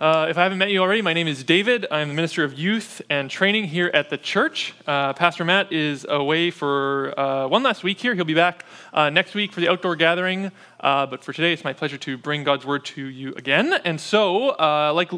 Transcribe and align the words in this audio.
Uh, 0.00 0.28
if 0.30 0.38
I 0.38 0.44
haven't 0.44 0.58
met 0.58 0.70
you 0.70 0.80
already, 0.80 1.02
my 1.02 1.12
name 1.12 1.26
is 1.26 1.42
David. 1.42 1.84
I'm 1.90 2.06
the 2.06 2.14
Minister 2.14 2.44
of 2.44 2.56
Youth 2.56 3.02
and 3.10 3.28
Training 3.28 3.64
here 3.64 3.90
at 3.92 4.10
the 4.10 4.16
church. 4.16 4.72
Uh, 4.86 5.12
Pastor 5.12 5.44
Matt 5.44 5.72
is 5.72 6.06
away 6.08 6.52
for 6.52 7.18
uh, 7.18 7.48
one 7.48 7.64
last 7.64 7.82
week 7.82 7.98
here. 7.98 8.14
He'll 8.14 8.24
be 8.24 8.32
back 8.32 8.64
uh, 8.92 9.10
next 9.10 9.34
week 9.34 9.52
for 9.52 9.60
the 9.60 9.68
outdoor 9.68 9.96
gathering. 9.96 10.52
Uh, 10.78 11.06
but 11.06 11.24
for 11.24 11.32
today, 11.32 11.52
it's 11.52 11.64
my 11.64 11.72
pleasure 11.72 11.98
to 11.98 12.16
bring 12.16 12.44
God's 12.44 12.64
word 12.64 12.84
to 12.84 13.06
you 13.06 13.34
again. 13.34 13.72
And 13.72 14.00
so, 14.00 14.50
uh, 14.50 14.92
like 14.94 15.10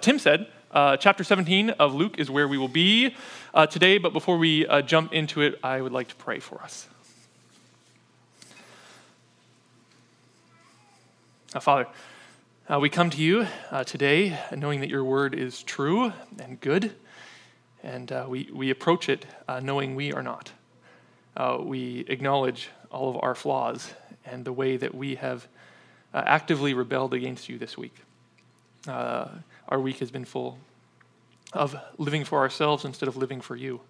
Tim 0.00 0.18
said, 0.18 0.46
chapter 0.72 1.22
17 1.22 1.68
of 1.68 1.94
Luke 1.94 2.18
is 2.18 2.30
where 2.30 2.48
we 2.48 2.56
will 2.56 2.66
be 2.66 3.14
today. 3.68 3.98
But 3.98 4.14
before 4.14 4.38
we 4.38 4.66
jump 4.86 5.12
into 5.12 5.42
it, 5.42 5.60
I 5.62 5.82
would 5.82 5.92
like 5.92 6.08
to 6.08 6.16
pray 6.16 6.38
for 6.38 6.62
us. 6.62 6.88
Father, 11.60 11.86
uh, 12.70 12.78
we 12.78 12.90
come 12.90 13.08
to 13.08 13.16
you 13.16 13.46
uh, 13.70 13.82
today 13.82 14.38
knowing 14.54 14.80
that 14.80 14.90
your 14.90 15.02
word 15.02 15.34
is 15.34 15.62
true 15.62 16.12
and 16.38 16.60
good, 16.60 16.92
and 17.82 18.12
uh, 18.12 18.26
we, 18.28 18.50
we 18.52 18.68
approach 18.68 19.08
it 19.08 19.24
uh, 19.48 19.58
knowing 19.58 19.94
we 19.94 20.12
are 20.12 20.22
not. 20.22 20.52
Uh, 21.34 21.56
we 21.62 22.04
acknowledge 22.08 22.68
all 22.90 23.08
of 23.08 23.18
our 23.22 23.34
flaws 23.34 23.94
and 24.26 24.44
the 24.44 24.52
way 24.52 24.76
that 24.76 24.94
we 24.94 25.14
have 25.14 25.48
uh, 26.12 26.22
actively 26.26 26.74
rebelled 26.74 27.14
against 27.14 27.48
you 27.48 27.56
this 27.56 27.78
week. 27.78 27.94
our 28.86 29.80
week 29.80 30.00
has 30.00 30.10
been 30.10 30.26
full 30.26 30.58
of 31.54 31.74
living 31.96 32.22
for 32.22 32.40
ourselves 32.40 32.84
instead 32.84 33.08
of 33.08 33.16
living 33.16 33.40
for 33.40 33.56
you, 33.56 33.80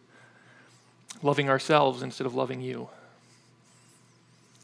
loving 1.21 1.49
ourselves 1.49 2.01
instead 2.01 2.29
of 2.29 2.35
loving 2.37 2.61
you. 2.61 2.89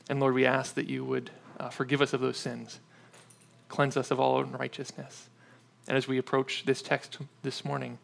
And 0.08 0.20
Lord, 0.20 0.34
we 0.34 0.46
ask 0.46 0.74
that 0.74 0.86
you 0.88 1.04
would 1.04 1.30
forgive 1.72 2.00
us 2.00 2.12
of 2.12 2.20
those 2.20 2.36
sins 2.36 2.78
cleanse 3.68 3.96
us 3.96 4.10
of 4.10 4.20
all 4.20 4.40
unrighteousness. 4.40 5.28
And 5.86 5.96
as 5.96 6.08
we 6.08 6.18
approach 6.18 6.64
this 6.64 6.82
text 6.82 7.18
this 7.42 7.64
morning, 7.64 7.98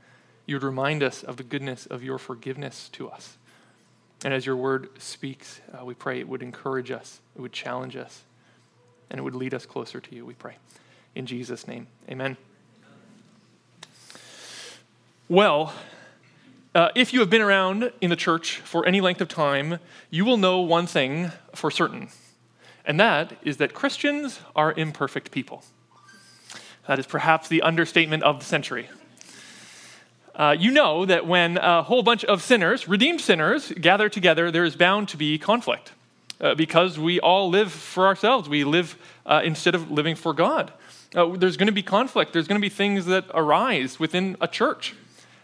you 0.47 0.57
would 0.57 0.63
remind 0.63 1.03
us 1.03 1.23
of 1.23 1.37
the 1.37 1.43
goodness 1.43 1.87
of 1.87 2.03
your 2.03 2.19
forgiveness 2.19 2.89
to 2.93 3.09
us. 3.09 3.37
And 4.25 4.35
as 4.35 4.45
your 4.45 4.57
word 4.57 4.91
speaks, 4.99 5.61
uh, 5.73 5.85
we 5.85 5.95
pray 5.95 6.21
it 6.21 6.29
would 6.29 6.43
encourage 6.43 6.91
us, 6.91 7.21
it 7.35 7.41
would 7.41 7.53
challenge 7.53 7.97
us, 7.97 8.23
and 9.11 9.19
it 9.19 9.23
would 9.23 9.35
lead 9.35 9.55
us 9.55 9.65
closer 9.65 10.01
to 10.01 10.15
you, 10.15 10.27
we 10.27 10.35
pray. 10.35 10.57
In 11.15 11.27
Jesus' 11.27 11.67
name, 11.67 11.87
amen. 12.09 12.37
Well, 15.29 15.73
uh, 16.75 16.91
if 16.95 17.13
you 17.13 17.21
have 17.21 17.31
been 17.31 17.41
around 17.41 17.93
in 18.01 18.11
the 18.11 18.17
church 18.17 18.57
for 18.57 18.87
any 18.87 19.01
length 19.01 19.21
of 19.21 19.29
time, 19.29 19.79
you 20.11 20.25
will 20.25 20.37
know 20.37 20.61
one 20.61 20.87
thing 20.87 21.33
for 21.55 21.71
certain 21.71 22.09
and 22.85 22.99
that 23.01 23.33
is 23.43 23.59
that 23.59 23.75
Christians 23.75 24.41
are 24.57 24.73
imperfect 24.73 25.31
people. 25.31 25.65
That 26.87 26.99
is 26.99 27.07
perhaps 27.07 27.49
the 27.49 27.63
understatement 27.63 28.23
of 28.23 28.41
the 28.41 28.45
century. 28.45 28.89
Uh, 30.35 30.57
you 30.59 30.71
know 30.71 31.05
that 31.05 31.27
when 31.27 31.59
a 31.59 31.83
whole 31.83 32.03
bunch 32.03 32.25
of 32.25 32.43
sinners, 32.43 32.89
redeemed 32.89 33.21
sinners, 33.21 33.73
gather 33.73 34.09
together, 34.09 34.51
there 34.51 34.65
is 34.65 34.75
bound 34.75 35.09
to 35.09 35.17
be 35.17 35.39
conflict 35.39 35.93
uh, 36.41 36.55
because 36.55 36.99
we 36.99 37.21
all 37.21 37.51
live 37.51 37.71
for 37.71 38.07
ourselves. 38.07 38.49
We 38.49 38.65
live 38.65 38.97
uh, 39.27 39.43
instead 39.45 39.75
of 39.75 39.91
living 39.91 40.17
for 40.17 40.33
God. 40.33 40.73
Uh, 41.15 41.37
there's 41.37 41.57
going 41.57 41.67
to 41.67 41.73
be 41.73 41.83
conflict, 41.83 42.33
there's 42.33 42.49
going 42.49 42.61
to 42.61 42.65
be 42.65 42.69
things 42.69 43.07
that 43.07 43.27
arise 43.35 43.99
within 43.99 44.37
a 44.41 44.49
church. 44.49 44.95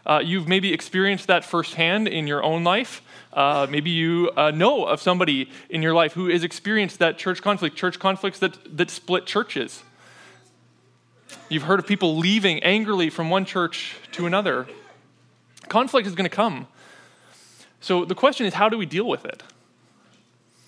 Uh, 0.07 0.21
you've 0.25 0.47
maybe 0.47 0.73
experienced 0.73 1.27
that 1.27 1.45
firsthand 1.45 2.07
in 2.07 2.29
your 2.29 2.43
own 2.43 2.63
life. 2.63 3.03
Uh, 3.33 3.67
maybe 3.69 3.91
you 3.91 4.31
uh, 4.37 4.53
know 4.53 4.85
of 4.85 5.03
somebody 5.03 5.51
in 5.69 5.83
your 5.83 5.93
life 5.93 6.13
who 6.13 6.29
has 6.29 6.45
experienced 6.45 7.01
that 7.01 7.19
church 7.19 7.43
conflict, 7.43 7.77
church 7.77 7.99
conflicts 7.99 8.39
that, 8.39 8.57
that 8.77 8.89
split 8.89 9.27
churches. 9.27 9.83
You've 11.49 11.65
heard 11.65 11.81
of 11.81 11.87
people 11.87 12.17
leaving 12.17 12.63
angrily 12.63 13.11
from 13.11 13.31
one 13.31 13.45
church 13.45 13.97
to 14.13 14.27
another. 14.27 14.67
Conflict 15.69 16.07
is 16.07 16.15
going 16.15 16.29
to 16.29 16.35
come. 16.35 16.69
So 17.81 18.05
the 18.05 18.15
question 18.15 18.47
is 18.47 18.55
how 18.55 18.69
do 18.69 18.79
we 18.79 18.87
deal 18.87 19.07
with 19.07 19.25
it? 19.25 19.43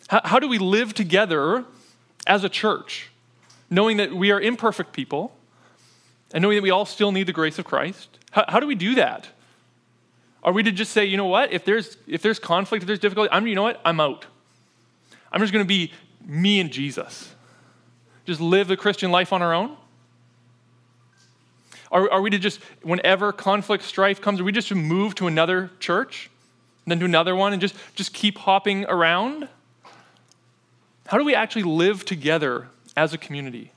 How, 0.09 0.21
how 0.25 0.39
do 0.39 0.49
we 0.49 0.59
live 0.59 0.95
together 0.95 1.65
as 2.27 2.43
a 2.43 2.49
church, 2.49 3.11
knowing 3.71 3.99
that 3.99 4.13
we 4.13 4.31
are 4.33 4.41
imperfect 4.41 4.93
people 4.93 5.33
and 6.33 6.43
knowing 6.43 6.57
that 6.57 6.63
we 6.63 6.71
all 6.71 6.85
still 6.85 7.13
need 7.13 7.27
the 7.27 7.33
grace 7.33 7.59
of 7.59 7.65
Christ? 7.65 8.19
How, 8.33 8.45
how 8.49 8.61
do 8.61 8.67
we 8.67 8.75
do 8.75 8.95
that? 8.97 9.29
Are 10.43 10.53
we 10.53 10.63
to 10.63 10.73
just 10.73 10.93
say, 10.93 11.05
you 11.05 11.17
know 11.17 11.27
what, 11.27 11.53
if 11.53 11.65
there's, 11.65 11.97
if 12.07 12.23
there's 12.23 12.39
conflict, 12.39 12.83
if 12.83 12.87
there's 12.87 12.99
difficulty, 12.99 13.29
I'm, 13.33 13.47
you 13.47 13.55
know 13.55 13.63
what, 13.63 13.81
I'm 13.85 14.01
out. 14.01 14.27
I'm 15.33 15.41
just 15.41 15.53
going 15.53 15.65
to 15.65 15.69
be 15.69 15.93
me 16.25 16.61
and 16.61 16.71
Jesus. 16.71 17.35
Just 18.25 18.41
live 18.41 18.69
the 18.69 18.77
Christian 18.77 19.11
life 19.11 19.33
on 19.33 19.43
our 19.43 19.53
own? 19.53 19.77
Are, 21.91 22.11
are 22.11 22.21
we 22.21 22.31
to 22.31 22.39
just, 22.39 22.61
whenever 22.83 23.33
conflict, 23.33 23.85
strife 23.85 24.21
comes, 24.21 24.41
are 24.41 24.45
we 24.45 24.53
just 24.53 24.69
to 24.69 24.75
move 24.75 25.15
to 25.17 25.27
another 25.27 25.71
church, 25.81 26.31
then 26.87 26.99
to 27.01 27.05
another 27.05 27.35
one, 27.35 27.53
and 27.53 27.61
just, 27.61 27.75
just 27.95 28.13
keep 28.13 28.39
hopping 28.39 28.85
around? 28.87 29.49
How 31.07 31.17
do 31.17 31.25
we 31.25 31.35
actually 31.35 31.63
live 31.63 32.05
together 32.05 32.69
as 32.97 33.15
a 33.15 33.19
community? 33.19 33.73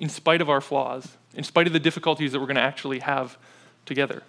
In 0.00 0.08
spite 0.08 0.40
of 0.40 0.48
our 0.48 0.62
flaws, 0.62 1.16
in 1.34 1.44
spite 1.44 1.66
of 1.66 1.72
the 1.72 1.80
difficulties 1.80 2.32
that 2.32 2.40
we're 2.40 2.46
going 2.46 2.56
to 2.56 2.62
actually 2.62 3.00
have 3.00 3.36
together. 3.84 4.22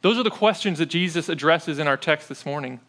Those 0.00 0.18
are 0.18 0.22
the 0.22 0.30
questions 0.30 0.78
that 0.78 0.86
Jesus 0.86 1.28
addresses 1.28 1.78
in 1.78 1.88
our 1.88 1.96
text 1.96 2.28
this 2.28 2.46
morning. 2.46 2.80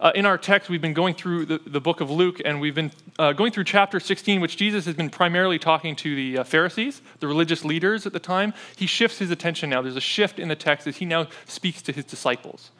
Uh, 0.00 0.12
in 0.14 0.26
our 0.26 0.38
text, 0.38 0.68
we've 0.68 0.80
been 0.80 0.94
going 0.94 1.14
through 1.14 1.44
the, 1.44 1.58
the 1.66 1.80
book 1.80 2.00
of 2.00 2.08
Luke, 2.08 2.40
and 2.44 2.60
we've 2.60 2.74
been 2.74 2.92
uh, 3.18 3.32
going 3.32 3.50
through 3.50 3.64
chapter 3.64 3.98
16, 3.98 4.40
which 4.40 4.56
Jesus 4.56 4.84
has 4.84 4.94
been 4.94 5.10
primarily 5.10 5.58
talking 5.58 5.96
to 5.96 6.14
the 6.14 6.38
uh, 6.38 6.44
Pharisees, 6.44 7.02
the 7.18 7.26
religious 7.26 7.64
leaders 7.64 8.06
at 8.06 8.12
the 8.12 8.20
time. 8.20 8.54
He 8.76 8.86
shifts 8.86 9.18
his 9.18 9.32
attention 9.32 9.70
now. 9.70 9.82
There's 9.82 9.96
a 9.96 10.00
shift 10.00 10.38
in 10.38 10.48
the 10.48 10.54
text 10.54 10.86
as 10.86 10.98
he 10.98 11.04
now 11.04 11.26
speaks 11.46 11.82
to 11.82 11.92
his 11.92 12.04
disciples. 12.04 12.70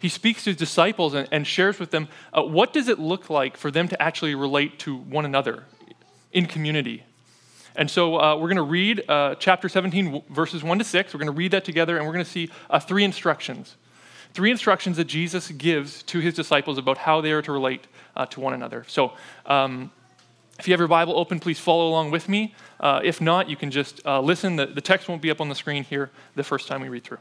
He 0.00 0.08
speaks 0.08 0.44
to 0.44 0.50
his 0.50 0.56
disciples 0.56 1.14
and, 1.14 1.28
and 1.30 1.46
shares 1.46 1.78
with 1.78 1.90
them 1.90 2.08
uh, 2.32 2.42
what 2.42 2.72
does 2.72 2.88
it 2.88 2.98
look 2.98 3.30
like 3.30 3.56
for 3.56 3.70
them 3.70 3.86
to 3.88 4.02
actually 4.02 4.34
relate 4.34 4.78
to 4.80 4.96
one 4.96 5.24
another 5.24 5.64
in 6.32 6.46
community, 6.46 7.04
and 7.76 7.90
so 7.90 8.18
uh, 8.18 8.34
we're 8.36 8.48
going 8.48 8.56
to 8.56 8.62
read 8.62 9.08
uh, 9.08 9.34
chapter 9.34 9.68
17, 9.68 10.22
verses 10.30 10.64
1 10.64 10.78
to 10.78 10.84
6. 10.84 11.14
We're 11.14 11.18
going 11.18 11.26
to 11.26 11.32
read 11.32 11.50
that 11.50 11.64
together, 11.64 11.98
and 11.98 12.06
we're 12.06 12.12
going 12.14 12.24
to 12.24 12.30
see 12.30 12.50
uh, 12.70 12.80
three 12.80 13.04
instructions. 13.04 13.76
Three 14.32 14.50
instructions 14.50 14.96
that 14.96 15.04
Jesus 15.04 15.50
gives 15.50 16.02
to 16.04 16.20
his 16.20 16.34
disciples 16.34 16.78
about 16.78 16.98
how 16.98 17.20
they 17.20 17.32
are 17.32 17.42
to 17.42 17.52
relate 17.52 17.86
uh, 18.16 18.24
to 18.26 18.40
one 18.40 18.54
another. 18.54 18.84
So 18.88 19.12
um, 19.44 19.90
if 20.58 20.66
you 20.66 20.72
have 20.72 20.80
your 20.80 20.88
Bible 20.88 21.18
open, 21.18 21.38
please 21.38 21.58
follow 21.58 21.88
along 21.88 22.10
with 22.10 22.30
me. 22.30 22.54
Uh, 22.80 23.02
if 23.04 23.20
not, 23.20 23.50
you 23.50 23.56
can 23.56 23.70
just 23.70 24.04
uh, 24.06 24.20
listen. 24.20 24.56
The, 24.56 24.66
the, 24.66 24.80
text 24.80 25.06
won't 25.06 25.20
be 25.20 25.30
up 25.30 25.40
on 25.42 25.50
the 25.50 25.54
screen 25.54 25.84
here 25.84 26.10
the 26.34 26.44
first 26.44 26.68
time 26.68 26.80
we 26.80 26.88
read 26.88 27.04
through. 27.04 27.18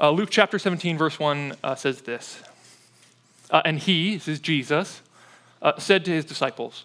Luke 0.00 0.30
chapter 0.30 0.58
17, 0.60 0.96
verse 0.96 1.18
1 1.18 1.56
says 1.76 2.02
this 2.02 2.40
And 3.50 3.80
he, 3.80 4.14
this 4.14 4.28
is 4.28 4.38
Jesus, 4.38 5.00
said 5.78 6.04
to 6.04 6.12
his 6.12 6.24
disciples, 6.24 6.84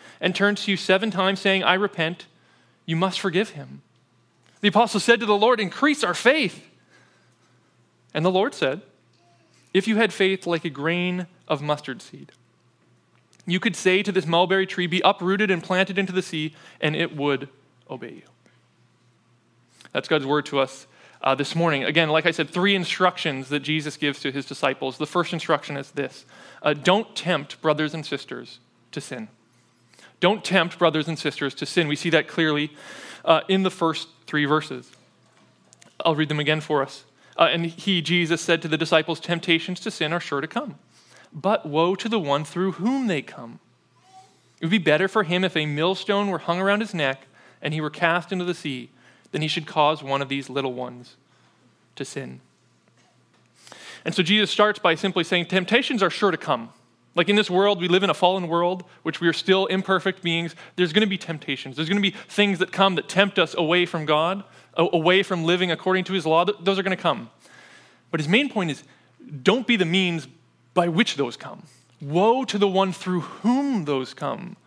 and 0.21 0.35
turns 0.35 0.63
to 0.63 0.71
you 0.71 0.77
seven 0.77 1.11
times 1.11 1.41
saying, 1.41 1.63
I 1.63 1.73
repent, 1.73 2.27
you 2.85 2.95
must 2.95 3.19
forgive 3.19 3.49
him. 3.49 3.81
The 4.61 4.67
apostle 4.67 4.99
said 4.99 5.19
to 5.19 5.25
the 5.25 5.35
Lord, 5.35 5.59
Increase 5.59 6.03
our 6.03 6.13
faith. 6.13 6.69
And 8.13 8.23
the 8.23 8.31
Lord 8.31 8.53
said, 8.53 8.81
If 9.73 9.87
you 9.87 9.97
had 9.97 10.13
faith 10.13 10.45
like 10.45 10.63
a 10.63 10.69
grain 10.69 11.25
of 11.47 11.61
mustard 11.61 12.01
seed, 12.01 12.31
you 13.47 13.59
could 13.59 13.75
say 13.75 14.03
to 14.03 14.11
this 14.11 14.27
mulberry 14.27 14.67
tree, 14.67 14.85
Be 14.85 15.01
uprooted 15.03 15.49
and 15.49 15.63
planted 15.63 15.97
into 15.97 16.13
the 16.13 16.21
sea, 16.21 16.53
and 16.79 16.95
it 16.95 17.15
would 17.15 17.49
obey 17.89 18.13
you. 18.13 18.21
That's 19.91 20.07
God's 20.07 20.27
word 20.27 20.45
to 20.47 20.59
us 20.59 20.85
uh, 21.23 21.33
this 21.33 21.55
morning. 21.55 21.83
Again, 21.83 22.09
like 22.09 22.27
I 22.27 22.31
said, 22.31 22.49
three 22.49 22.75
instructions 22.75 23.49
that 23.49 23.61
Jesus 23.61 23.97
gives 23.97 24.19
to 24.21 24.31
his 24.31 24.45
disciples. 24.45 24.97
The 24.97 25.07
first 25.07 25.33
instruction 25.33 25.77
is 25.77 25.91
this 25.91 26.25
uh, 26.61 26.73
Don't 26.73 27.15
tempt 27.15 27.59
brothers 27.61 27.95
and 27.95 28.05
sisters 28.05 28.59
to 28.91 29.01
sin. 29.01 29.27
Don't 30.21 30.45
tempt 30.45 30.79
brothers 30.79 31.09
and 31.09 31.19
sisters 31.19 31.53
to 31.55 31.65
sin. 31.65 31.89
We 31.89 31.97
see 31.97 32.11
that 32.11 32.29
clearly 32.29 32.71
uh, 33.25 33.41
in 33.49 33.63
the 33.63 33.69
first 33.69 34.07
three 34.27 34.45
verses. 34.45 34.91
I'll 36.05 36.15
read 36.15 36.29
them 36.29 36.39
again 36.39 36.61
for 36.61 36.81
us. 36.81 37.03
Uh, 37.37 37.49
and 37.51 37.65
he, 37.65 38.01
Jesus, 38.01 38.39
said 38.39 38.61
to 38.61 38.67
the 38.67 38.77
disciples, 38.77 39.19
Temptations 39.19 39.79
to 39.81 39.91
sin 39.91 40.13
are 40.13 40.19
sure 40.19 40.39
to 40.39 40.47
come, 40.47 40.75
but 41.33 41.65
woe 41.65 41.95
to 41.95 42.07
the 42.07 42.19
one 42.19 42.45
through 42.45 42.73
whom 42.73 43.07
they 43.07 43.21
come. 43.21 43.59
It 44.59 44.65
would 44.65 44.71
be 44.71 44.77
better 44.77 45.07
for 45.07 45.23
him 45.23 45.43
if 45.43 45.57
a 45.57 45.65
millstone 45.65 46.29
were 46.29 46.37
hung 46.37 46.61
around 46.61 46.81
his 46.81 46.93
neck 46.93 47.25
and 47.61 47.73
he 47.73 47.81
were 47.81 47.89
cast 47.89 48.31
into 48.31 48.45
the 48.45 48.53
sea 48.53 48.89
than 49.31 49.41
he 49.41 49.47
should 49.47 49.65
cause 49.65 50.03
one 50.03 50.21
of 50.21 50.29
these 50.29 50.49
little 50.49 50.73
ones 50.73 51.15
to 51.95 52.05
sin. 52.05 52.41
And 54.05 54.13
so 54.13 54.21
Jesus 54.23 54.51
starts 54.51 54.77
by 54.77 54.95
simply 54.95 55.23
saying, 55.23 55.47
Temptations 55.47 56.03
are 56.03 56.09
sure 56.09 56.31
to 56.31 56.37
come. 56.37 56.69
Like 57.13 57.27
in 57.27 57.35
this 57.35 57.49
world, 57.49 57.81
we 57.81 57.87
live 57.87 58.03
in 58.03 58.09
a 58.09 58.13
fallen 58.13 58.47
world, 58.47 58.85
which 59.03 59.19
we 59.19 59.27
are 59.27 59.33
still 59.33 59.65
imperfect 59.65 60.23
beings. 60.23 60.55
There's 60.77 60.93
going 60.93 61.01
to 61.01 61.09
be 61.09 61.17
temptations. 61.17 61.75
There's 61.75 61.89
going 61.89 62.01
to 62.01 62.11
be 62.11 62.15
things 62.29 62.59
that 62.59 62.71
come 62.71 62.95
that 62.95 63.09
tempt 63.09 63.37
us 63.37 63.53
away 63.57 63.85
from 63.85 64.05
God, 64.05 64.43
away 64.77 65.21
from 65.21 65.43
living 65.43 65.71
according 65.71 66.05
to 66.05 66.13
His 66.13 66.25
law. 66.25 66.45
Those 66.45 66.79
are 66.79 66.83
going 66.83 66.95
to 66.95 67.01
come. 67.01 67.29
But 68.11 68.19
his 68.19 68.27
main 68.27 68.49
point 68.49 68.71
is 68.71 68.83
don't 69.41 69.65
be 69.65 69.77
the 69.77 69.85
means 69.85 70.27
by 70.73 70.89
which 70.89 71.15
those 71.15 71.37
come. 71.37 71.63
Woe 72.01 72.43
to 72.45 72.57
the 72.57 72.67
one 72.67 72.91
through 72.91 73.21
whom 73.21 73.85
those 73.85 74.13
come. 74.13 74.57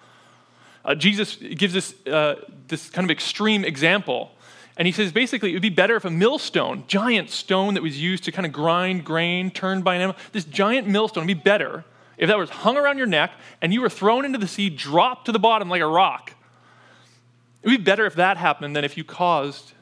Uh, 0.84 0.94
Jesus 0.94 1.36
gives 1.36 1.76
us 1.76 1.94
uh, 2.06 2.36
this 2.68 2.90
kind 2.90 3.04
of 3.04 3.10
extreme 3.10 3.64
example. 3.64 4.30
And 4.76 4.86
he 4.86 4.92
says 4.92 5.12
basically 5.12 5.50
it 5.50 5.54
would 5.54 5.62
be 5.62 5.70
better 5.70 5.96
if 5.96 6.04
a 6.04 6.10
millstone, 6.10 6.84
giant 6.88 7.30
stone 7.30 7.74
that 7.74 7.82
was 7.82 8.00
used 8.00 8.24
to 8.24 8.32
kind 8.32 8.46
of 8.46 8.52
grind 8.52 9.04
grain, 9.04 9.50
turned 9.50 9.84
by 9.84 9.94
an 9.94 10.02
animal, 10.02 10.20
this 10.32 10.44
giant 10.44 10.88
millstone 10.88 11.22
would 11.22 11.28
be 11.28 11.34
better 11.34 11.84
if 12.16 12.28
that 12.28 12.38
was 12.38 12.50
hung 12.50 12.76
around 12.76 12.98
your 12.98 13.06
neck 13.06 13.32
and 13.60 13.72
you 13.72 13.80
were 13.80 13.88
thrown 13.88 14.24
into 14.24 14.38
the 14.38 14.48
sea, 14.48 14.70
dropped 14.70 15.26
to 15.26 15.32
the 15.32 15.38
bottom 15.38 15.68
like 15.68 15.82
a 15.82 15.86
rock. 15.86 16.34
It 17.62 17.68
would 17.68 17.78
be 17.78 17.84
better 17.84 18.06
if 18.06 18.14
that 18.14 18.36
happened 18.36 18.76
than 18.76 18.84
if 18.84 18.96
you 18.96 19.04
caused 19.04 19.72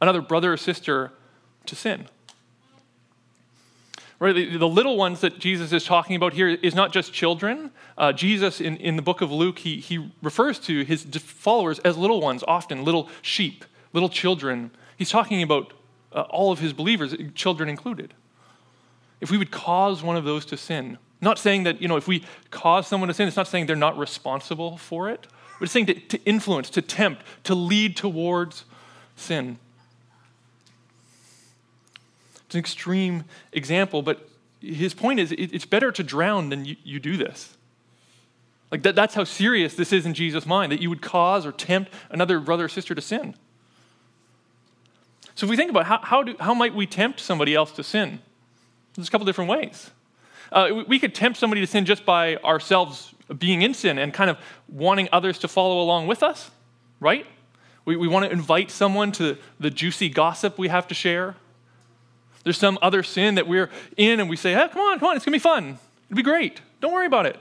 another 0.00 0.20
brother 0.20 0.52
or 0.52 0.56
sister 0.56 1.12
to 1.66 1.74
sin. 1.74 2.06
Right, 4.20 4.34
the, 4.34 4.56
the, 4.56 4.68
little 4.68 4.96
ones 4.96 5.20
that 5.22 5.38
Jesus 5.38 5.72
is 5.72 5.84
talking 5.84 6.14
about 6.16 6.34
here 6.34 6.48
is 6.48 6.74
not 6.74 6.92
just 6.92 7.12
children. 7.12 7.70
Uh, 7.98 8.12
Jesus, 8.12 8.60
in, 8.60 8.76
in 8.76 8.96
the 8.96 9.02
book 9.02 9.20
of 9.20 9.32
Luke, 9.32 9.58
he, 9.58 9.80
he 9.80 10.10
refers 10.22 10.58
to 10.60 10.84
his 10.84 11.02
followers 11.02 11.78
as 11.80 11.98
little 11.98 12.20
ones, 12.20 12.44
often 12.46 12.84
little 12.84 13.08
sheep, 13.22 13.64
little 13.92 14.08
children. 14.08 14.70
He's 14.96 15.10
talking 15.10 15.42
about 15.42 15.72
uh, 16.12 16.22
all 16.30 16.52
of 16.52 16.60
his 16.60 16.72
believers, 16.72 17.14
children 17.34 17.68
included. 17.68 18.14
If 19.20 19.30
we 19.30 19.36
would 19.36 19.50
cause 19.50 20.02
one 20.02 20.16
of 20.16 20.24
those 20.24 20.44
to 20.46 20.56
sin, 20.56 20.98
not 21.24 21.38
saying 21.38 21.64
that, 21.64 21.82
you 21.82 21.88
know, 21.88 21.96
if 21.96 22.06
we 22.06 22.24
cause 22.50 22.86
someone 22.86 23.08
to 23.08 23.14
sin, 23.14 23.26
it's 23.26 23.36
not 23.36 23.48
saying 23.48 23.66
they're 23.66 23.76
not 23.76 23.98
responsible 23.98 24.76
for 24.76 25.08
it, 25.08 25.26
but 25.58 25.64
it's 25.64 25.72
saying 25.72 25.86
to, 25.86 25.94
to 25.94 26.22
influence, 26.24 26.70
to 26.70 26.82
tempt, 26.82 27.22
to 27.44 27.54
lead 27.54 27.96
towards 27.96 28.64
sin. 29.16 29.58
It's 32.46 32.54
an 32.54 32.60
extreme 32.60 33.24
example, 33.52 34.02
but 34.02 34.28
his 34.60 34.94
point 34.94 35.20
is 35.20 35.32
it's 35.32 35.66
better 35.66 35.92
to 35.92 36.02
drown 36.02 36.48
than 36.48 36.64
you, 36.64 36.76
you 36.84 37.00
do 37.00 37.16
this. 37.16 37.56
Like 38.70 38.82
that, 38.82 38.94
that's 38.94 39.14
how 39.14 39.24
serious 39.24 39.74
this 39.74 39.92
is 39.92 40.06
in 40.06 40.14
Jesus' 40.14 40.46
mind, 40.46 40.72
that 40.72 40.80
you 40.80 40.88
would 40.88 41.02
cause 41.02 41.46
or 41.46 41.52
tempt 41.52 41.92
another 42.10 42.40
brother 42.40 42.64
or 42.64 42.68
sister 42.68 42.94
to 42.94 43.00
sin. 43.00 43.34
So 45.34 45.46
if 45.46 45.50
we 45.50 45.56
think 45.56 45.70
about 45.70 45.86
how, 45.86 45.98
how, 46.02 46.22
do, 46.22 46.36
how 46.40 46.54
might 46.54 46.74
we 46.74 46.86
tempt 46.86 47.20
somebody 47.20 47.54
else 47.54 47.72
to 47.72 47.82
sin, 47.82 48.20
there's 48.94 49.08
a 49.08 49.10
couple 49.10 49.26
different 49.26 49.50
ways. 49.50 49.90
Uh, 50.52 50.84
we 50.86 50.98
could 50.98 51.14
tempt 51.14 51.38
somebody 51.38 51.60
to 51.60 51.66
sin 51.66 51.84
just 51.84 52.04
by 52.04 52.36
ourselves 52.36 53.14
being 53.38 53.62
in 53.62 53.74
sin 53.74 53.98
and 53.98 54.12
kind 54.12 54.30
of 54.30 54.38
wanting 54.68 55.08
others 55.12 55.38
to 55.40 55.48
follow 55.48 55.80
along 55.80 56.06
with 56.06 56.22
us, 56.22 56.50
right? 57.00 57.26
We, 57.84 57.96
we 57.96 58.08
want 58.08 58.26
to 58.26 58.30
invite 58.30 58.70
someone 58.70 59.12
to 59.12 59.36
the 59.58 59.70
juicy 59.70 60.08
gossip 60.08 60.58
we 60.58 60.68
have 60.68 60.88
to 60.88 60.94
share. 60.94 61.36
There's 62.44 62.58
some 62.58 62.78
other 62.82 63.02
sin 63.02 63.36
that 63.36 63.46
we're 63.46 63.70
in 63.96 64.20
and 64.20 64.28
we 64.28 64.36
say, 64.36 64.52
hey, 64.52 64.68
come 64.70 64.82
on, 64.82 64.98
come 64.98 65.08
on, 65.08 65.16
it's 65.16 65.24
going 65.24 65.32
to 65.32 65.38
be 65.38 65.42
fun. 65.42 65.78
It'll 66.06 66.16
be 66.16 66.22
great. 66.22 66.60
Don't 66.80 66.92
worry 66.92 67.06
about 67.06 67.26
it. 67.26 67.40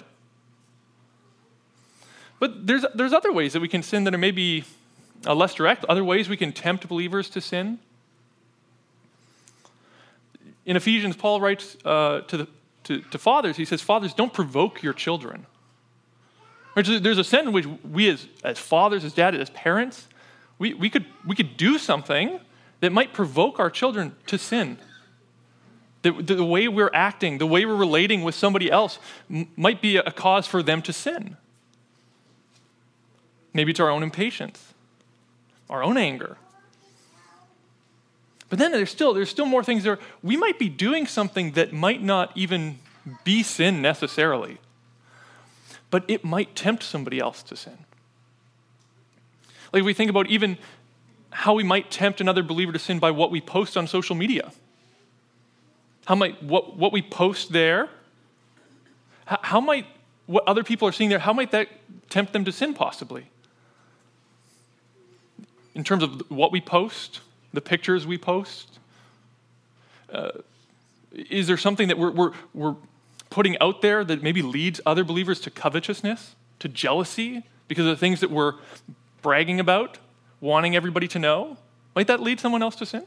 But 2.39 2.67
there's, 2.67 2.85
there's 2.93 3.13
other 3.13 3.31
ways 3.31 3.53
that 3.53 3.61
we 3.61 3.67
can 3.67 3.83
sin 3.83 4.05
that 4.05 4.13
are 4.13 4.17
maybe 4.17 4.65
uh, 5.25 5.35
less 5.35 5.53
direct, 5.53 5.85
other 5.85 6.03
ways 6.03 6.27
we 6.27 6.37
can 6.37 6.51
tempt 6.51 6.87
believers 6.87 7.29
to 7.31 7.41
sin. 7.41 7.79
In 10.65 10.77
Ephesians, 10.77 11.15
Paul 11.15 11.41
writes 11.41 11.77
uh, 11.83 12.21
to, 12.21 12.37
the, 12.37 12.47
to, 12.83 13.01
to 13.01 13.17
fathers, 13.17 13.57
he 13.57 13.65
says, 13.65 13.81
Fathers, 13.81 14.13
don't 14.13 14.33
provoke 14.33 14.83
your 14.83 14.93
children. 14.93 15.45
There's 16.75 17.17
a 17.17 17.23
sense 17.23 17.47
in 17.47 17.53
which 17.53 17.67
we, 17.67 18.09
as, 18.09 18.27
as 18.43 18.57
fathers, 18.57 19.05
as 19.05 19.13
dads, 19.13 19.37
as 19.37 19.49
parents, 19.51 20.07
we, 20.57 20.73
we, 20.73 20.89
could, 20.89 21.05
we 21.25 21.35
could 21.35 21.55
do 21.55 21.77
something 21.77 22.39
that 22.79 22.91
might 22.91 23.13
provoke 23.13 23.59
our 23.59 23.69
children 23.69 24.15
to 24.27 24.37
sin. 24.37 24.77
The, 26.01 26.11
the, 26.11 26.43
way 26.43 26.67
we're 26.67 26.91
acting, 26.93 27.37
the 27.37 27.45
way 27.45 27.65
we're 27.65 27.75
relating 27.75 28.23
with 28.23 28.35
somebody 28.35 28.69
else 28.69 28.99
m- 29.29 29.47
might 29.55 29.81
be 29.81 29.97
a 29.97 30.11
cause 30.11 30.47
for 30.47 30.61
them 30.61 30.81
to 30.81 30.91
sin. 30.91 31.37
Maybe 33.53 33.71
it's 33.71 33.79
our 33.79 33.89
own 33.89 34.03
impatience, 34.03 34.73
our 35.69 35.83
own 35.83 35.95
anger. 35.95 36.37
But 38.53 38.59
then 38.59 38.71
there's 38.71 38.91
still, 38.91 39.15
there's 39.15 39.31
still 39.31 39.47
more 39.47 39.63
things 39.63 39.83
there. 39.83 39.97
We 40.21 40.37
might 40.37 40.59
be 40.59 40.69
doing 40.69 41.07
something 41.07 41.53
that 41.53 41.73
might 41.73 42.03
not 42.03 42.31
even 42.35 42.77
be 43.23 43.41
sin 43.41 43.81
necessarily, 43.81 44.59
but 45.89 46.05
it 46.07 46.23
might 46.23 46.55
tempt 46.55 46.83
somebody 46.83 47.17
else 47.17 47.41
to 47.41 47.55
sin. 47.55 47.79
Like 49.73 49.81
we 49.81 49.95
think 49.95 50.11
about 50.11 50.27
even 50.27 50.59
how 51.31 51.55
we 51.55 51.63
might 51.63 51.89
tempt 51.89 52.21
another 52.21 52.43
believer 52.43 52.71
to 52.71 52.77
sin 52.77 52.99
by 52.99 53.09
what 53.09 53.31
we 53.31 53.41
post 53.41 53.75
on 53.75 53.87
social 53.87 54.15
media. 54.15 54.51
How 56.05 56.13
might 56.13 56.43
what, 56.43 56.77
what 56.77 56.93
we 56.93 57.01
post 57.01 57.53
there, 57.53 57.89
how, 59.25 59.39
how 59.41 59.61
might 59.61 59.87
what 60.27 60.47
other 60.47 60.63
people 60.63 60.87
are 60.87 60.91
seeing 60.91 61.09
there, 61.09 61.17
how 61.17 61.33
might 61.33 61.49
that 61.53 61.69
tempt 62.11 62.33
them 62.33 62.45
to 62.45 62.51
sin 62.51 62.75
possibly? 62.75 63.25
In 65.73 65.83
terms 65.83 66.03
of 66.03 66.29
what 66.29 66.51
we 66.51 66.61
post, 66.61 67.21
the 67.53 67.61
pictures 67.61 68.05
we 68.05 68.17
post? 68.17 68.79
Uh, 70.11 70.31
is 71.11 71.47
there 71.47 71.57
something 71.57 71.87
that 71.87 71.97
we're, 71.97 72.11
we're, 72.11 72.31
we're 72.53 72.75
putting 73.29 73.57
out 73.59 73.81
there 73.81 74.03
that 74.03 74.21
maybe 74.21 74.41
leads 74.41 74.81
other 74.85 75.03
believers 75.03 75.39
to 75.41 75.51
covetousness, 75.51 76.35
to 76.59 76.67
jealousy, 76.67 77.43
because 77.67 77.85
of 77.85 77.91
the 77.91 77.97
things 77.99 78.19
that 78.19 78.29
we're 78.29 78.53
bragging 79.21 79.59
about, 79.59 79.99
wanting 80.41 80.75
everybody 80.75 81.07
to 81.07 81.19
know? 81.19 81.57
Might 81.95 82.07
that 82.07 82.19
lead 82.19 82.39
someone 82.39 82.61
else 82.61 82.75
to 82.77 82.85
sin? 82.85 83.03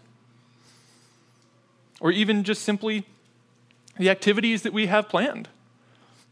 or 2.00 2.10
even 2.10 2.44
just 2.44 2.62
simply 2.62 3.04
the 3.98 4.10
activities 4.10 4.62
that 4.62 4.72
we 4.72 4.86
have 4.86 5.08
planned. 5.08 5.48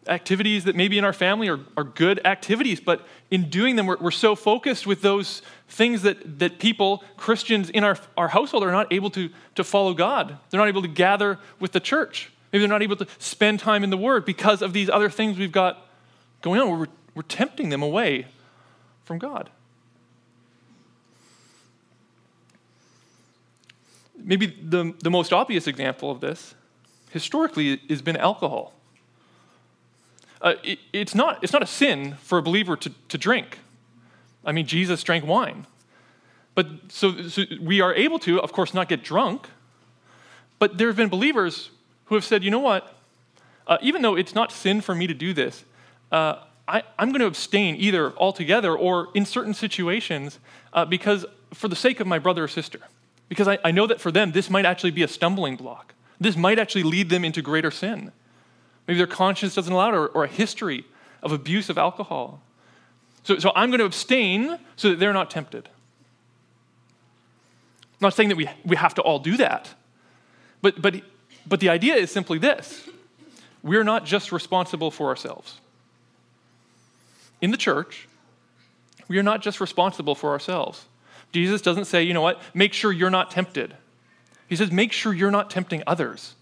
Activities 0.07 0.65
that 0.65 0.77
maybe 0.77 0.99
in 0.99 1.05
our 1.05 1.13
family 1.13 1.49
are, 1.49 1.61
are 1.77 1.85
good 1.85 2.25
activities, 2.27 2.81
but 2.81 3.07
in 3.31 3.49
doing 3.49 3.77
them, 3.77 3.87
we're, 3.87 3.97
we're 3.99 4.11
so 4.11 4.35
focused 4.35 4.87
with 4.87 5.03
those 5.03 5.43
things 5.69 6.03
that, 6.03 6.39
that 6.39 6.59
people, 6.59 7.03
Christians 7.17 7.71
in 7.71 7.85
our, 7.85 7.97
our 8.17 8.29
household, 8.29 8.65
are 8.65 8.73
not 8.73 8.93
able 8.93 9.11
to, 9.11 9.31
to 9.55 9.65
follow 9.65 9.95
God. 9.95 10.39
They're 10.51 10.61
not 10.61 10.69
able 10.69 10.83
to 10.83 10.89
gather 10.89 11.39
with 11.59 11.73
the 11.73 11.81
church. 11.81 12.31
Maybe 12.53 12.61
they're 12.61 12.69
not 12.69 12.83
able 12.83 12.97
to 12.97 13.07
spend 13.19 13.61
time 13.61 13.83
in 13.83 13.91
the 13.91 13.97
Word 13.97 14.25
because 14.25 14.63
of 14.63 14.73
these 14.73 14.91
other 14.91 15.09
things 15.09 15.39
we've 15.39 15.53
got 15.53 15.87
going 16.43 16.61
on. 16.61 16.79
We're, 16.79 16.87
we're 17.15 17.23
tempting 17.23 17.71
them 17.71 17.83
away 17.83 18.27
from 19.05 19.19
God. 19.19 19.51
maybe 24.25 24.47
the, 24.47 24.95
the 25.03 25.11
most 25.11 25.33
obvious 25.33 25.67
example 25.67 26.11
of 26.11 26.21
this 26.21 26.55
historically 27.11 27.81
has 27.89 28.03
been 28.03 28.17
alcohol. 28.17 28.74
Uh, 30.45 30.55
it, 30.63 30.79
it's, 30.93 31.15
not, 31.15 31.43
it's 31.43 31.55
not 31.55 31.63
a 31.63 31.67
sin 31.67 32.15
for 32.23 32.37
a 32.37 32.43
believer 32.43 32.77
to, 32.77 32.91
to 33.09 33.17
drink. 33.17 33.59
I 34.45 34.53
mean, 34.53 34.67
Jesus 34.67 35.03
drank 35.03 35.27
wine. 35.27 35.67
But 36.55 36.69
so, 36.89 37.29
so 37.29 37.45
we 37.61 37.81
are 37.81 37.95
able 37.95 38.19
to, 38.21 38.41
of 38.41 38.53
course, 38.53 38.75
not 38.75 38.89
get 38.89 39.03
drunk. 39.03 39.49
But 40.59 40.77
there 40.77 40.87
have 40.87 40.97
been 40.97 41.09
believers 41.09 41.71
who 42.05 42.15
have 42.15 42.25
said, 42.25 42.45
you 42.45 42.51
know 42.51 42.61
what? 42.61 42.95
Uh, 43.67 43.79
even 43.81 44.03
though 44.03 44.15
it's 44.15 44.35
not 44.35 44.53
sin 44.53 44.83
for 44.83 44.95
me 44.95 45.07
to 45.07 45.15
do 45.15 45.33
this, 45.33 45.65
uh, 46.13 46.37
I, 46.69 46.83
am 46.99 47.09
going 47.09 47.21
to 47.21 47.27
abstain 47.27 47.77
either 47.77 48.15
altogether 48.19 48.77
or 48.77 49.09
in 49.15 49.25
certain 49.25 49.55
situations 49.55 50.39
uh, 50.75 50.85
because 50.85 51.25
for 51.55 51.69
the 51.69 51.77
sake 51.77 52.01
of 52.01 52.07
my 52.07 52.19
brother 52.19 52.45
or 52.45 52.49
sister. 52.49 52.81
Because 53.31 53.49
I, 53.49 53.59
I 53.65 53.71
know 53.71 53.87
that 53.87 53.99
for 53.99 54.13
them, 54.13 54.33
this 54.33 54.51
might 54.51 54.67
actually 54.67 54.91
be 54.91 55.03
a 55.03 55.09
stumbling 55.09 55.57
block. 55.57 55.95
This 56.21 56.37
might 56.37 56.59
actually 56.59 56.83
lead 56.83 57.09
them 57.09 57.25
into 57.25 57.41
greater 57.41 57.71
sin. 57.71 58.13
Maybe 58.87 58.99
their 58.99 59.07
conscience 59.07 59.55
doesn't 59.55 59.73
allow 59.73 59.89
it, 59.89 59.95
or, 59.95 60.09
or 60.09 60.25
a 60.25 60.29
history 60.29 60.85
of 61.23 61.33
abuse 61.33 61.71
of 61.71 61.79
alcohol. 61.79 62.43
So, 63.23 63.39
so 63.39 63.53
I'm 63.55 63.71
going 63.71 63.79
to 63.81 63.87
abstain 63.87 64.59
so 64.77 64.91
that 64.91 64.99
they're 64.99 65.13
not 65.13 65.31
tempted. 65.31 65.69
I'm 67.93 68.09
not 68.09 68.15
saying 68.15 68.29
that 68.29 68.37
we, 68.37 68.49
we 68.65 68.77
have 68.77 68.95
to 68.95 69.03
all 69.03 69.19
do 69.19 69.37
that. 69.39 69.71
But, 70.61 70.81
but, 70.81 70.97
but 71.47 71.61
the 71.61 71.71
idea 71.71 71.95
is 71.95 72.11
simply 72.11 72.39
this 72.39 72.89
we're 73.63 73.85
not 73.85 74.05
just 74.05 74.31
responsible 74.31 74.91
for 74.91 75.09
ourselves. 75.09 75.59
In 77.41 77.51
the 77.51 77.57
church, 77.57 78.07
we 79.09 79.19
are 79.19 79.23
not 79.23 79.41
just 79.43 79.61
responsible 79.61 80.15
for 80.15 80.31
ourselves. 80.31 80.85
Jesus 81.33 81.63
doesn't 81.63 81.87
say, 81.87 82.03
you 82.03 82.15
know 82.15 82.21
what, 82.21 82.41
make 82.53 82.73
sure 82.73 82.93
you're 82.93 83.11
not 83.11 83.31
tempted. 83.31 83.75
He 84.49 84.57
says, 84.57 84.71
make 84.71 84.93
sure 84.93 85.13
you're 85.13 85.31
not 85.31 85.51
tempting 85.51 85.83
others. 85.87 86.35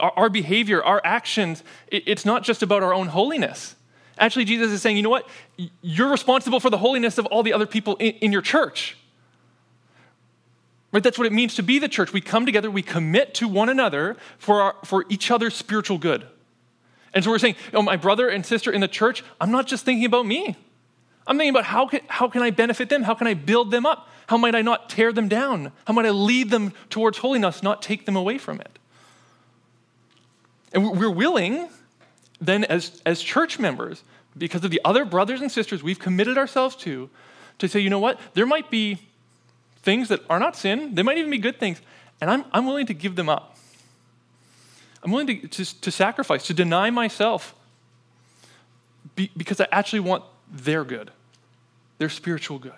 Our, 0.00 0.12
our 0.16 0.28
behavior, 0.28 0.82
our 0.82 1.00
actions, 1.04 1.62
it, 1.88 2.04
it's 2.06 2.24
not 2.24 2.42
just 2.42 2.62
about 2.62 2.82
our 2.82 2.92
own 2.92 3.08
holiness. 3.08 3.76
Actually, 4.18 4.44
Jesus 4.44 4.70
is 4.70 4.82
saying, 4.82 4.96
you 4.96 5.02
know 5.02 5.10
what? 5.10 5.28
You're 5.80 6.10
responsible 6.10 6.60
for 6.60 6.68
the 6.70 6.78
holiness 6.78 7.16
of 7.18 7.26
all 7.26 7.42
the 7.42 7.52
other 7.52 7.66
people 7.66 7.96
in, 7.96 8.12
in 8.16 8.32
your 8.32 8.42
church. 8.42 8.96
Right? 10.92 11.02
That's 11.02 11.18
what 11.18 11.26
it 11.26 11.32
means 11.32 11.54
to 11.54 11.62
be 11.62 11.78
the 11.78 11.88
church. 11.88 12.12
We 12.12 12.20
come 12.20 12.44
together, 12.44 12.70
we 12.70 12.82
commit 12.82 13.34
to 13.34 13.46
one 13.48 13.68
another 13.68 14.16
for, 14.38 14.60
our, 14.60 14.74
for 14.84 15.06
each 15.08 15.30
other's 15.30 15.54
spiritual 15.54 15.98
good. 15.98 16.26
And 17.14 17.24
so 17.24 17.30
we're 17.30 17.38
saying, 17.38 17.56
oh, 17.72 17.82
my 17.82 17.96
brother 17.96 18.28
and 18.28 18.44
sister 18.44 18.72
in 18.72 18.80
the 18.80 18.88
church, 18.88 19.22
I'm 19.40 19.50
not 19.50 19.66
just 19.66 19.84
thinking 19.84 20.04
about 20.04 20.26
me. 20.26 20.56
I'm 21.26 21.36
thinking 21.36 21.50
about 21.50 21.64
how 21.64 21.86
can, 21.86 22.00
how 22.08 22.28
can 22.28 22.42
I 22.42 22.50
benefit 22.50 22.88
them? 22.88 23.04
How 23.04 23.14
can 23.14 23.26
I 23.28 23.34
build 23.34 23.70
them 23.70 23.86
up? 23.86 24.08
How 24.26 24.36
might 24.36 24.54
I 24.54 24.62
not 24.62 24.90
tear 24.90 25.12
them 25.12 25.28
down? 25.28 25.72
How 25.86 25.94
might 25.94 26.06
I 26.06 26.10
lead 26.10 26.50
them 26.50 26.72
towards 26.88 27.18
holiness, 27.18 27.62
not 27.62 27.82
take 27.82 28.04
them 28.06 28.16
away 28.16 28.38
from 28.38 28.60
it? 28.60 28.79
And 30.72 30.98
we're 30.98 31.10
willing, 31.10 31.68
then, 32.40 32.64
as, 32.64 33.02
as 33.04 33.20
church 33.20 33.58
members, 33.58 34.02
because 34.36 34.64
of 34.64 34.70
the 34.70 34.80
other 34.84 35.04
brothers 35.04 35.40
and 35.40 35.50
sisters 35.50 35.82
we've 35.82 35.98
committed 35.98 36.38
ourselves 36.38 36.76
to, 36.76 37.10
to 37.58 37.68
say, 37.68 37.80
you 37.80 37.90
know 37.90 37.98
what? 37.98 38.20
There 38.34 38.46
might 38.46 38.70
be 38.70 38.98
things 39.82 40.08
that 40.08 40.20
are 40.30 40.38
not 40.38 40.56
sin, 40.56 40.94
they 40.94 41.02
might 41.02 41.18
even 41.18 41.30
be 41.30 41.38
good 41.38 41.58
things, 41.58 41.80
and 42.20 42.30
I'm, 42.30 42.44
I'm 42.52 42.66
willing 42.66 42.86
to 42.86 42.94
give 42.94 43.16
them 43.16 43.28
up. 43.28 43.56
I'm 45.02 45.10
willing 45.10 45.26
to, 45.26 45.48
to, 45.48 45.80
to 45.80 45.90
sacrifice, 45.90 46.46
to 46.46 46.54
deny 46.54 46.90
myself, 46.90 47.54
be, 49.16 49.30
because 49.36 49.60
I 49.60 49.66
actually 49.72 50.00
want 50.00 50.24
their 50.52 50.84
good, 50.84 51.10
their 51.98 52.10
spiritual 52.10 52.58
good. 52.58 52.72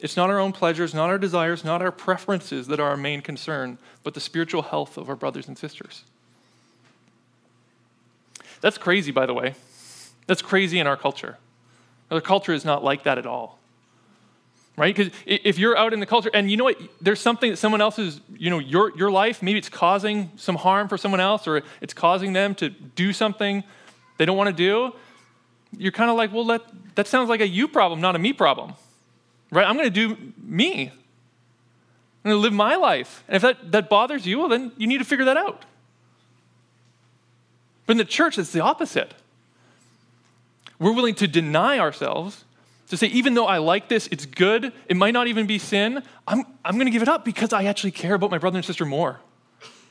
It's 0.00 0.16
not 0.16 0.30
our 0.30 0.38
own 0.38 0.52
pleasures, 0.52 0.94
not 0.94 1.10
our 1.10 1.18
desires, 1.18 1.64
not 1.64 1.82
our 1.82 1.90
preferences 1.90 2.68
that 2.68 2.78
are 2.78 2.90
our 2.90 2.96
main 2.96 3.20
concern, 3.20 3.78
but 4.04 4.14
the 4.14 4.20
spiritual 4.20 4.62
health 4.62 4.96
of 4.96 5.08
our 5.08 5.16
brothers 5.16 5.48
and 5.48 5.58
sisters. 5.58 6.04
That's 8.60 8.78
crazy, 8.78 9.10
by 9.10 9.26
the 9.26 9.34
way. 9.34 9.54
That's 10.26 10.42
crazy 10.42 10.78
in 10.78 10.86
our 10.86 10.96
culture. 10.96 11.38
Our 12.10 12.20
culture 12.20 12.52
is 12.52 12.64
not 12.64 12.84
like 12.84 13.04
that 13.04 13.18
at 13.18 13.26
all 13.26 13.58
right? 14.78 14.94
Because 14.94 15.12
if 15.26 15.58
you're 15.58 15.76
out 15.76 15.92
in 15.92 16.00
the 16.00 16.06
culture 16.06 16.30
and 16.32 16.50
you 16.50 16.56
know 16.56 16.64
what, 16.64 16.80
there's 17.00 17.20
something 17.20 17.50
that 17.50 17.56
someone 17.56 17.80
else's, 17.80 18.20
you 18.36 18.48
know, 18.48 18.60
your, 18.60 18.96
your 18.96 19.10
life, 19.10 19.42
maybe 19.42 19.58
it's 19.58 19.68
causing 19.68 20.30
some 20.36 20.54
harm 20.54 20.88
for 20.88 20.96
someone 20.96 21.20
else 21.20 21.46
or 21.46 21.62
it's 21.80 21.92
causing 21.92 22.32
them 22.32 22.54
to 22.54 22.70
do 22.70 23.12
something 23.12 23.64
they 24.16 24.24
don't 24.24 24.36
want 24.36 24.48
to 24.48 24.54
do, 24.56 24.92
you're 25.76 25.92
kind 25.92 26.10
of 26.10 26.16
like, 26.16 26.32
well, 26.32 26.44
that, 26.44 26.62
that 26.94 27.06
sounds 27.06 27.28
like 27.28 27.40
a 27.40 27.46
you 27.46 27.68
problem, 27.68 28.00
not 28.00 28.16
a 28.16 28.18
me 28.18 28.32
problem, 28.32 28.74
right? 29.50 29.66
I'm 29.66 29.76
going 29.76 29.90
to 29.92 30.14
do 30.14 30.32
me. 30.36 30.88
I'm 32.24 32.30
going 32.30 32.36
to 32.36 32.40
live 32.40 32.52
my 32.52 32.76
life. 32.76 33.24
And 33.28 33.36
if 33.36 33.42
that, 33.42 33.72
that 33.72 33.88
bothers 33.88 34.26
you, 34.26 34.38
well, 34.38 34.48
then 34.48 34.72
you 34.76 34.86
need 34.86 34.98
to 34.98 35.04
figure 35.04 35.24
that 35.26 35.36
out. 35.36 35.64
But 37.86 37.92
in 37.92 37.98
the 37.98 38.04
church, 38.04 38.38
it's 38.38 38.52
the 38.52 38.60
opposite. 38.60 39.14
We're 40.78 40.92
willing 40.92 41.14
to 41.16 41.26
deny 41.26 41.78
ourselves 41.78 42.44
to 42.88 42.96
say, 42.96 43.06
even 43.08 43.34
though 43.34 43.46
I 43.46 43.58
like 43.58 43.88
this, 43.88 44.08
it's 44.08 44.26
good, 44.26 44.72
it 44.88 44.96
might 44.96 45.12
not 45.12 45.26
even 45.26 45.46
be 45.46 45.58
sin, 45.58 46.02
I'm, 46.26 46.44
I'm 46.64 46.74
going 46.74 46.86
to 46.86 46.90
give 46.90 47.02
it 47.02 47.08
up 47.08 47.24
because 47.24 47.52
I 47.52 47.64
actually 47.64 47.90
care 47.90 48.14
about 48.14 48.30
my 48.30 48.38
brother 48.38 48.56
and 48.56 48.64
sister 48.64 48.84
more. 48.84 49.20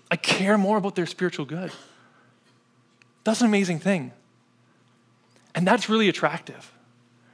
I 0.09 0.15
care 0.15 0.57
more 0.57 0.77
about 0.77 0.95
their 0.95 1.05
spiritual 1.05 1.45
good. 1.45 1.71
That's 3.23 3.41
an 3.41 3.47
amazing 3.47 3.79
thing. 3.79 4.13
And 5.53 5.67
that's 5.67 5.89
really 5.89 6.07
attractive. 6.07 6.71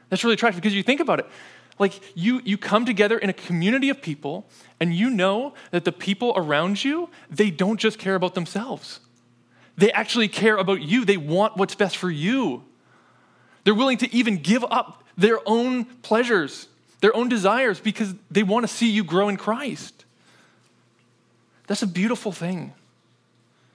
That's 0.10 0.24
really 0.24 0.34
attractive 0.34 0.62
because 0.62 0.76
you 0.76 0.84
think 0.84 1.00
about 1.00 1.20
it. 1.20 1.28
Like 1.80 2.00
you, 2.16 2.42
you 2.46 2.58
come 2.58 2.86
together 2.86 3.18
in 3.18 3.30
a 3.30 3.34
community 3.34 3.90
of 3.90 4.02
people 4.02 4.46
and 4.80 4.94
you 4.94 5.10
know 5.10 5.54
that 5.72 5.86
the 5.86 5.92
people 5.92 6.34
around 6.36 6.84
you, 6.84 7.10
they 7.30 7.50
don't 7.50 7.80
just 7.80 7.98
care 7.98 8.16
about 8.16 8.36
themselves. 8.36 9.00
They 9.76 9.92
actually 9.92 10.28
care 10.28 10.58
about 10.58 10.82
you. 10.82 11.04
They 11.04 11.18
want 11.18 11.58
what's 11.58 11.76
best 11.76 11.98
for 11.98 12.12
you. 12.12 12.64
They're 13.64 13.74
willing 13.74 13.98
to 14.00 14.14
even 14.14 14.38
give 14.38 14.64
up 14.66 15.04
their 15.18 15.40
own 15.46 15.86
pleasures, 15.86 16.68
their 17.02 17.16
own 17.16 17.30
desires, 17.30 17.80
because 17.80 18.14
they 18.30 18.44
want 18.44 18.68
to 18.68 18.74
see 18.74 18.90
you 18.90 19.04
grow 19.04 19.30
in 19.30 19.38
Christ. 19.38 20.06
That's 21.68 21.82
a 21.82 21.88
beautiful 21.88 22.32
thing. 22.32 22.74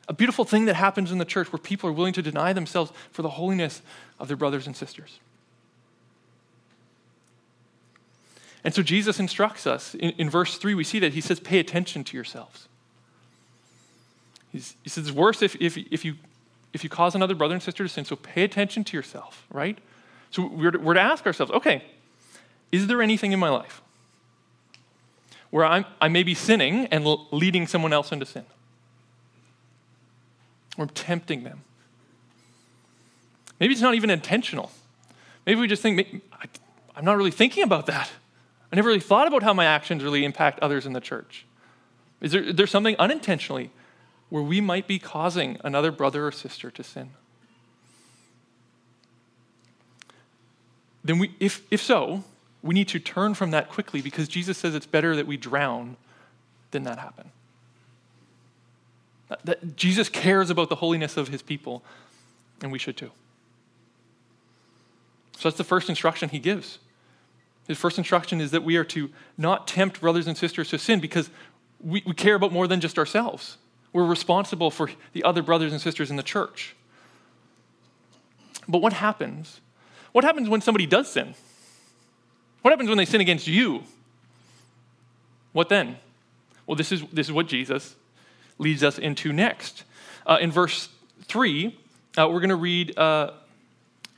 A 0.09 0.13
beautiful 0.13 0.45
thing 0.45 0.67
that 0.67 0.75
happens 0.75 1.11
in 1.11 1.19
the 1.19 1.25
church 1.25 1.53
where 1.53 1.59
people 1.59 1.91
are 1.91 1.93
willing 1.93 2.15
to 2.15 2.23
deny 2.23 2.53
themselves 2.53 2.93
for 3.11 3.23
the 3.23 3.31
holiness 3.31 3.83
of 4.19 4.29
their 4.29 4.37
brothers 4.37 4.67
and 4.67 4.77
sisters. 4.77 5.19
And 8.65 8.75
so 8.75 8.83
Jesus 8.83 9.21
instructs 9.21 9.67
us. 9.67 9.95
In, 9.95 10.11
in 10.19 10.31
verse 10.31 10.59
3, 10.59 10.75
we 10.75 10.85
see 10.85 10.99
that 10.99 11.13
he 11.13 11.21
says, 11.21 11.41
Pay 11.41 11.59
attention 11.59 12.05
to 12.05 12.17
yourselves. 12.17 12.69
He's, 14.51 14.75
he 14.83 14.91
says, 14.91 15.09
It's 15.09 15.17
worse 15.17 15.43
if, 15.43 15.57
if, 15.61 15.77
if, 15.77 16.05
you, 16.05 16.17
if 16.73 16.83
you 16.83 16.91
cause 16.91 17.15
another 17.15 17.35
brother 17.35 17.55
and 17.55 17.63
sister 17.63 17.85
to 17.85 17.89
sin, 17.89 18.05
so 18.05 18.17
pay 18.17 18.43
attention 18.43 18.85
to 18.85 18.97
yourself, 18.97 19.47
right? 19.51 19.79
So 20.31 20.47
we're 20.47 20.73
to, 20.73 20.79
we're 20.79 20.95
to 20.95 21.01
ask 21.01 21.27
ourselves 21.27 21.53
okay, 21.53 21.85
is 22.71 22.87
there 22.87 23.01
anything 23.01 23.33
in 23.33 23.39
my 23.39 23.49
life 23.49 23.81
where 25.51 25.65
I'm, 25.65 25.87
I 26.01 26.09
may 26.09 26.23
be 26.23 26.35
sinning 26.35 26.87
and 26.87 27.07
leading 27.31 27.67
someone 27.67 27.93
else 27.93 28.13
into 28.13 28.27
sin? 28.27 28.45
Or 30.77 30.87
tempting 30.87 31.45
them? 31.45 31.63
Maybe 33.59 33.73
it's 33.73 33.83
not 33.83 33.95
even 33.95 34.11
intentional. 34.11 34.71
Maybe 35.47 35.61
we 35.61 35.67
just 35.67 35.83
think, 35.83 36.23
I'm 36.95 37.05
not 37.05 37.17
really 37.17 37.31
thinking 37.31 37.65
about 37.65 37.87
that. 37.87 38.11
I 38.73 38.77
never 38.77 38.89
really 38.89 39.01
thought 39.01 39.27
about 39.27 39.43
how 39.43 39.55
my 39.55 39.65
actions 39.65 40.05
really 40.05 40.25
impact 40.25 40.61
others 40.61 40.87
in 40.87 40.93
the 40.93 41.01
church. 41.01 41.47
Is 42.21 42.33
there, 42.33 42.43
is 42.43 42.57
there 42.57 42.67
something 42.67 42.97
unintentionally 42.99 43.71
where 44.29 44.43
we 44.43 44.61
might 44.61 44.87
be 44.87 44.99
causing 44.99 45.59
another 45.65 45.91
brother 45.91 46.27
or 46.27 46.33
sister 46.33 46.71
to 46.71 46.85
sin? 46.85 47.11
then 51.09 51.19
we, 51.19 51.35
if, 51.41 51.63
if 51.71 51.81
so, 51.83 52.23
we 52.63 52.75
need 52.75 52.89
to 52.89 52.99
turn 52.99 53.33
from 53.33 53.51
that 53.53 53.71
quickly 53.71 54.03
because 54.03 54.29
Jesus 54.29 54.59
says 54.59 54.75
it's 54.75 54.87
better 54.87 55.17
that 55.17 55.27
we 55.27 55.39
drown 55.39 55.97
than 56.71 56.83
that 56.83 56.99
happen. 56.99 57.31
That, 59.29 59.47
that 59.47 59.77
Jesus 59.77 60.11
cares 60.11 60.51
about 60.51 60.69
the 60.69 60.75
holiness 60.75 61.17
of 61.17 61.29
his 61.29 61.41
people, 61.41 61.83
and 62.61 62.71
we 62.71 62.79
should 62.79 62.99
too. 62.99 63.11
So 65.39 65.49
that's 65.49 65.57
the 65.57 65.65
first 65.65 65.89
instruction 65.89 66.29
he 66.29 66.39
gives. 66.39 66.79
His 67.69 67.79
first 67.79 67.99
instruction 67.99 68.41
is 68.41 68.51
that 68.51 68.65
we 68.65 68.77
are 68.77 68.85
to 68.85 69.11
not 69.37 69.69
tempt 69.69 70.01
brothers 70.01 70.27
and 70.27 70.37
sisters 70.37 70.71
to 70.71 70.79
sin 70.79 71.01
because 71.01 71.31
we, 71.81 72.03
we 72.05 72.15
care 72.15 72.35
about 72.35 72.51
more 72.51 72.67
than 72.67 72.81
just 72.81 72.99
ourselves. 72.99 73.59
We're 73.93 74.07
responsible 74.07 74.71
for 74.71 74.91
the 75.13 75.23
other 75.23 75.43
brothers 75.43 75.73
and 75.73 75.81
sisters 75.81 76.11
in 76.11 76.17
the 76.17 76.23
church. 76.23 76.75
But 78.67 78.79
what 78.83 78.95
happens 78.95 79.61
what 80.13 80.25
happens 80.25 80.49
when 80.49 80.63
somebody 80.63 80.87
does 80.87 81.13
sin? 81.13 81.35
What 82.63 82.71
happens 82.71 82.89
when 82.89 82.99
they 82.99 83.05
sin 83.05 83.21
against 83.21 83.47
you? 83.47 83.85
What 85.53 85.69
then? 85.69 85.99
Well, 86.67 86.77
this 86.77 86.91
is, 86.91 87.03
this 87.13 87.27
is 87.27 87.33
what 87.33 87.47
Jesus 87.47 87.95
leads 88.59 88.83
us 88.83 88.99
into 88.99 89.33
next. 89.33 89.85
Uh, 90.27 90.39
in 90.41 90.51
verse 90.51 90.89
3, 91.25 91.79
uh, 92.17 92.27
we're 92.29 92.41
going 92.41 92.49
to 92.49 92.57
read 92.57 92.99
uh, 92.99 93.33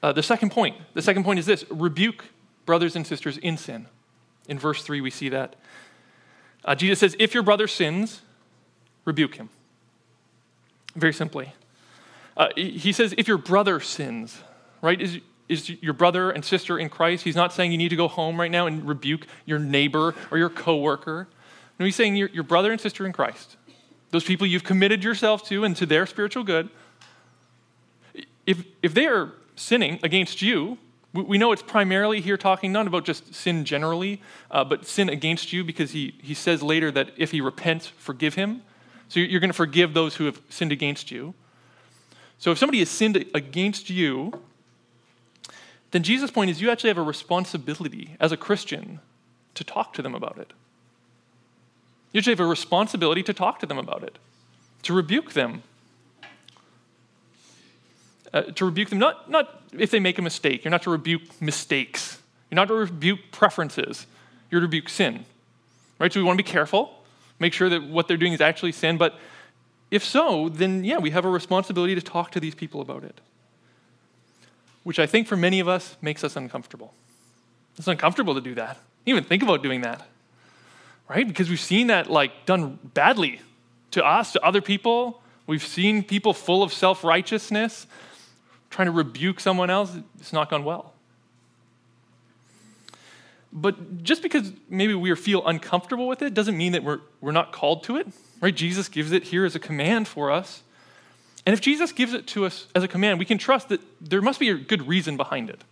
uh, 0.02 0.12
the 0.12 0.23
second 0.23 0.50
point. 0.50 0.76
The 0.95 1.02
second 1.02 1.25
point 1.25 1.38
is 1.38 1.47
this 1.47 1.64
rebuke 1.71 2.25
brothers 2.71 2.95
and 2.95 3.05
sisters 3.05 3.37
in 3.37 3.57
sin. 3.57 3.87
In 4.47 4.57
verse 4.57 4.85
3, 4.85 5.00
we 5.00 5.11
see 5.11 5.29
that. 5.31 5.57
Uh, 6.65 6.77
Jesus 6.77 7.00
says, 7.00 7.17
If 7.19 7.35
your 7.35 7.43
brother 7.43 7.67
sins, 7.67 8.23
rebuke 9.05 9.35
him. 9.35 9.49
Very 10.95 11.12
simply. 11.12 11.53
Uh, 12.37 12.50
he 12.55 12.93
says, 12.93 13.12
If 13.19 13.27
your 13.27 13.39
brother 13.39 13.81
sins, 13.81 14.41
right? 14.83 15.00
Is, 15.00 15.19
is 15.49 15.69
your 15.83 15.95
brother 15.95 16.31
and 16.31 16.45
sister 16.45 16.79
in 16.79 16.89
Christ. 16.89 17.25
He's 17.25 17.35
not 17.35 17.53
saying 17.53 17.73
you 17.73 17.79
need 17.79 17.89
to 17.89 17.97
go 17.97 18.07
home 18.07 18.39
right 18.39 18.53
now 18.53 18.69
and 18.69 18.87
rebuke 18.87 19.27
your 19.47 19.59
neighbor 19.59 20.15
or 20.31 20.39
your 20.39 20.49
coworker. 20.49 21.27
No, 21.81 21.87
he's 21.87 21.97
saying 21.97 22.15
your, 22.15 22.29
your 22.29 22.45
brother 22.45 22.71
and 22.71 22.81
sister 22.81 23.05
in 23.05 23.12
Christ, 23.12 23.57
those 24.12 24.23
people 24.23 24.47
you've 24.47 24.62
committed 24.62 25.03
yourself 25.03 25.43
to 25.49 25.65
and 25.65 25.77
to 25.77 25.87
their 25.87 26.07
spiritual 26.07 26.45
good. 26.45 26.71
If, 28.47 28.65
if 28.81 28.95
they 28.95 29.09
are 29.09 29.33
sinning 29.57 29.99
against 30.05 30.41
you, 30.41 30.79
we, 31.12 31.38
know 31.38 31.50
it's 31.50 31.62
primarily 31.62 32.21
here 32.21 32.37
talking 32.37 32.73
not 32.73 32.87
about 32.87 33.05
just 33.05 33.35
sin 33.35 33.64
generally, 33.64 34.23
uh, 34.50 34.62
but 34.62 34.87
sin 34.87 35.09
against 35.09 35.52
you 35.52 35.64
because 35.64 35.90
he, 35.90 36.14
he 36.23 36.35
says 36.35 36.62
later 36.62 36.90
that 36.93 37.11
if 37.17 37.33
he 37.33 37.40
repents, 37.40 37.87
forgive 37.87 38.35
him. 38.35 38.62
So 39.09 39.19
you're 39.19 39.40
going 39.40 39.50
to 39.50 39.55
forgive 39.57 39.93
those 39.93 40.17
who 40.17 40.26
have 40.26 40.40
sinned 40.49 40.71
against 40.71 41.11
you. 41.11 41.35
So 42.38 42.52
if 42.52 42.59
somebody 42.59 42.79
has 42.79 42.88
sinned 42.88 43.17
against 43.35 43.90
you, 43.90 44.40
then 45.90 46.05
Jesus' 46.05 46.31
point 46.31 46.50
is 46.50 46.61
you 46.61 46.71
actually 46.71 46.90
have 46.90 46.99
a 46.99 47.02
responsibility 47.02 48.17
as 48.21 48.31
a 48.31 48.37
Christian 48.37 49.00
to 49.55 49.64
talk 49.64 49.93
to 49.95 50.02
them 50.02 50.14
about 50.14 50.38
it. 50.38 50.52
You 52.12 52.19
actually 52.19 52.33
have 52.33 52.40
a 52.40 52.47
responsibility 52.47 53.23
to 53.25 53.35
talk 53.35 53.59
to 53.61 53.67
them 53.67 53.79
about 53.79 54.05
it, 54.05 54.19
to 54.85 54.93
rebuke 54.93 55.33
them. 55.33 55.64
Uh, 58.32 58.42
to 58.42 58.64
rebuke 58.64 58.88
them, 58.90 58.99
not, 58.99 59.28
not 59.28 59.62
if 59.76 59.90
they 59.90 59.99
make 59.99 60.18
a 60.18 60.22
mistake. 60.22 60.64
You're 60.64 60.70
not 60.70 60.82
to 60.82 60.90
rebuke 60.90 61.22
mistakes. 61.40 62.20
You're 62.49 62.56
not 62.56 62.68
to 62.68 62.75
rebuke 62.75 63.18
preferences. 63.32 64.06
You're 64.50 64.60
to 64.60 64.66
rebuke 64.66 64.88
sin. 64.88 65.25
Right? 65.99 66.12
So 66.12 66.20
we 66.20 66.25
want 66.25 66.38
to 66.38 66.44
be 66.44 66.50
careful, 66.50 67.02
make 67.38 67.52
sure 67.52 67.68
that 67.68 67.82
what 67.82 68.06
they're 68.06 68.16
doing 68.16 68.32
is 68.32 68.40
actually 68.40 68.72
sin. 68.72 68.99
But 68.99 69.18
if 69.90 70.04
so, 70.04 70.49
then 70.49 70.84
yeah, 70.84 70.99
we 70.99 71.10
have 71.10 71.25
a 71.25 71.28
responsibility 71.28 71.94
to 71.96 72.00
talk 72.00 72.30
to 72.30 72.40
these 72.40 72.54
people 72.54 72.80
about 72.80 73.02
it. 73.02 73.20
which 74.82 74.99
I 74.99 75.06
think 75.06 75.26
for 75.26 75.37
many 75.37 75.60
of 75.60 75.68
us 75.68 75.96
makes 76.00 76.25
us 76.25 76.37
uncomfortable. 76.37 76.94
It's 77.76 77.88
uncomfortable 77.88 78.34
to 78.34 78.40
do 78.40 78.54
that. 78.56 78.78
Even 79.06 79.25
think 79.25 79.42
about 79.42 79.62
doing 79.62 79.82
that. 79.82 80.06
Right? 81.08 81.26
Because 81.26 81.50
we've 81.50 81.60
seen 81.60 81.88
that 81.88 82.10
like 82.10 82.46
done 82.46 82.78
badly 82.94 83.40
to 83.92 84.04
us, 84.04 84.32
to 84.32 84.42
other 84.42 84.60
people. 84.60 85.22
We've 85.46 85.64
seen 85.64 86.04
people 86.04 86.32
full 86.32 86.62
of 86.62 86.72
self-righteousness 86.72 87.87
trying 88.71 88.87
to 88.87 88.93
rebuke 88.93 89.41
someone 89.41 89.69
else. 89.69 89.97
It's 90.19 90.33
not 90.33 90.49
gone 90.49 90.65
well. 90.65 90.95
But 93.53 94.05
just 94.05 94.23
because 94.23 94.53
maybe 94.69 94.95
we 94.95 95.15
feel 95.17 95.47
uncomfortable 95.47 96.07
with 96.07 96.23
it 96.23 96.35
doesn't 96.35 96.57
mean 96.57 96.73
that 96.73 96.85
we're, 96.85 97.00
we're 97.21 97.33
not 97.33 97.53
called 97.53 97.83
to 97.85 97.97
it. 97.97 98.07
Right? 98.41 98.55
Jesus 98.55 98.89
gives 98.89 99.12
it 99.12 99.25
here 99.25 99.45
as 99.45 99.55
a 99.55 99.59
command 99.59 100.07
for 100.09 100.31
us. 100.31 100.62
And 101.45 101.53
if 101.53 101.61
Jesus 101.61 101.91
gives 101.93 102.15
it 102.15 102.27
to 102.29 102.47
us 102.47 102.69
as 102.75 102.85
a 102.85 102.89
command, 102.89 103.19
we 103.19 103.25
can 103.25 103.39
trust 103.39 103.71
that 103.71 103.81
there 104.00 104.23
must 104.23 104.39
be 104.39 104.50
a 104.50 104.55
good 104.55 104.87
reason 104.87 105.17
behind 105.17 105.50
it. 105.50 105.62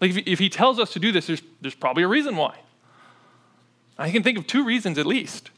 Like 0.00 0.10
if, 0.10 0.26
if 0.26 0.38
he 0.38 0.48
tells 0.48 0.78
us 0.78 0.92
to 0.92 0.98
do 0.98 1.12
this, 1.12 1.26
there's, 1.26 1.42
there's 1.60 1.74
probably 1.74 2.04
a 2.04 2.08
reason 2.08 2.36
why. 2.36 2.58
I 3.98 4.10
can 4.10 4.22
think 4.22 4.38
of 4.38 4.46
two 4.46 4.64
reasons 4.64 4.98
at 4.98 5.06
least 5.06 5.50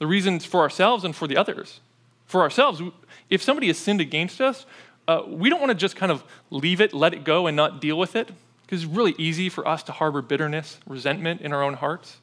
the 0.00 0.06
reasons 0.08 0.44
for 0.44 0.60
ourselves 0.60 1.04
and 1.04 1.14
for 1.14 1.28
the 1.28 1.36
others. 1.36 1.80
For 2.26 2.40
ourselves, 2.40 2.82
if 3.30 3.42
somebody 3.42 3.68
has 3.68 3.78
sinned 3.78 4.00
against 4.00 4.40
us, 4.40 4.66
uh, 5.06 5.22
we 5.26 5.50
don't 5.50 5.60
want 5.60 5.70
to 5.70 5.74
just 5.74 5.96
kind 5.96 6.10
of 6.10 6.24
leave 6.50 6.80
it, 6.80 6.92
let 6.94 7.12
it 7.12 7.24
go, 7.24 7.46
and 7.46 7.56
not 7.56 7.80
deal 7.80 7.98
with 7.98 8.16
it, 8.16 8.30
because 8.62 8.84
it's 8.84 8.92
really 8.92 9.14
easy 9.18 9.48
for 9.48 9.66
us 9.66 9.82
to 9.84 9.92
harbor 9.92 10.22
bitterness, 10.22 10.78
resentment 10.86 11.40
in 11.40 11.52
our 11.52 11.62
own 11.62 11.74
hearts. 11.74 12.18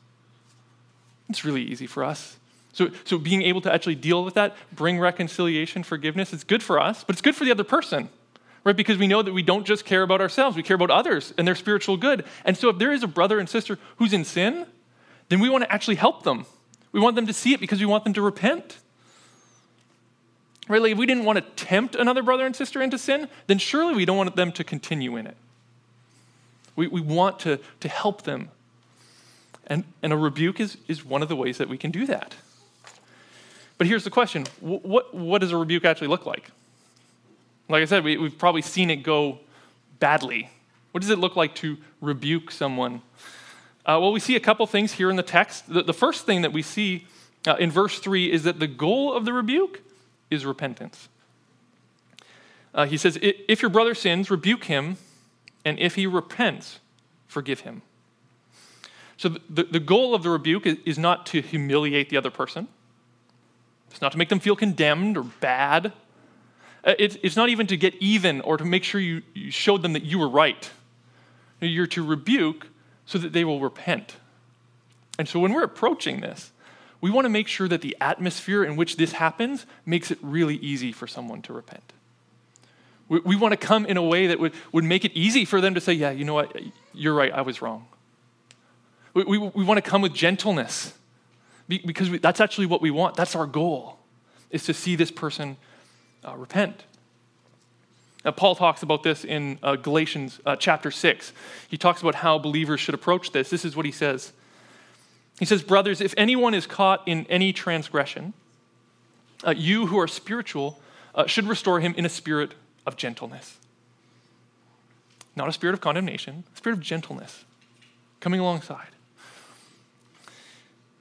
It's 1.29 1.45
really 1.45 1.63
easy 1.63 1.87
for 1.87 2.03
us. 2.03 2.37
So, 2.73 2.89
so 3.03 3.17
being 3.17 3.41
able 3.43 3.61
to 3.61 3.73
actually 3.73 3.95
deal 3.95 4.23
with 4.23 4.33
that, 4.35 4.55
bring 4.71 4.99
reconciliation, 4.99 5.83
forgiveness, 5.83 6.33
it's 6.33 6.43
good 6.43 6.63
for 6.63 6.79
us, 6.79 7.03
but 7.03 7.15
it's 7.15 7.21
good 7.21 7.35
for 7.35 7.45
the 7.45 7.51
other 7.51 7.63
person, 7.63 8.09
right? 8.63 8.75
Because 8.75 8.97
we 8.97 9.07
know 9.07 9.21
that 9.21 9.33
we 9.33 9.43
don't 9.43 9.65
just 9.65 9.85
care 9.85 10.03
about 10.03 10.21
ourselves, 10.21 10.55
we 10.55 10.63
care 10.63 10.75
about 10.75 10.89
others 10.89 11.33
and 11.37 11.47
their 11.47 11.55
spiritual 11.55 11.97
good. 11.97 12.25
And 12.45 12.57
so 12.57 12.69
if 12.69 12.77
there 12.77 12.91
is 12.91 13.03
a 13.03 13.07
brother 13.07 13.39
and 13.39 13.49
sister 13.49 13.77
who's 13.97 14.13
in 14.13 14.23
sin, 14.23 14.65
then 15.29 15.39
we 15.39 15.49
want 15.49 15.63
to 15.63 15.71
actually 15.71 15.95
help 15.95 16.23
them. 16.23 16.45
We 16.91 16.99
want 16.99 17.15
them 17.15 17.27
to 17.27 17.33
see 17.33 17.53
it 17.53 17.59
because 17.59 17.79
we 17.79 17.85
want 17.85 18.03
them 18.03 18.13
to 18.13 18.21
repent. 18.21 18.77
Like 20.69 20.91
if 20.91 20.97
we 20.97 21.05
didn't 21.05 21.25
want 21.25 21.37
to 21.37 21.65
tempt 21.65 21.95
another 21.95 22.23
brother 22.23 22.45
and 22.45 22.55
sister 22.55 22.81
into 22.81 22.97
sin, 22.97 23.27
then 23.47 23.57
surely 23.57 23.95
we 23.95 24.05
don't 24.05 24.17
want 24.17 24.35
them 24.35 24.51
to 24.53 24.63
continue 24.63 25.17
in 25.17 25.27
it. 25.27 25.35
We, 26.75 26.87
we 26.87 27.01
want 27.01 27.39
to, 27.39 27.59
to 27.79 27.89
help 27.89 28.23
them. 28.23 28.49
And, 29.67 29.83
and 30.01 30.13
a 30.13 30.17
rebuke 30.17 30.59
is, 30.59 30.77
is 30.87 31.03
one 31.03 31.21
of 31.21 31.29
the 31.29 31.35
ways 31.35 31.57
that 31.57 31.69
we 31.69 31.77
can 31.77 31.91
do 31.91 32.05
that. 32.07 32.35
But 33.77 33.87
here's 33.87 34.03
the 34.03 34.09
question 34.09 34.45
what, 34.59 35.13
what 35.13 35.41
does 35.41 35.51
a 35.51 35.57
rebuke 35.57 35.85
actually 35.85 36.07
look 36.07 36.25
like? 36.25 36.51
Like 37.67 37.81
I 37.81 37.85
said, 37.85 38.03
we, 38.03 38.17
we've 38.17 38.37
probably 38.37 38.61
seen 38.61 38.89
it 38.89 38.97
go 38.97 39.39
badly. 39.99 40.49
What 40.91 41.01
does 41.01 41.09
it 41.09 41.19
look 41.19 41.35
like 41.35 41.55
to 41.55 41.77
rebuke 42.01 42.51
someone? 42.51 43.01
Uh, 43.85 43.97
well, 43.99 44.11
we 44.11 44.19
see 44.19 44.35
a 44.35 44.39
couple 44.39 44.67
things 44.67 44.93
here 44.93 45.09
in 45.09 45.15
the 45.15 45.23
text. 45.23 45.71
The, 45.71 45.81
the 45.81 45.93
first 45.93 46.25
thing 46.25 46.41
that 46.41 46.53
we 46.53 46.61
see 46.61 47.07
uh, 47.47 47.55
in 47.55 47.71
verse 47.71 47.97
3 47.97 48.31
is 48.31 48.43
that 48.43 48.59
the 48.59 48.67
goal 48.67 49.13
of 49.13 49.25
the 49.25 49.33
rebuke 49.33 49.81
is 50.31 50.45
repentance. 50.45 51.09
Uh, 52.73 52.85
he 52.85 52.97
says, 52.97 53.19
If 53.21 53.61
your 53.61 53.69
brother 53.69 53.93
sins, 53.93 54.31
rebuke 54.31 54.63
him, 54.63 54.97
and 55.63 55.77
if 55.77 55.95
he 55.95 56.07
repents, 56.07 56.79
forgive 57.27 57.61
him. 57.61 57.81
So 59.17 59.29
the, 59.49 59.63
the 59.63 59.79
goal 59.79 60.15
of 60.15 60.23
the 60.23 60.31
rebuke 60.31 60.65
is, 60.65 60.97
not 60.97 61.27
to 61.27 61.41
humiliate 61.41 62.09
the 62.09 62.17
other 62.17 62.31
person. 62.31 62.67
It's 63.91 64.01
not 64.01 64.13
to 64.13 64.17
make 64.17 64.29
them 64.29 64.39
feel 64.39 64.55
condemned 64.55 65.15
or 65.17 65.23
bad. 65.23 65.93
Uh, 66.83 66.95
it's, 66.97 67.17
it's 67.21 67.35
not 67.35 67.49
even 67.49 67.67
to 67.67 67.77
get 67.77 67.93
even 67.95 68.41
or 68.41 68.57
to 68.57 68.65
make 68.65 68.83
sure 68.83 68.99
you 68.99 69.21
showed 69.51 69.83
them 69.83 69.93
that 69.93 70.03
you 70.03 70.17
were 70.17 70.29
right. 70.29 70.71
You're 71.59 71.85
to 71.87 72.03
rebuke 72.03 72.67
so 73.05 73.19
that 73.19 73.33
they 73.33 73.43
will 73.43 73.59
repent. 73.59 74.15
And 75.19 75.27
so 75.27 75.39
when 75.39 75.53
we're 75.53 75.63
approaching 75.63 76.21
this, 76.21 76.50
we 77.01 77.09
want 77.09 77.25
to 77.25 77.29
make 77.29 77.47
sure 77.47 77.67
that 77.67 77.81
the 77.81 77.97
atmosphere 77.99 78.63
in 78.63 78.75
which 78.75 78.95
this 78.95 79.13
happens 79.13 79.65
makes 79.85 80.11
it 80.11 80.19
really 80.21 80.55
easy 80.57 80.91
for 80.91 81.07
someone 81.07 81.41
to 81.43 81.53
repent. 81.53 81.93
We, 83.09 83.19
we 83.19 83.35
want 83.35 83.51
to 83.53 83.57
come 83.57 83.85
in 83.85 83.97
a 83.97 84.03
way 84.03 84.27
that 84.27 84.39
would, 84.39 84.53
would 84.71 84.83
make 84.83 85.03
it 85.03 85.11
easy 85.13 85.43
for 85.43 85.59
them 85.59 85.73
to 85.73 85.81
say, 85.81 85.93
Yeah, 85.93 86.11
you 86.11 86.23
know 86.23 86.35
what? 86.35 86.55
You're 86.93 87.15
right, 87.15 87.31
I 87.31 87.41
was 87.41 87.61
wrong. 87.61 87.87
We, 89.13 89.23
we, 89.23 89.37
we 89.39 89.63
want 89.65 89.83
to 89.83 89.89
come 89.89 90.01
with 90.01 90.13
gentleness 90.13 90.93
because 91.67 92.09
we, 92.09 92.19
that's 92.19 92.39
actually 92.39 92.67
what 92.67 92.81
we 92.81 92.91
want. 92.91 93.15
That's 93.15 93.35
our 93.35 93.45
goal, 93.45 93.97
is 94.51 94.63
to 94.65 94.73
see 94.73 94.95
this 94.95 95.11
person 95.11 95.57
uh, 96.25 96.35
repent. 96.35 96.83
Now, 98.23 98.31
Paul 98.31 98.55
talks 98.55 98.83
about 98.83 99.03
this 99.03 99.25
in 99.25 99.57
uh, 99.63 99.75
Galatians 99.77 100.39
uh, 100.45 100.55
chapter 100.55 100.91
6. 100.91 101.33
He 101.67 101.77
talks 101.77 102.01
about 102.01 102.15
how 102.15 102.37
believers 102.37 102.79
should 102.79 102.93
approach 102.93 103.31
this. 103.31 103.49
This 103.49 103.65
is 103.65 103.75
what 103.75 103.85
he 103.85 103.91
says. 103.91 104.31
He 105.39 105.45
says, 105.45 105.63
Brothers, 105.63 106.01
if 106.01 106.13
anyone 106.17 106.53
is 106.53 106.67
caught 106.67 107.07
in 107.07 107.25
any 107.27 107.53
transgression, 107.53 108.33
uh, 109.45 109.51
you 109.51 109.87
who 109.87 109.99
are 109.99 110.07
spiritual 110.07 110.79
uh, 111.15 111.25
should 111.25 111.47
restore 111.47 111.79
him 111.79 111.93
in 111.97 112.05
a 112.05 112.09
spirit 112.09 112.53
of 112.85 112.95
gentleness. 112.95 113.57
Not 115.35 115.49
a 115.49 115.51
spirit 115.51 115.73
of 115.73 115.81
condemnation, 115.81 116.43
a 116.53 116.57
spirit 116.57 116.77
of 116.77 116.83
gentleness 116.83 117.45
coming 118.19 118.39
alongside. 118.39 118.87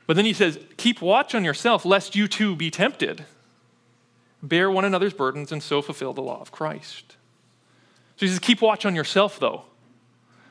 But 0.07 0.17
then 0.17 0.25
he 0.25 0.33
says, 0.33 0.59
Keep 0.77 1.03
watch 1.03 1.35
on 1.35 1.45
yourself, 1.45 1.85
lest 1.85 2.17
you 2.17 2.27
too 2.27 2.57
be 2.57 2.71
tempted. 2.71 3.25
Bear 4.43 4.71
one 4.71 4.85
another's 4.85 5.13
burdens 5.13 5.53
and 5.53 5.63
so 5.63 5.83
fulfill 5.83 6.13
the 6.13 6.23
law 6.23 6.41
of 6.41 6.51
Christ. 6.51 7.17
So 8.17 8.27
he 8.27 8.29
says, 8.29 8.39
Keep 8.39 8.63
watch 8.63 8.85
on 8.85 8.95
yourself, 8.95 9.39
though. 9.39 9.65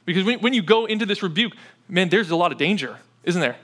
Because 0.06 0.24
when, 0.24 0.39
when 0.39 0.54
you 0.54 0.62
go 0.62 0.86
into 0.86 1.06
this 1.06 1.22
rebuke, 1.22 1.54
man, 1.88 2.10
there's 2.10 2.30
a 2.30 2.36
lot 2.36 2.52
of 2.52 2.58
danger, 2.58 3.00
isn't 3.24 3.42
there? 3.42 3.58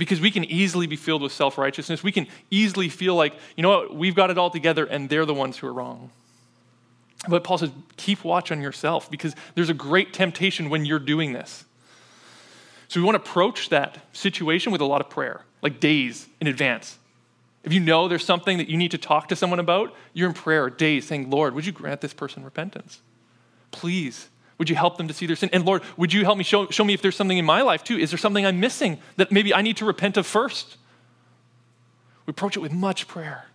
Because 0.00 0.18
we 0.18 0.30
can 0.30 0.44
easily 0.46 0.86
be 0.86 0.96
filled 0.96 1.20
with 1.20 1.30
self 1.30 1.58
righteousness. 1.58 2.02
We 2.02 2.10
can 2.10 2.26
easily 2.50 2.88
feel 2.88 3.14
like, 3.14 3.34
you 3.54 3.62
know 3.62 3.68
what, 3.68 3.94
we've 3.94 4.14
got 4.14 4.30
it 4.30 4.38
all 4.38 4.48
together 4.48 4.86
and 4.86 5.10
they're 5.10 5.26
the 5.26 5.34
ones 5.34 5.58
who 5.58 5.66
are 5.66 5.72
wrong. 5.74 6.10
But 7.28 7.44
Paul 7.44 7.58
says, 7.58 7.70
keep 7.98 8.24
watch 8.24 8.50
on 8.50 8.62
yourself 8.62 9.10
because 9.10 9.36
there's 9.54 9.68
a 9.68 9.74
great 9.74 10.14
temptation 10.14 10.70
when 10.70 10.86
you're 10.86 10.98
doing 10.98 11.34
this. 11.34 11.66
So 12.88 12.98
we 12.98 13.04
want 13.04 13.22
to 13.22 13.30
approach 13.30 13.68
that 13.68 13.98
situation 14.14 14.72
with 14.72 14.80
a 14.80 14.86
lot 14.86 15.02
of 15.02 15.10
prayer, 15.10 15.42
like 15.60 15.80
days 15.80 16.26
in 16.40 16.46
advance. 16.46 16.98
If 17.62 17.74
you 17.74 17.80
know 17.80 18.08
there's 18.08 18.24
something 18.24 18.56
that 18.56 18.70
you 18.70 18.78
need 18.78 18.92
to 18.92 18.98
talk 18.98 19.28
to 19.28 19.36
someone 19.36 19.60
about, 19.60 19.94
you're 20.14 20.28
in 20.28 20.34
prayer 20.34 20.70
days 20.70 21.06
saying, 21.06 21.28
Lord, 21.28 21.54
would 21.54 21.66
you 21.66 21.72
grant 21.72 22.00
this 22.00 22.14
person 22.14 22.42
repentance? 22.42 23.02
Please, 23.70 24.30
would 24.60 24.70
you 24.70 24.76
help 24.76 24.96
them 24.96 25.08
to 25.08 25.14
see 25.14 25.26
their 25.26 25.34
sin? 25.34 25.50
And 25.52 25.64
Lord, 25.64 25.82
would 25.96 26.12
you 26.12 26.22
help 26.22 26.38
me 26.38 26.44
show, 26.44 26.68
show 26.68 26.84
me 26.84 26.94
if 26.94 27.02
there's 27.02 27.16
something 27.16 27.36
in 27.36 27.44
my 27.44 27.62
life 27.62 27.82
too? 27.82 27.98
Is 27.98 28.12
there 28.12 28.18
something 28.18 28.46
I'm 28.46 28.60
missing 28.60 28.98
that 29.16 29.32
maybe 29.32 29.52
I 29.52 29.62
need 29.62 29.76
to 29.78 29.84
repent 29.84 30.16
of 30.16 30.26
first? 30.26 30.76
We 32.26 32.30
approach 32.30 32.56
it 32.56 32.60
with 32.60 32.72
much 32.72 33.08
prayer, 33.08 33.46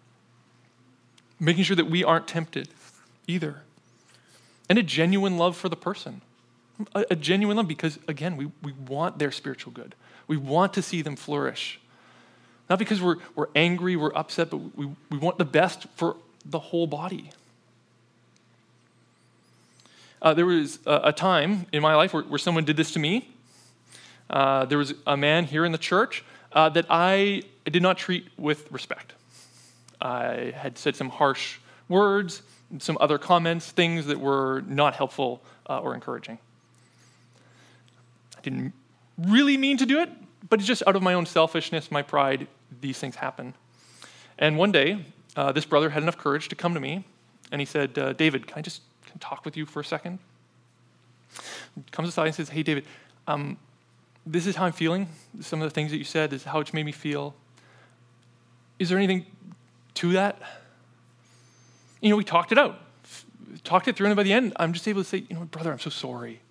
making 1.40 1.64
sure 1.64 1.78
that 1.78 1.90
we 1.90 2.04
aren't 2.04 2.28
tempted 2.28 2.68
either, 3.26 3.62
and 4.68 4.78
a 4.78 4.84
genuine 4.84 5.38
love 5.38 5.56
for 5.56 5.70
the 5.70 5.78
person 5.78 6.20
a, 6.94 7.06
a 7.12 7.16
genuine 7.16 7.58
love 7.58 7.68
because, 7.68 8.00
again, 8.08 8.38
we, 8.38 8.52
we 8.62 8.74
want 8.74 9.20
their 9.20 9.32
spiritual 9.32 9.72
good. 9.74 9.96
We 10.28 10.38
want 10.38 10.74
to 10.74 10.82
see 10.82 11.02
them 11.02 11.16
flourish. 11.16 11.80
Not 12.70 12.80
because 12.80 13.02
we're, 13.02 13.18
we're 13.36 13.48
angry, 13.56 13.96
we're 13.96 14.16
upset, 14.16 14.50
but 14.50 14.58
we, 14.76 14.90
we 15.10 15.18
want 15.18 15.38
the 15.38 15.46
best 15.46 15.86
for 15.96 16.18
the 16.46 16.60
whole 16.60 16.88
body. 16.88 17.32
Uh, 20.26 20.34
there 20.34 20.48
was 20.48 20.80
a, 20.88 21.02
a, 21.04 21.14
time 21.14 21.68
in 21.72 21.84
my 21.84 21.94
life 21.94 22.12
where, 22.12 22.24
where, 22.24 22.40
someone 22.40 22.66
did 22.66 22.76
this 22.76 22.92
to 22.92 22.98
me. 22.98 23.30
Uh, 24.28 24.66
there 24.66 24.80
was 24.80 24.96
a 25.06 25.16
man 25.16 25.46
here 25.46 25.64
in 25.66 25.72
the 25.72 25.78
church 25.78 26.24
uh, 26.52 26.68
that 26.68 26.88
I 26.90 27.44
did 27.66 27.84
not 27.84 28.00
treat 28.00 28.28
with 28.36 28.72
respect. 28.72 29.14
I 30.02 30.52
had 30.56 30.80
said 30.80 30.96
some 30.96 31.10
harsh 31.10 31.60
words, 31.90 32.42
some 32.80 32.98
other 33.00 33.20
comments, 33.20 33.70
things 33.70 34.08
that 34.08 34.20
were 34.20 34.64
not 34.68 34.96
helpful 34.96 35.44
uh, 35.70 35.78
or 35.80 35.94
encouraging 35.94 36.40
I 38.36 38.42
didn't 38.42 38.74
really 39.20 39.58
mean 39.58 39.78
to 39.78 39.86
do 39.86 40.00
it, 40.00 40.10
but 40.50 40.60
it's 40.60 40.68
just 40.68 40.82
out 40.88 40.96
of 40.96 41.04
my 41.04 41.14
own 41.14 41.28
selfishness, 41.28 41.92
my 41.92 42.02
pride, 42.02 42.48
these 42.82 42.98
things 42.98 43.16
happen. 43.16 43.54
And 44.40 44.58
one 44.58 44.72
day, 44.72 45.06
uh, 45.36 45.52
this 45.52 45.66
brother 45.66 45.92
had 45.92 46.02
enough 46.02 46.18
courage 46.18 46.50
to 46.50 46.56
come 46.56 46.74
to 46.74 46.80
me, 46.80 47.06
and 47.52 47.62
he 47.62 47.66
said, 47.66 48.00
uh, 48.00 48.14
David, 48.14 48.48
can 48.48 48.58
I 48.58 48.62
just 48.64 48.82
can 49.06 49.20
talk 49.20 49.46
with 49.46 49.56
you 49.58 49.66
for 49.66 49.80
a 49.80 49.86
second? 49.86 50.20
Comes 51.92 52.10
aside 52.10 52.28
and 52.28 52.36
says, 52.36 52.50
Hey, 52.50 52.64
David, 52.64 52.86
um, 53.28 53.58
this 54.26 54.48
is 54.48 54.56
how 54.56 54.66
I'm 54.66 54.72
feeling. 54.72 55.08
Some 55.42 55.62
of 55.62 55.70
the 55.70 55.74
things 55.74 55.92
that 55.92 55.98
you 55.98 56.04
said 56.04 56.34
is 56.34 56.44
how 56.44 56.60
it's 56.60 56.74
made 56.74 56.86
me 56.86 56.92
feel. 56.92 57.36
Is 58.80 58.90
there 58.90 58.98
anything 58.98 59.26
to 59.96 60.14
that? 60.14 60.40
You 62.02 62.10
know, 62.10 62.16
we 62.16 62.24
talked 62.24 62.52
it 62.52 62.58
out, 62.58 62.80
talked 63.64 63.88
it 63.88 63.96
through, 63.96 64.08
and 64.08 64.16
by 64.16 64.24
the 64.24 64.34
end, 64.34 64.54
I'm 64.58 64.74
just 64.74 64.88
able 64.88 65.04
to 65.04 65.08
say, 65.08 65.24
you 65.30 65.36
know, 65.36 65.46
brother, 65.46 65.72
I'm 65.72 65.80
so 65.80 65.90
sorry. 65.90 66.42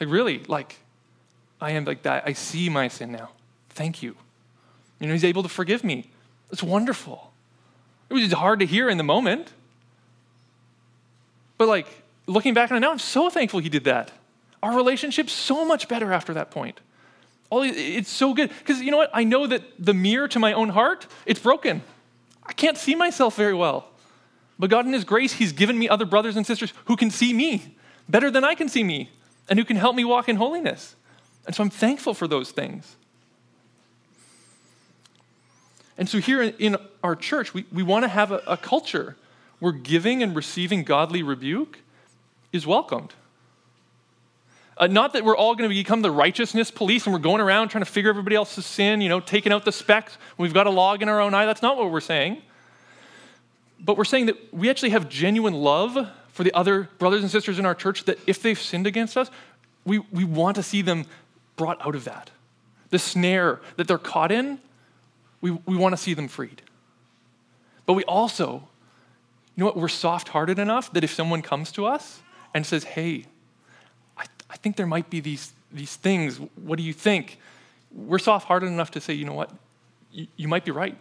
Like, 0.00 0.08
really, 0.08 0.40
like, 0.44 0.76
I 1.60 1.72
am 1.72 1.84
like 1.84 2.02
that. 2.02 2.24
I 2.26 2.32
see 2.32 2.68
my 2.68 2.88
sin 2.88 3.12
now. 3.12 3.30
Thank 3.70 4.02
you. 4.02 4.16
You 5.00 5.06
know, 5.06 5.12
he's 5.12 5.24
able 5.24 5.42
to 5.42 5.48
forgive 5.48 5.84
me. 5.84 6.10
It's 6.50 6.62
wonderful. 6.62 7.32
It 8.08 8.14
was 8.14 8.32
hard 8.32 8.60
to 8.60 8.66
hear 8.66 8.88
in 8.88 8.98
the 8.98 9.04
moment. 9.04 9.52
But 11.64 11.70
like 11.70 11.86
looking 12.26 12.52
back 12.52 12.70
on 12.70 12.76
it 12.76 12.80
now, 12.80 12.90
I'm 12.90 12.98
so 12.98 13.30
thankful 13.30 13.58
he 13.58 13.70
did 13.70 13.84
that. 13.84 14.10
Our 14.62 14.76
relationship's 14.76 15.32
so 15.32 15.64
much 15.64 15.88
better 15.88 16.12
after 16.12 16.34
that 16.34 16.50
point. 16.50 16.78
All, 17.48 17.62
it's 17.62 18.10
so 18.10 18.34
good. 18.34 18.50
Because 18.50 18.82
you 18.82 18.90
know 18.90 18.98
what? 18.98 19.08
I 19.14 19.24
know 19.24 19.46
that 19.46 19.62
the 19.78 19.94
mirror 19.94 20.28
to 20.28 20.38
my 20.38 20.52
own 20.52 20.68
heart, 20.68 21.06
it's 21.24 21.40
broken. 21.40 21.82
I 22.44 22.52
can't 22.52 22.76
see 22.76 22.94
myself 22.94 23.34
very 23.34 23.54
well. 23.54 23.88
But 24.58 24.68
God, 24.68 24.84
in 24.84 24.92
His 24.92 25.04
grace, 25.04 25.32
He's 25.32 25.52
given 25.52 25.78
me 25.78 25.88
other 25.88 26.04
brothers 26.04 26.36
and 26.36 26.46
sisters 26.46 26.74
who 26.84 26.96
can 26.96 27.10
see 27.10 27.32
me 27.32 27.76
better 28.10 28.30
than 28.30 28.44
I 28.44 28.54
can 28.54 28.68
see 28.68 28.84
me 28.84 29.08
and 29.48 29.58
who 29.58 29.64
can 29.64 29.76
help 29.76 29.96
me 29.96 30.04
walk 30.04 30.28
in 30.28 30.36
holiness. 30.36 30.96
And 31.46 31.56
so 31.56 31.62
I'm 31.62 31.70
thankful 31.70 32.12
for 32.12 32.28
those 32.28 32.50
things. 32.50 32.96
And 35.96 36.10
so 36.10 36.18
here 36.18 36.42
in 36.42 36.76
our 37.02 37.16
church, 37.16 37.54
we, 37.54 37.64
we 37.72 37.82
want 37.82 38.02
to 38.02 38.08
have 38.08 38.32
a, 38.32 38.42
a 38.46 38.58
culture 38.58 39.16
where 39.64 39.72
giving 39.72 40.22
and 40.22 40.36
receiving 40.36 40.84
godly 40.84 41.22
rebuke 41.22 41.78
is 42.52 42.66
welcomed. 42.66 43.14
Uh, 44.76 44.88
not 44.88 45.14
that 45.14 45.24
we're 45.24 45.34
all 45.34 45.54
going 45.54 45.66
to 45.66 45.74
become 45.74 46.02
the 46.02 46.10
righteousness 46.10 46.70
police 46.70 47.06
and 47.06 47.14
we're 47.14 47.18
going 47.18 47.40
around 47.40 47.68
trying 47.68 47.82
to 47.82 47.90
figure 47.90 48.10
everybody 48.10 48.36
else's 48.36 48.66
sin, 48.66 49.00
you 49.00 49.08
know, 49.08 49.20
taking 49.20 49.52
out 49.52 49.64
the 49.64 49.72
specks. 49.72 50.18
We've 50.36 50.52
got 50.52 50.66
a 50.66 50.70
log 50.70 51.00
in 51.00 51.08
our 51.08 51.18
own 51.18 51.32
eye. 51.32 51.46
That's 51.46 51.62
not 51.62 51.78
what 51.78 51.90
we're 51.90 52.02
saying. 52.02 52.42
But 53.80 53.96
we're 53.96 54.04
saying 54.04 54.26
that 54.26 54.52
we 54.52 54.68
actually 54.68 54.90
have 54.90 55.08
genuine 55.08 55.54
love 55.54 56.10
for 56.28 56.44
the 56.44 56.52
other 56.52 56.90
brothers 56.98 57.22
and 57.22 57.30
sisters 57.30 57.58
in 57.58 57.64
our 57.64 57.74
church 57.74 58.04
that 58.04 58.18
if 58.26 58.42
they've 58.42 58.60
sinned 58.60 58.86
against 58.86 59.16
us, 59.16 59.30
we, 59.86 60.00
we 60.12 60.24
want 60.24 60.56
to 60.56 60.62
see 60.62 60.82
them 60.82 61.06
brought 61.56 61.80
out 61.86 61.94
of 61.94 62.04
that. 62.04 62.30
The 62.90 62.98
snare 62.98 63.62
that 63.76 63.88
they're 63.88 63.96
caught 63.96 64.30
in, 64.30 64.58
we, 65.40 65.52
we 65.52 65.74
want 65.74 65.94
to 65.94 65.96
see 65.96 66.12
them 66.12 66.28
freed. 66.28 66.60
But 67.86 67.94
we 67.94 68.04
also, 68.04 68.68
you 69.56 69.60
know 69.60 69.66
what, 69.66 69.76
we're 69.76 69.88
soft 69.88 70.28
hearted 70.28 70.58
enough 70.58 70.92
that 70.92 71.04
if 71.04 71.12
someone 71.12 71.42
comes 71.42 71.70
to 71.72 71.86
us 71.86 72.20
and 72.52 72.66
says, 72.66 72.84
hey, 72.84 73.26
I, 74.16 74.24
I 74.50 74.56
think 74.56 74.76
there 74.76 74.86
might 74.86 75.10
be 75.10 75.20
these, 75.20 75.52
these 75.72 75.94
things, 75.94 76.38
what 76.56 76.76
do 76.76 76.82
you 76.82 76.92
think? 76.92 77.38
We're 77.92 78.18
soft 78.18 78.48
hearted 78.48 78.66
enough 78.66 78.90
to 78.92 79.00
say, 79.00 79.14
you 79.14 79.24
know 79.24 79.34
what, 79.34 79.50
you, 80.10 80.26
you 80.36 80.48
might 80.48 80.64
be 80.64 80.72
right. 80.72 80.96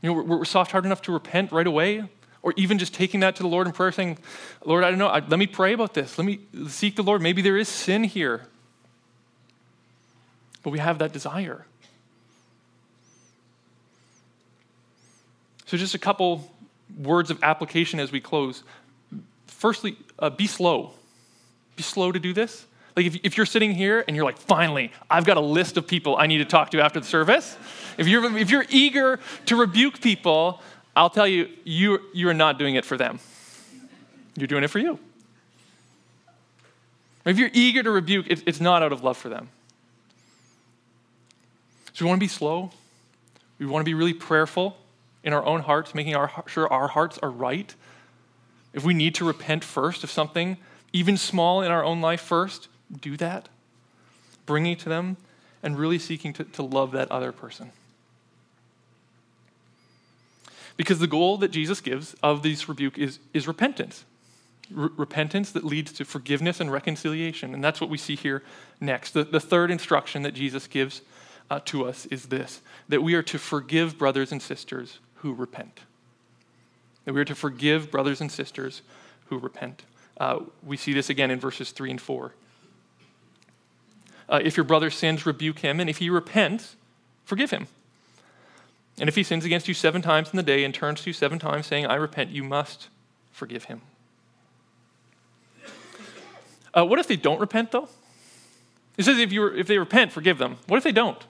You 0.00 0.08
know, 0.08 0.14
we're, 0.14 0.38
we're 0.38 0.44
soft 0.44 0.72
hearted 0.72 0.86
enough 0.86 1.02
to 1.02 1.12
repent 1.12 1.52
right 1.52 1.66
away, 1.66 2.04
or 2.42 2.54
even 2.56 2.78
just 2.78 2.94
taking 2.94 3.20
that 3.20 3.36
to 3.36 3.42
the 3.42 3.48
Lord 3.48 3.66
in 3.66 3.72
prayer, 3.72 3.92
saying, 3.92 4.18
Lord, 4.64 4.84
I 4.84 4.90
don't 4.90 4.98
know, 4.98 5.08
I, 5.08 5.18
let 5.18 5.38
me 5.38 5.46
pray 5.46 5.74
about 5.74 5.92
this. 5.92 6.16
Let 6.16 6.24
me 6.24 6.40
seek 6.68 6.96
the 6.96 7.02
Lord. 7.02 7.20
Maybe 7.20 7.42
there 7.42 7.56
is 7.56 7.68
sin 7.68 8.04
here. 8.04 8.46
But 10.62 10.70
we 10.70 10.78
have 10.78 10.98
that 11.00 11.12
desire. 11.12 11.66
So, 15.66 15.76
just 15.76 15.94
a 15.94 15.98
couple 15.98 16.50
words 16.96 17.30
of 17.30 17.42
application 17.42 18.00
as 18.00 18.12
we 18.12 18.20
close. 18.20 18.62
Firstly, 19.46 19.96
uh, 20.18 20.30
be 20.30 20.46
slow. 20.46 20.92
Be 21.76 21.82
slow 21.82 22.12
to 22.12 22.18
do 22.18 22.32
this. 22.32 22.66
Like, 22.96 23.06
if, 23.06 23.16
if 23.22 23.36
you're 23.36 23.46
sitting 23.46 23.74
here 23.74 24.04
and 24.06 24.16
you're 24.16 24.24
like, 24.24 24.38
finally, 24.38 24.92
I've 25.08 25.24
got 25.24 25.36
a 25.36 25.40
list 25.40 25.76
of 25.76 25.86
people 25.86 26.16
I 26.16 26.26
need 26.26 26.38
to 26.38 26.44
talk 26.44 26.70
to 26.72 26.80
after 26.80 26.98
the 26.98 27.06
service, 27.06 27.56
if 27.96 28.08
you're, 28.08 28.36
if 28.36 28.50
you're 28.50 28.66
eager 28.68 29.20
to 29.46 29.56
rebuke 29.56 30.00
people, 30.00 30.60
I'll 30.96 31.10
tell 31.10 31.26
you, 31.26 31.48
you, 31.64 32.00
you 32.12 32.28
are 32.28 32.34
not 32.34 32.58
doing 32.58 32.74
it 32.74 32.84
for 32.84 32.96
them. 32.96 33.20
You're 34.36 34.48
doing 34.48 34.64
it 34.64 34.68
for 34.68 34.80
you. 34.80 34.98
If 37.24 37.38
you're 37.38 37.50
eager 37.52 37.82
to 37.82 37.90
rebuke, 37.90 38.26
it, 38.28 38.42
it's 38.46 38.60
not 38.60 38.82
out 38.82 38.92
of 38.92 39.04
love 39.04 39.16
for 39.16 39.28
them. 39.28 39.48
So 41.92 42.04
we 42.04 42.08
want 42.08 42.20
to 42.20 42.24
be 42.24 42.28
slow. 42.28 42.70
We 43.58 43.66
want 43.66 43.82
to 43.82 43.84
be 43.84 43.94
really 43.94 44.14
prayerful 44.14 44.76
in 45.28 45.34
our 45.34 45.44
own 45.44 45.60
hearts, 45.60 45.94
making 45.94 46.16
our, 46.16 46.32
sure 46.46 46.72
our 46.72 46.88
hearts 46.88 47.18
are 47.18 47.30
right. 47.30 47.74
If 48.72 48.82
we 48.82 48.94
need 48.94 49.14
to 49.16 49.26
repent 49.26 49.62
first 49.62 50.02
of 50.02 50.10
something, 50.10 50.56
even 50.94 51.18
small 51.18 51.60
in 51.60 51.70
our 51.70 51.84
own 51.84 52.00
life 52.00 52.22
first, 52.22 52.68
do 53.02 53.14
that. 53.18 53.50
Bringing 54.46 54.72
it 54.72 54.78
to 54.80 54.88
them 54.88 55.18
and 55.62 55.78
really 55.78 55.98
seeking 55.98 56.32
to, 56.32 56.44
to 56.44 56.62
love 56.62 56.92
that 56.92 57.10
other 57.10 57.30
person. 57.30 57.72
Because 60.78 60.98
the 60.98 61.06
goal 61.06 61.36
that 61.38 61.50
Jesus 61.50 61.82
gives 61.82 62.16
of 62.22 62.42
this 62.42 62.66
rebuke 62.66 62.96
is, 62.96 63.18
is 63.34 63.46
repentance. 63.46 64.06
R- 64.74 64.92
repentance 64.96 65.50
that 65.50 65.62
leads 65.62 65.92
to 65.92 66.06
forgiveness 66.06 66.58
and 66.58 66.72
reconciliation. 66.72 67.52
And 67.52 67.62
that's 67.62 67.82
what 67.82 67.90
we 67.90 67.98
see 67.98 68.16
here 68.16 68.42
next. 68.80 69.12
The, 69.12 69.24
the 69.24 69.40
third 69.40 69.70
instruction 69.70 70.22
that 70.22 70.32
Jesus 70.32 70.66
gives 70.66 71.02
uh, 71.50 71.60
to 71.66 71.86
us 71.86 72.06
is 72.06 72.26
this 72.26 72.62
that 72.88 73.02
we 73.02 73.14
are 73.14 73.22
to 73.22 73.38
forgive 73.38 73.98
brothers 73.98 74.32
and 74.32 74.40
sisters 74.40 75.00
who 75.18 75.32
repent. 75.34 75.80
That 77.04 77.14
we 77.14 77.20
are 77.20 77.24
to 77.26 77.34
forgive 77.34 77.90
brothers 77.90 78.20
and 78.20 78.30
sisters 78.30 78.82
who 79.26 79.38
repent. 79.38 79.82
Uh, 80.18 80.40
we 80.62 80.76
see 80.76 80.92
this 80.92 81.10
again 81.10 81.30
in 81.30 81.38
verses 81.38 81.70
3 81.70 81.92
and 81.92 82.00
4. 82.00 82.32
Uh, 84.28 84.40
if 84.42 84.56
your 84.56 84.64
brother 84.64 84.90
sins, 84.90 85.24
rebuke 85.24 85.60
him, 85.60 85.80
and 85.80 85.88
if 85.88 85.98
he 85.98 86.10
repents, 86.10 86.76
forgive 87.24 87.50
him. 87.50 87.66
And 88.98 89.08
if 89.08 89.14
he 89.14 89.22
sins 89.22 89.44
against 89.44 89.68
you 89.68 89.74
seven 89.74 90.02
times 90.02 90.30
in 90.30 90.36
the 90.36 90.42
day 90.42 90.64
and 90.64 90.74
turns 90.74 91.02
to 91.02 91.10
you 91.10 91.14
seven 91.14 91.38
times 91.38 91.66
saying, 91.66 91.86
I 91.86 91.94
repent, 91.94 92.30
you 92.30 92.42
must 92.42 92.88
forgive 93.30 93.64
him. 93.64 93.82
Uh, 96.76 96.84
what 96.84 96.98
if 96.98 97.06
they 97.06 97.16
don't 97.16 97.40
repent, 97.40 97.70
though? 97.70 97.88
It 98.96 99.04
says 99.04 99.18
if, 99.18 99.32
you, 99.32 99.46
if 99.46 99.66
they 99.66 99.78
repent, 99.78 100.12
forgive 100.12 100.38
them. 100.38 100.56
What 100.66 100.76
if 100.76 100.84
they 100.84 100.92
don't? 100.92 101.24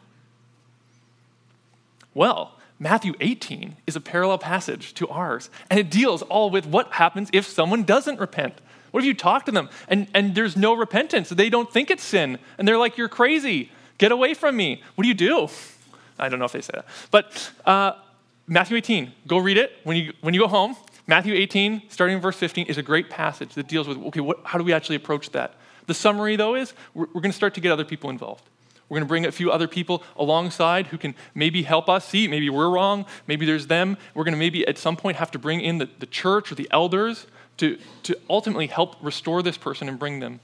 Well, 2.14 2.57
Matthew 2.78 3.14
18 3.20 3.76
is 3.86 3.96
a 3.96 4.00
parallel 4.00 4.38
passage 4.38 4.94
to 4.94 5.08
ours, 5.08 5.50
and 5.68 5.80
it 5.80 5.90
deals 5.90 6.22
all 6.22 6.50
with 6.50 6.66
what 6.66 6.92
happens 6.92 7.28
if 7.32 7.46
someone 7.46 7.82
doesn't 7.82 8.20
repent. 8.20 8.54
What 8.90 9.00
if 9.00 9.06
you 9.06 9.14
talk 9.14 9.44
to 9.46 9.52
them 9.52 9.68
and, 9.88 10.06
and 10.14 10.34
there's 10.34 10.56
no 10.56 10.74
repentance? 10.74 11.28
They 11.28 11.50
don't 11.50 11.70
think 11.70 11.90
it's 11.90 12.04
sin, 12.04 12.38
and 12.56 12.66
they're 12.66 12.78
like, 12.78 12.96
You're 12.96 13.08
crazy. 13.08 13.70
Get 13.98 14.12
away 14.12 14.32
from 14.34 14.56
me. 14.56 14.82
What 14.94 15.02
do 15.02 15.08
you 15.08 15.14
do? 15.14 15.48
I 16.18 16.28
don't 16.28 16.38
know 16.38 16.44
if 16.44 16.52
they 16.52 16.60
say 16.60 16.72
that. 16.74 16.86
But 17.10 17.50
uh, 17.66 17.92
Matthew 18.46 18.76
18, 18.76 19.12
go 19.26 19.38
read 19.38 19.56
it 19.56 19.72
when 19.84 19.96
you, 19.96 20.12
when 20.20 20.34
you 20.34 20.40
go 20.40 20.48
home. 20.48 20.76
Matthew 21.06 21.34
18, 21.34 21.84
starting 21.88 22.16
in 22.16 22.22
verse 22.22 22.36
15, 22.36 22.66
is 22.66 22.78
a 22.78 22.82
great 22.82 23.10
passage 23.10 23.54
that 23.54 23.66
deals 23.66 23.88
with 23.88 23.98
okay, 23.98 24.20
what, 24.20 24.40
how 24.44 24.58
do 24.58 24.64
we 24.64 24.72
actually 24.72 24.96
approach 24.96 25.30
that? 25.30 25.54
The 25.86 25.94
summary, 25.94 26.36
though, 26.36 26.54
is 26.54 26.74
we're, 26.94 27.06
we're 27.06 27.20
going 27.20 27.32
to 27.32 27.36
start 27.36 27.54
to 27.54 27.60
get 27.60 27.72
other 27.72 27.84
people 27.84 28.10
involved. 28.10 28.44
We're 28.88 28.96
going 28.96 29.06
to 29.06 29.08
bring 29.08 29.26
a 29.26 29.32
few 29.32 29.50
other 29.50 29.68
people 29.68 30.02
alongside 30.16 30.86
who 30.88 30.98
can 30.98 31.14
maybe 31.34 31.62
help 31.62 31.88
us 31.88 32.08
see. 32.08 32.26
Maybe 32.26 32.48
we're 32.48 32.70
wrong. 32.70 33.04
Maybe 33.26 33.44
there's 33.44 33.66
them. 33.66 33.98
We're 34.14 34.24
going 34.24 34.32
to 34.32 34.38
maybe 34.38 34.66
at 34.66 34.78
some 34.78 34.96
point 34.96 35.18
have 35.18 35.30
to 35.32 35.38
bring 35.38 35.60
in 35.60 35.78
the, 35.78 35.88
the 35.98 36.06
church 36.06 36.50
or 36.50 36.54
the 36.54 36.68
elders 36.70 37.26
to, 37.58 37.78
to 38.04 38.18
ultimately 38.30 38.66
help 38.66 38.96
restore 39.02 39.42
this 39.42 39.58
person 39.58 39.88
and 39.88 39.98
bring 39.98 40.20
them 40.20 40.40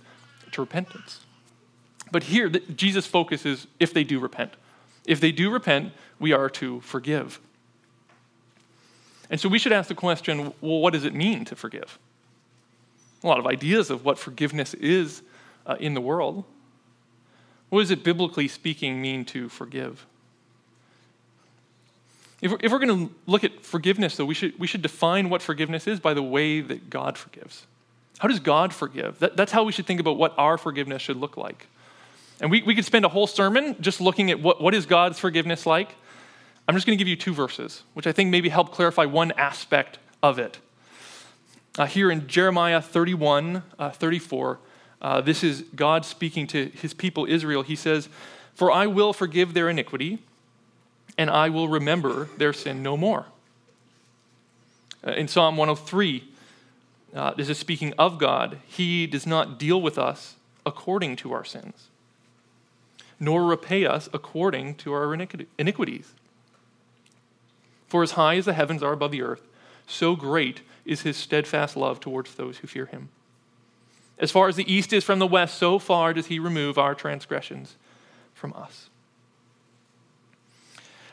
to 0.53 0.61
repentance. 0.61 1.21
But 2.13 2.25
here, 2.25 2.49
the, 2.49 2.61
Jesus' 2.61 3.07
focus 3.07 3.47
is 3.47 3.67
if 3.81 3.95
they 3.95 4.05
do 4.05 4.21
repent. 4.21 4.53
If 5.07 5.21
they 5.21 5.33
do 5.33 5.51
repent, 5.51 5.93
we 6.19 6.33
are 6.33 6.51
to 6.51 6.81
forgive. 6.81 7.41
And 9.31 9.41
so 9.41 9.49
we 9.49 9.59
should 9.59 9.73
ask 9.73 9.89
the 9.89 9.95
question 9.95 10.53
well, 10.61 10.81
what 10.81 10.93
does 10.93 11.05
it 11.05 11.15
mean 11.15 11.45
to 11.47 11.57
forgive? 11.57 11.99
A 13.23 13.27
lot 13.27 13.39
of 13.39 13.47
ideas 13.47 13.91
of 13.91 14.05
what 14.05 14.19
forgiveness 14.19 14.75
is 14.75 15.23
uh, 15.67 15.77
in 15.81 15.95
the 15.95 16.01
world. 16.01 16.45
What 17.75 17.81
does 17.81 17.91
it, 17.91 18.05
biblically 18.05 18.47
speaking, 18.47 19.03
mean 19.03 19.25
to 19.25 19.49
forgive? 19.49 20.07
If 22.41 22.53
we're, 22.53 22.59
if 22.61 22.71
we're 22.71 22.79
going 22.79 23.09
to 23.09 23.15
look 23.27 23.43
at 23.43 23.65
forgiveness, 23.65 24.17
though, 24.17 24.25
we 24.25 24.35
should, 24.35 24.57
we 24.61 24.69
should 24.69 24.81
define 24.81 25.29
what 25.29 25.43
forgiveness 25.43 25.89
is 25.89 25.99
by 25.99 26.15
the 26.15 26.23
way 26.23 26.61
that 26.61 26.89
God 26.89 27.19
forgives. 27.19 27.67
How 28.21 28.29
does 28.29 28.39
God 28.39 28.73
forgive? 28.73 29.19
That, 29.19 29.37
that's 29.37 29.51
how 29.51 29.65
we 29.65 29.73
should 29.73 29.87
think 29.87 29.99
about 29.99 30.19
what 30.19 30.39
our 30.39 30.57
forgiveness 30.57 31.03
should 31.03 31.17
look 31.17 31.37
like. 31.37 31.67
And 32.41 32.49
we, 32.49 32.63
we 32.63 32.77
could 32.77 32.85
spend 32.85 33.07
a 33.07 33.09
whole 33.09 33.27
sermon 33.27 33.75
just 33.81 34.01
looking 34.01 34.31
at 34.31 34.41
what, 34.41 34.63
what 34.63 34.73
is 34.73 34.87
God's 34.87 35.19
forgiveness 35.19 35.67
like. 35.67 35.97
I'm 36.69 36.77
just 36.77 36.87
going 36.87 36.97
to 36.97 37.05
give 37.05 37.09
you 37.09 37.17
two 37.17 37.35
verses, 37.35 37.83
which 37.95 38.07
I 38.07 38.13
think 38.13 38.31
maybe 38.31 38.51
help 38.51 38.71
clarify 38.71 39.07
one 39.07 39.33
aspect 39.33 39.99
of 40.23 40.39
it. 40.39 40.61
Uh, 41.77 41.87
here 41.87 42.09
in 42.09 42.29
Jeremiah 42.29 42.81
31, 42.81 43.65
uh, 43.81 43.91
34, 43.91 44.61
uh, 45.05 45.21
this 45.21 45.45
is 45.45 45.65
God 45.77 46.05
speaking 46.05 46.47
to 46.49 46.67
his 46.71 46.95
people 46.95 47.27
Israel. 47.29 47.63
He 47.63 47.77
says, 47.77 48.09
For 48.55 48.73
I 48.73 48.87
will 48.87 49.13
forgive 49.13 49.55
their 49.55 49.69
iniquity, 49.69 50.19
and 51.17 51.31
I 51.31 51.49
will 51.49 51.69
remember 51.69 52.29
their 52.39 52.53
sin 52.53 52.83
no 52.83 52.97
more. 52.97 53.27
Uh, 55.07 55.13
in 55.13 55.29
Psalm 55.29 55.57
103, 55.57 56.25
uh, 57.15 57.35
this 57.35 57.49
is 57.49 57.59
speaking 57.59 57.93
of 57.99 58.19
God. 58.19 58.59
He 58.67 59.07
does 59.07 59.27
not 59.27 59.59
deal 59.59 59.81
with 59.81 59.99
us 59.99 60.35
according 60.67 61.17
to 61.17 61.33
our 61.33 61.45
sins 61.45 61.89
nor 63.21 63.45
repay 63.45 63.87
us 63.87 64.09
according 64.13 64.75
to 64.77 64.93
our 64.93 65.15
iniquities. 65.59 66.13
For 67.89 68.03
as 68.03 68.13
high 68.13 68.37
as 68.37 68.47
the 68.47 68.53
heavens 68.53 68.83
are 68.83 68.93
above 68.93 69.13
the 69.13 69.23
earth, 69.23 69.47
so 69.87 70.17
great 70.17 70.63
is 70.85 71.03
his 71.03 71.17
steadfast 71.17 71.77
love 71.77 72.01
towards 72.01 72.35
those 72.35 72.59
who 72.59 72.67
fear 72.67 72.87
him. 72.87 73.09
As 74.19 74.31
far 74.31 74.49
as 74.49 74.57
the 74.57 74.73
east 74.73 74.93
is 74.93 75.05
from 75.05 75.19
the 75.19 75.27
west, 75.27 75.59
so 75.59 75.79
far 75.79 76.13
does 76.13 76.27
he 76.27 76.39
remove 76.39 76.79
our 76.79 76.95
transgressions 76.95 77.77
from 78.33 78.53
us. 78.55 78.91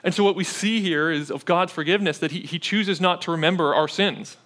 And 0.04 0.14
so, 0.14 0.24
what 0.24 0.36
we 0.36 0.44
see 0.44 0.82
here 0.82 1.12
is 1.12 1.30
of 1.30 1.46
God's 1.46 1.72
forgiveness 1.72 2.18
that 2.20 2.32
he, 2.32 2.42
he 2.42 2.60
chooses 2.60 3.00
not 3.00 3.22
to 3.24 3.32
remember 3.32 3.74
our 3.74 3.88
sins. 3.88 4.38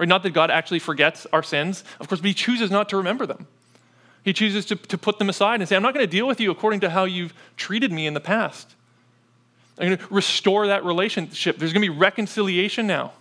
Right? 0.00 0.08
Not 0.08 0.22
that 0.22 0.30
God 0.30 0.50
actually 0.50 0.78
forgets 0.78 1.26
our 1.30 1.42
sins, 1.42 1.84
of 2.00 2.08
course, 2.08 2.22
but 2.22 2.28
He 2.28 2.34
chooses 2.34 2.70
not 2.70 2.88
to 2.88 2.96
remember 2.96 3.26
them. 3.26 3.46
He 4.24 4.32
chooses 4.32 4.64
to, 4.66 4.76
to 4.76 4.96
put 4.96 5.18
them 5.18 5.28
aside 5.28 5.60
and 5.60 5.68
say, 5.68 5.76
I'm 5.76 5.82
not 5.82 5.92
going 5.92 6.06
to 6.06 6.10
deal 6.10 6.26
with 6.26 6.40
you 6.40 6.50
according 6.50 6.80
to 6.80 6.90
how 6.90 7.04
you've 7.04 7.34
treated 7.58 7.92
me 7.92 8.06
in 8.06 8.14
the 8.14 8.20
past. 8.20 8.74
I'm 9.78 9.88
going 9.88 9.98
to 9.98 10.14
restore 10.14 10.68
that 10.68 10.86
relationship. 10.86 11.58
There's 11.58 11.74
going 11.74 11.82
to 11.82 11.90
be 11.92 11.98
reconciliation 11.98 12.86
now. 12.86 13.12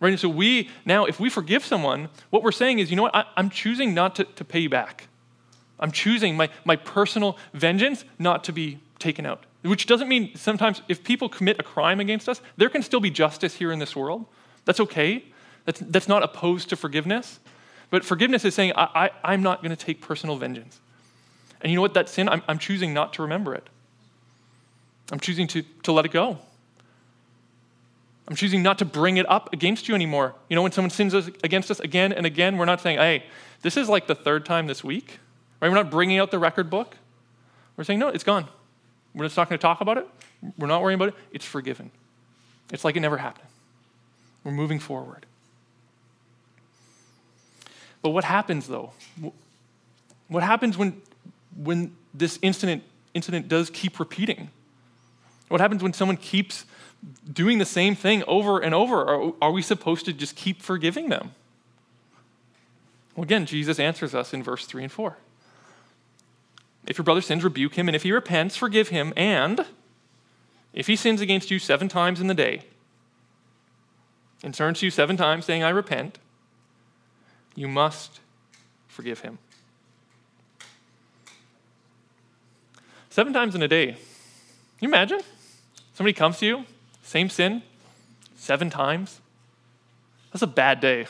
Right? 0.00 0.10
And 0.10 0.18
so 0.20 0.28
we, 0.28 0.70
now, 0.86 1.04
if 1.04 1.20
we 1.20 1.28
forgive 1.28 1.64
someone, 1.64 2.08
what 2.30 2.42
we're 2.42 2.52
saying 2.52 2.78
is, 2.78 2.90
you 2.90 2.96
know 2.96 3.02
what? 3.02 3.14
I, 3.14 3.24
am 3.36 3.50
choosing 3.50 3.92
not 3.92 4.16
to, 4.16 4.24
to 4.24 4.44
pay 4.44 4.60
you 4.60 4.70
back. 4.70 5.08
I'm 5.78 5.92
choosing 5.92 6.36
my, 6.36 6.48
my 6.64 6.76
personal 6.76 7.36
vengeance 7.52 8.04
not 8.18 8.42
to 8.44 8.52
be 8.52 8.80
taken 8.98 9.26
out. 9.26 9.44
Which 9.62 9.86
doesn't 9.86 10.08
mean 10.08 10.34
sometimes 10.36 10.80
if 10.88 11.04
people 11.04 11.28
commit 11.28 11.58
a 11.60 11.62
crime 11.62 12.00
against 12.00 12.28
us, 12.28 12.40
there 12.56 12.70
can 12.70 12.82
still 12.82 13.00
be 13.00 13.10
justice 13.10 13.54
here 13.56 13.72
in 13.72 13.78
this 13.78 13.94
world. 13.94 14.24
That's 14.64 14.80
okay. 14.80 15.24
That's, 15.66 15.80
that's 15.80 16.08
not 16.08 16.22
opposed 16.22 16.70
to 16.70 16.76
forgiveness. 16.76 17.40
But 17.90 18.04
forgiveness 18.04 18.44
is 18.44 18.54
saying, 18.54 18.72
I, 18.76 19.10
I, 19.22 19.34
am 19.34 19.42
not 19.42 19.62
going 19.62 19.74
to 19.74 19.84
take 19.84 20.00
personal 20.00 20.36
vengeance. 20.36 20.80
And 21.60 21.70
you 21.70 21.76
know 21.76 21.82
what? 21.82 21.94
That 21.94 22.08
sin, 22.08 22.28
I'm, 22.28 22.42
I'm 22.48 22.58
choosing 22.58 22.94
not 22.94 23.12
to 23.14 23.22
remember 23.22 23.54
it. 23.54 23.68
I'm 25.12 25.20
choosing 25.20 25.46
to, 25.48 25.62
to 25.82 25.92
let 25.92 26.04
it 26.06 26.12
go. 26.12 26.38
I'm 28.30 28.36
choosing 28.36 28.62
not 28.62 28.78
to 28.78 28.84
bring 28.84 29.16
it 29.16 29.28
up 29.28 29.52
against 29.52 29.88
you 29.88 29.94
anymore. 29.96 30.36
You 30.48 30.54
know, 30.54 30.62
when 30.62 30.70
someone 30.70 30.90
sins 30.90 31.14
against 31.14 31.68
us 31.68 31.80
again 31.80 32.12
and 32.12 32.24
again, 32.24 32.56
we're 32.58 32.64
not 32.64 32.80
saying, 32.80 32.98
hey, 32.98 33.24
this 33.62 33.76
is 33.76 33.88
like 33.88 34.06
the 34.06 34.14
third 34.14 34.46
time 34.46 34.68
this 34.68 34.84
week. 34.84 35.18
Right? 35.60 35.68
We're 35.68 35.74
not 35.74 35.90
bringing 35.90 36.20
out 36.20 36.30
the 36.30 36.38
record 36.38 36.70
book. 36.70 36.96
We're 37.76 37.82
saying, 37.82 37.98
no, 37.98 38.06
it's 38.06 38.22
gone. 38.22 38.46
We're 39.16 39.24
just 39.24 39.36
not 39.36 39.48
going 39.48 39.58
to 39.58 39.62
talk 39.62 39.80
about 39.80 39.98
it. 39.98 40.06
We're 40.56 40.68
not 40.68 40.80
worrying 40.80 40.94
about 40.94 41.08
it. 41.08 41.14
It's 41.32 41.44
forgiven. 41.44 41.90
It's 42.72 42.84
like 42.84 42.94
it 42.94 43.00
never 43.00 43.16
happened. 43.16 43.48
We're 44.44 44.52
moving 44.52 44.78
forward. 44.78 45.26
But 48.00 48.10
what 48.10 48.22
happens 48.22 48.68
though? 48.68 48.92
What 50.28 50.44
happens 50.44 50.78
when, 50.78 51.02
when 51.56 51.96
this 52.14 52.38
incident, 52.42 52.84
incident 53.12 53.48
does 53.48 53.70
keep 53.70 53.98
repeating? 53.98 54.50
What 55.48 55.60
happens 55.60 55.82
when 55.82 55.92
someone 55.92 56.16
keeps 56.16 56.64
doing 57.30 57.58
the 57.58 57.64
same 57.64 57.94
thing 57.94 58.22
over 58.26 58.58
and 58.58 58.74
over? 58.74 59.04
Are, 59.04 59.32
are 59.42 59.52
we 59.52 59.62
supposed 59.62 60.04
to 60.06 60.12
just 60.12 60.36
keep 60.36 60.62
forgiving 60.62 61.08
them? 61.08 61.32
Well, 63.14 63.24
again, 63.24 63.46
Jesus 63.46 63.78
answers 63.78 64.14
us 64.14 64.32
in 64.32 64.42
verse 64.42 64.66
3 64.66 64.84
and 64.84 64.92
4. 64.92 65.16
If 66.86 66.98
your 66.98 67.04
brother 67.04 67.20
sins, 67.20 67.44
rebuke 67.44 67.74
him, 67.74 67.88
and 67.88 67.94
if 67.94 68.02
he 68.02 68.12
repents, 68.12 68.56
forgive 68.56 68.88
him. 68.88 69.12
And 69.16 69.66
if 70.72 70.86
he 70.86 70.96
sins 70.96 71.20
against 71.20 71.50
you 71.50 71.58
seven 71.58 71.88
times 71.88 72.20
in 72.20 72.26
the 72.26 72.34
day, 72.34 72.62
and 74.42 74.54
turns 74.54 74.80
to 74.80 74.86
you 74.86 74.90
seven 74.90 75.16
times 75.16 75.44
saying, 75.44 75.62
I 75.62 75.68
repent, 75.68 76.18
you 77.54 77.68
must 77.68 78.20
forgive 78.88 79.20
him. 79.20 79.38
Seven 83.10 83.32
times 83.32 83.54
in 83.54 83.62
a 83.62 83.68
day. 83.68 83.88
Can 83.88 83.98
you 84.80 84.88
imagine? 84.88 85.20
Somebody 85.92 86.14
comes 86.14 86.38
to 86.38 86.46
you, 86.46 86.64
same 87.10 87.28
sin, 87.28 87.60
seven 88.36 88.70
times. 88.70 89.20
That's 90.32 90.42
a 90.42 90.46
bad 90.46 90.78
day. 90.78 91.00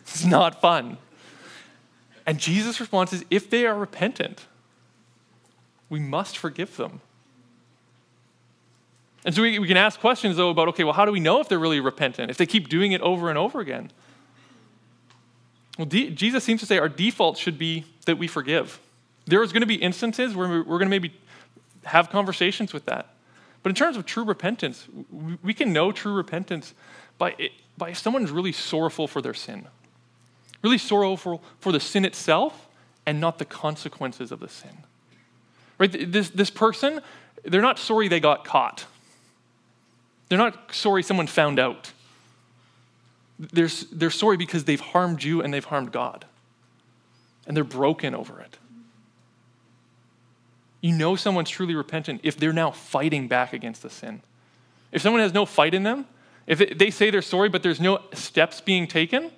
it's 0.00 0.24
not 0.24 0.62
fun. 0.62 0.96
And 2.24 2.38
Jesus' 2.38 2.80
response 2.80 3.12
is 3.12 3.26
if 3.28 3.50
they 3.50 3.66
are 3.66 3.78
repentant, 3.78 4.46
we 5.90 6.00
must 6.00 6.38
forgive 6.38 6.78
them. 6.78 7.02
And 9.26 9.34
so 9.34 9.42
we, 9.42 9.58
we 9.58 9.68
can 9.68 9.76
ask 9.76 10.00
questions, 10.00 10.38
though, 10.38 10.48
about 10.48 10.68
okay, 10.68 10.84
well, 10.84 10.94
how 10.94 11.04
do 11.04 11.12
we 11.12 11.20
know 11.20 11.40
if 11.40 11.50
they're 11.50 11.58
really 11.58 11.80
repentant? 11.80 12.30
If 12.30 12.38
they 12.38 12.46
keep 12.46 12.70
doing 12.70 12.92
it 12.92 13.02
over 13.02 13.28
and 13.28 13.36
over 13.36 13.60
again? 13.60 13.90
Well, 15.76 15.84
de- 15.84 16.08
Jesus 16.08 16.44
seems 16.44 16.60
to 16.60 16.66
say 16.66 16.78
our 16.78 16.88
default 16.88 17.36
should 17.36 17.58
be 17.58 17.84
that 18.06 18.16
we 18.16 18.26
forgive. 18.26 18.80
There 19.26 19.42
is 19.42 19.52
going 19.52 19.60
to 19.60 19.66
be 19.66 19.74
instances 19.74 20.34
where 20.34 20.48
we're 20.48 20.78
going 20.78 20.86
to 20.86 20.88
maybe 20.88 21.12
have 21.84 22.08
conversations 22.08 22.72
with 22.72 22.86
that. 22.86 23.10
But 23.62 23.70
in 23.70 23.74
terms 23.74 23.96
of 23.96 24.06
true 24.06 24.24
repentance, 24.24 24.86
we 25.42 25.52
can 25.52 25.72
know 25.72 25.92
true 25.92 26.12
repentance 26.12 26.74
by, 27.18 27.34
it, 27.38 27.52
by 27.76 27.90
if 27.90 27.98
someone's 27.98 28.30
really 28.30 28.52
sorrowful 28.52 29.08
for 29.08 29.20
their 29.20 29.34
sin, 29.34 29.66
really 30.62 30.78
sorrowful 30.78 31.42
for 31.60 31.72
the 31.72 31.80
sin 31.80 32.04
itself 32.04 32.68
and 33.06 33.20
not 33.20 33.38
the 33.38 33.44
consequences 33.44 34.30
of 34.30 34.40
the 34.40 34.48
sin. 34.48 34.84
Right? 35.78 36.12
This, 36.12 36.30
this 36.30 36.50
person, 36.50 37.00
they're 37.44 37.62
not 37.62 37.78
sorry 37.78 38.08
they 38.08 38.20
got 38.20 38.44
caught. 38.44 38.86
They're 40.28 40.38
not 40.38 40.74
sorry 40.74 41.02
someone 41.02 41.26
found 41.26 41.58
out. 41.58 41.92
They're, 43.38 43.70
they're 43.92 44.10
sorry 44.10 44.36
because 44.36 44.64
they've 44.64 44.80
harmed 44.80 45.22
you 45.22 45.42
and 45.42 45.54
they've 45.54 45.64
harmed 45.64 45.92
God. 45.92 46.26
And 47.46 47.56
they're 47.56 47.64
broken 47.64 48.14
over 48.14 48.40
it. 48.40 48.58
You 50.80 50.94
know 50.94 51.16
someone's 51.16 51.50
truly 51.50 51.74
repentant 51.74 52.20
if 52.22 52.36
they're 52.36 52.52
now 52.52 52.70
fighting 52.70 53.28
back 53.28 53.52
against 53.52 53.82
the 53.82 53.90
sin. 53.90 54.22
If 54.92 55.02
someone 55.02 55.22
has 55.22 55.34
no 55.34 55.44
fight 55.44 55.74
in 55.74 55.82
them, 55.82 56.06
if 56.46 56.78
they 56.78 56.90
say 56.90 57.10
they're 57.10 57.22
sorry 57.22 57.48
but 57.48 57.62
there's 57.62 57.80
no 57.80 58.00
steps 58.14 58.60
being 58.60 58.86
taken, 58.86 59.30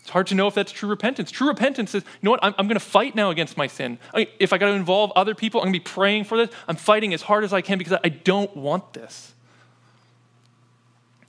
it's 0.00 0.10
hard 0.10 0.26
to 0.28 0.34
know 0.34 0.48
if 0.48 0.54
that's 0.54 0.72
true 0.72 0.88
repentance. 0.88 1.30
True 1.30 1.48
repentance 1.48 1.94
is, 1.94 2.02
you 2.02 2.18
know 2.22 2.30
what, 2.30 2.40
I'm, 2.42 2.54
I'm 2.58 2.66
going 2.66 2.78
to 2.78 2.84
fight 2.84 3.14
now 3.14 3.30
against 3.30 3.56
my 3.56 3.66
sin. 3.66 3.98
I, 4.14 4.28
if 4.38 4.52
I 4.52 4.58
got 4.58 4.66
to 4.66 4.72
involve 4.72 5.12
other 5.14 5.34
people, 5.34 5.60
I'm 5.60 5.66
going 5.66 5.74
to 5.74 5.78
be 5.78 5.84
praying 5.84 6.24
for 6.24 6.36
this. 6.36 6.50
I'm 6.66 6.76
fighting 6.76 7.14
as 7.14 7.22
hard 7.22 7.44
as 7.44 7.52
I 7.52 7.60
can 7.60 7.78
because 7.78 7.98
I 8.02 8.08
don't 8.08 8.56
want 8.56 8.92
this. 8.92 9.34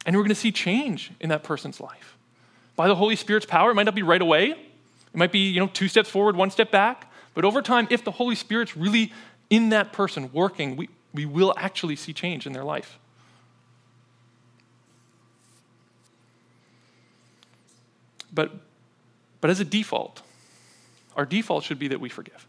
And 0.06 0.16
we're 0.16 0.24
going 0.24 0.30
to 0.30 0.36
see 0.36 0.52
change 0.52 1.12
in 1.20 1.30
that 1.30 1.44
person's 1.44 1.80
life. 1.80 2.18
By 2.76 2.88
the 2.88 2.96
Holy 2.96 3.16
Spirit's 3.16 3.46
power, 3.46 3.72
it 3.72 3.76
might 3.76 3.84
not 3.84 3.94
be 3.94 4.02
right 4.04 4.22
away. 4.22 4.52
It 4.52 4.58
might 5.14 5.32
be, 5.32 5.50
you 5.50 5.60
know, 5.60 5.68
two 5.68 5.88
steps 5.88 6.10
forward, 6.10 6.36
one 6.36 6.50
step 6.50 6.72
back. 6.72 7.11
But 7.34 7.46
over 7.46 7.62
time, 7.62 7.88
if 7.90 8.04
the 8.04 8.12
Holy 8.12 8.36
Spirit's 8.36 8.76
really 8.76 9.14
in 9.50 9.70
that 9.70 9.94
person 9.94 10.32
working, 10.34 10.76
we, 10.76 10.90
we 11.14 11.26
will 11.26 11.54
actually 11.58 11.96
see 11.96 12.14
change 12.14 12.46
in 12.46 12.54
their 12.54 12.64
life. 12.64 13.00
But, 18.34 18.52
but 19.42 19.50
as 19.50 19.60
a 19.60 19.66
default, 19.66 20.22
our 21.16 21.26
default 21.26 21.64
should 21.64 21.80
be 21.80 21.90
that 21.90 22.00
we 22.00 22.10
forgive. 22.10 22.48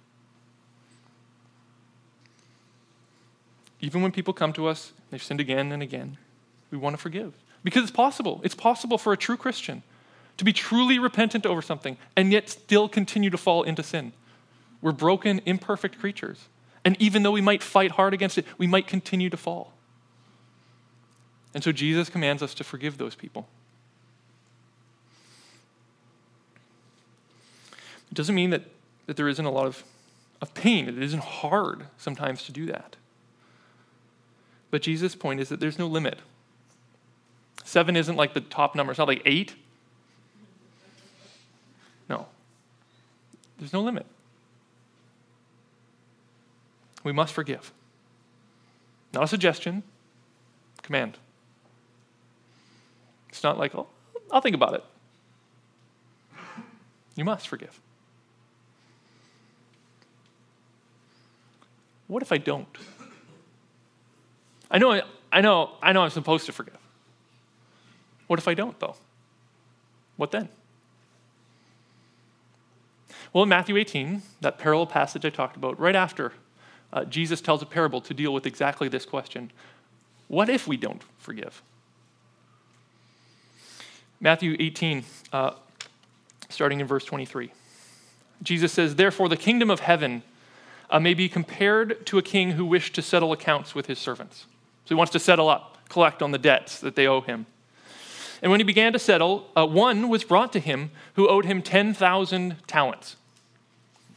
Even 3.81 4.01
when 4.01 4.13
people 4.13 4.33
come 4.33 4.53
to 4.53 4.69
us, 4.69 4.93
they've 5.11 5.23
sinned 5.23 5.41
again 5.41 5.73
and 5.73 5.83
again, 5.83 6.19
we 6.71 6.79
want 6.79 6.95
to 6.95 7.03
forgive. 7.03 7.35
Because 7.65 7.83
it's 7.83 7.93
possible. 7.93 8.41
It's 8.45 8.55
possible 8.55 8.97
for 8.97 9.13
a 9.13 9.17
true 9.17 9.37
Christian 9.37 9.83
to 10.37 10.45
be 10.45 10.53
truly 10.53 10.99
repentant 10.99 11.47
over 11.47 11.61
something 11.61 11.97
and 12.17 12.33
yet 12.33 12.49
still 12.49 12.89
continue 12.89 13.31
to 13.31 13.37
fall 13.37 13.65
into 13.65 13.83
sin. 13.83 14.13
We're 14.83 14.93
broken, 14.93 15.41
imperfect 15.47 15.99
creatures. 15.99 16.49
And 16.85 17.01
even 17.01 17.23
though 17.23 17.31
we 17.31 17.41
might 17.41 17.63
fight 17.63 17.93
hard 17.93 18.13
against 18.13 18.37
it, 18.37 18.45
we 18.59 18.67
might 18.67 18.87
continue 18.87 19.31
to 19.31 19.37
fall. 19.37 19.73
And 21.55 21.63
so 21.63 21.73
Jesus 21.73 22.11
commands 22.11 22.43
us 22.43 22.53
to 22.55 22.65
forgive 22.65 22.99
those 22.99 23.15
people. 23.15 23.49
It 28.11 28.15
doesn't 28.15 28.35
mean 28.35 28.51
that, 28.51 28.65
that 29.07 29.17
there 29.17 29.29
isn't 29.29 29.45
a 29.45 29.51
lot 29.51 29.67
of, 29.67 29.85
of 30.43 30.53
pain. 30.53 30.89
It 30.89 31.01
isn't 31.01 31.23
hard 31.23 31.87
sometimes 31.97 32.43
to 32.45 32.53
do 32.53 32.67
that. 32.67 32.97
But 34.71 34.83
Jesus' 34.83 35.15
point 35.15 35.41
is 35.41 35.49
that 35.49 35.61
there's 35.61 35.79
no 35.79 35.87
limit 35.87 36.19
Seven 37.65 37.97
isn't 37.97 38.17
like 38.17 38.35
the 38.35 38.41
top 38.41 38.75
number, 38.75 38.91
it's 38.91 38.99
not 38.99 39.09
like 39.09 39.23
eight. 39.25 39.55
No. 42.09 42.27
There's 43.59 43.73
no 43.73 43.83
limit. 43.83 44.07
We 47.05 47.13
must 47.13 47.33
forgive. 47.33 47.73
Not 49.13 49.25
a 49.25 49.29
suggestion, 49.29 49.83
command. 50.83 51.19
It's 53.29 53.43
not 53.43 53.59
like, 53.59 53.75
oh, 53.75 53.87
I'll 54.31 54.41
think 54.41 54.55
about 54.55 54.75
it. 54.75 54.85
You 57.17 57.25
must 57.25 57.49
forgive. 57.49 57.81
What 62.07 62.23
if 62.23 62.33
I 62.33 62.39
don't? 62.39 62.69
I 64.71 64.79
know, 64.79 65.03
I 65.31 65.41
know, 65.41 65.73
I 65.83 65.93
know 65.93 66.03
I'm 66.03 66.11
supposed 66.11 66.47
to 66.47 66.53
forgive. 66.53 66.79
What 68.27 68.39
if 68.39 68.49
I 68.49 68.55
don't, 68.55 68.79
though? 68.81 68.97
What 70.17 70.31
then? 70.31 70.49
Well, 73.33 73.45
in 73.45 73.49
Matthew 73.49 73.77
18, 73.77 74.23
that 74.41 74.59
parallel 74.59 74.87
passage 74.87 75.25
I 75.25 75.31
talked 75.31 75.57
about, 75.57 75.79
right 75.79 75.97
after, 75.97 76.33
uh, 76.93 77.05
Jesus 77.05 77.41
tells 77.41 77.63
a 77.63 77.67
parable 77.67 78.01
to 78.03 78.15
deal 78.15 78.33
with 78.33 78.47
exactly 78.47 78.89
this 78.89 79.05
question 79.05 79.51
What 80.29 80.49
if 80.49 80.67
we 80.67 80.77
don't 80.77 81.03
forgive? 81.19 81.63
Matthew 84.21 84.57
18, 84.59 85.05
uh, 85.33 85.51
starting 86.49 86.81
in 86.81 86.87
verse 86.87 87.05
23. 87.05 87.51
Jesus 88.43 88.73
says, 88.73 88.95
Therefore, 88.95 89.29
the 89.29 89.37
kingdom 89.37 89.69
of 89.69 89.81
heaven 89.81 90.23
uh, 90.91 91.01
may 91.01 91.15
be 91.15 91.29
compared 91.29 92.07
to 92.07 92.19
a 92.19 92.23
king 92.23 92.53
who 92.53 92.65
wished 92.65 92.95
to 92.95 93.03
settle 93.03 93.33
accounts 93.33 93.75
with 93.75 93.87
his 93.87 93.99
servants. 93.99 94.47
So 94.85 94.89
he 94.89 94.95
wants 94.95 95.13
to 95.13 95.19
settle 95.19 95.49
up, 95.49 95.79
collect 95.89 96.23
on 96.23 96.31
the 96.31 96.39
debts 96.39 96.79
that 96.81 96.95
they 96.95 97.07
owe 97.07 97.21
him. 97.21 97.47
And 98.43 98.51
when 98.51 98.61
he 98.61 98.65
began 98.65 98.93
to 98.93 98.99
settle, 98.99 99.49
uh, 99.57 99.67
one 99.67 100.09
was 100.09 100.25
brought 100.25 100.53
to 100.53 100.61
him 100.61 100.91
who 101.15 101.29
owed 101.29 101.45
him 101.45 101.63
10,000 101.63 102.57
talents. 102.67 103.17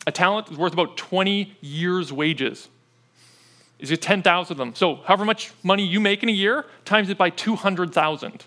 A 0.07 0.11
talent 0.11 0.51
is 0.51 0.57
worth 0.57 0.73
about 0.73 0.97
20 0.97 1.55
years' 1.61 2.13
wages. 2.13 2.69
Is 3.79 3.91
it 3.91 4.01
10,000 4.01 4.53
of 4.53 4.57
them? 4.57 4.75
So, 4.75 4.97
however 4.97 5.25
much 5.25 5.51
money 5.63 5.85
you 5.85 5.99
make 5.99 6.23
in 6.23 6.29
a 6.29 6.33
year, 6.33 6.65
times 6.85 7.09
it 7.09 7.17
by 7.17 7.29
200,000. 7.29 8.33
It's 8.33 8.45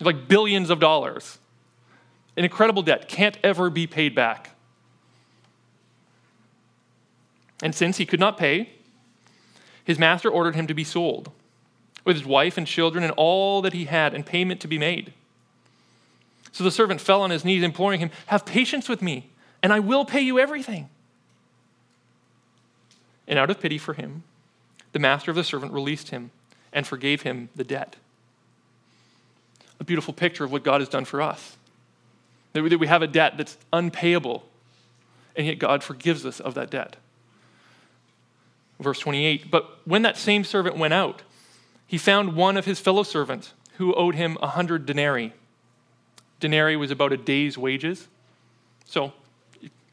Like 0.00 0.28
billions 0.28 0.68
of 0.68 0.80
dollars. 0.80 1.38
An 2.36 2.44
incredible 2.44 2.82
debt 2.82 3.08
can't 3.08 3.38
ever 3.42 3.70
be 3.70 3.86
paid 3.86 4.14
back. 4.14 4.50
And 7.62 7.74
since 7.74 7.98
he 7.98 8.06
could 8.06 8.20
not 8.20 8.36
pay, 8.36 8.70
his 9.84 9.98
master 9.98 10.28
ordered 10.28 10.56
him 10.56 10.66
to 10.66 10.74
be 10.74 10.84
sold, 10.84 11.30
with 12.04 12.16
his 12.16 12.26
wife 12.26 12.58
and 12.58 12.66
children 12.66 13.04
and 13.04 13.12
all 13.16 13.62
that 13.62 13.72
he 13.72 13.84
had, 13.84 14.14
and 14.14 14.26
payment 14.26 14.60
to 14.62 14.68
be 14.68 14.78
made. 14.78 15.12
So 16.50 16.64
the 16.64 16.70
servant 16.70 17.00
fell 17.00 17.22
on 17.22 17.30
his 17.30 17.44
knees, 17.44 17.62
imploring 17.62 18.00
him, 18.00 18.10
Have 18.26 18.44
patience 18.44 18.88
with 18.88 19.00
me, 19.00 19.30
and 19.62 19.72
I 19.72 19.80
will 19.80 20.04
pay 20.04 20.20
you 20.20 20.38
everything. 20.38 20.88
And 23.26 23.38
out 23.38 23.50
of 23.50 23.60
pity 23.60 23.78
for 23.78 23.94
him, 23.94 24.24
the 24.92 24.98
master 24.98 25.30
of 25.30 25.36
the 25.36 25.44
servant 25.44 25.72
released 25.72 26.10
him 26.10 26.30
and 26.72 26.86
forgave 26.86 27.22
him 27.22 27.48
the 27.54 27.64
debt. 27.64 27.96
A 29.80 29.84
beautiful 29.84 30.14
picture 30.14 30.44
of 30.44 30.52
what 30.52 30.64
God 30.64 30.80
has 30.80 30.88
done 30.88 31.04
for 31.04 31.22
us. 31.22 31.56
That 32.52 32.62
we 32.62 32.86
have 32.86 33.02
a 33.02 33.06
debt 33.06 33.36
that's 33.36 33.56
unpayable, 33.72 34.44
and 35.34 35.46
yet 35.46 35.58
God 35.58 35.82
forgives 35.82 36.26
us 36.26 36.40
of 36.40 36.54
that 36.54 36.70
debt. 36.70 36.96
Verse 38.78 38.98
28 38.98 39.50
But 39.50 39.78
when 39.84 40.02
that 40.02 40.18
same 40.18 40.44
servant 40.44 40.76
went 40.76 40.92
out, 40.92 41.22
he 41.86 41.98
found 41.98 42.36
one 42.36 42.56
of 42.56 42.64
his 42.64 42.80
fellow 42.80 43.02
servants 43.02 43.52
who 43.76 43.94
owed 43.94 44.14
him 44.14 44.36
a 44.42 44.48
hundred 44.48 44.84
denarii. 44.86 45.32
Denarii 46.40 46.76
was 46.76 46.90
about 46.90 47.12
a 47.12 47.16
day's 47.16 47.56
wages. 47.56 48.08
So, 48.84 49.12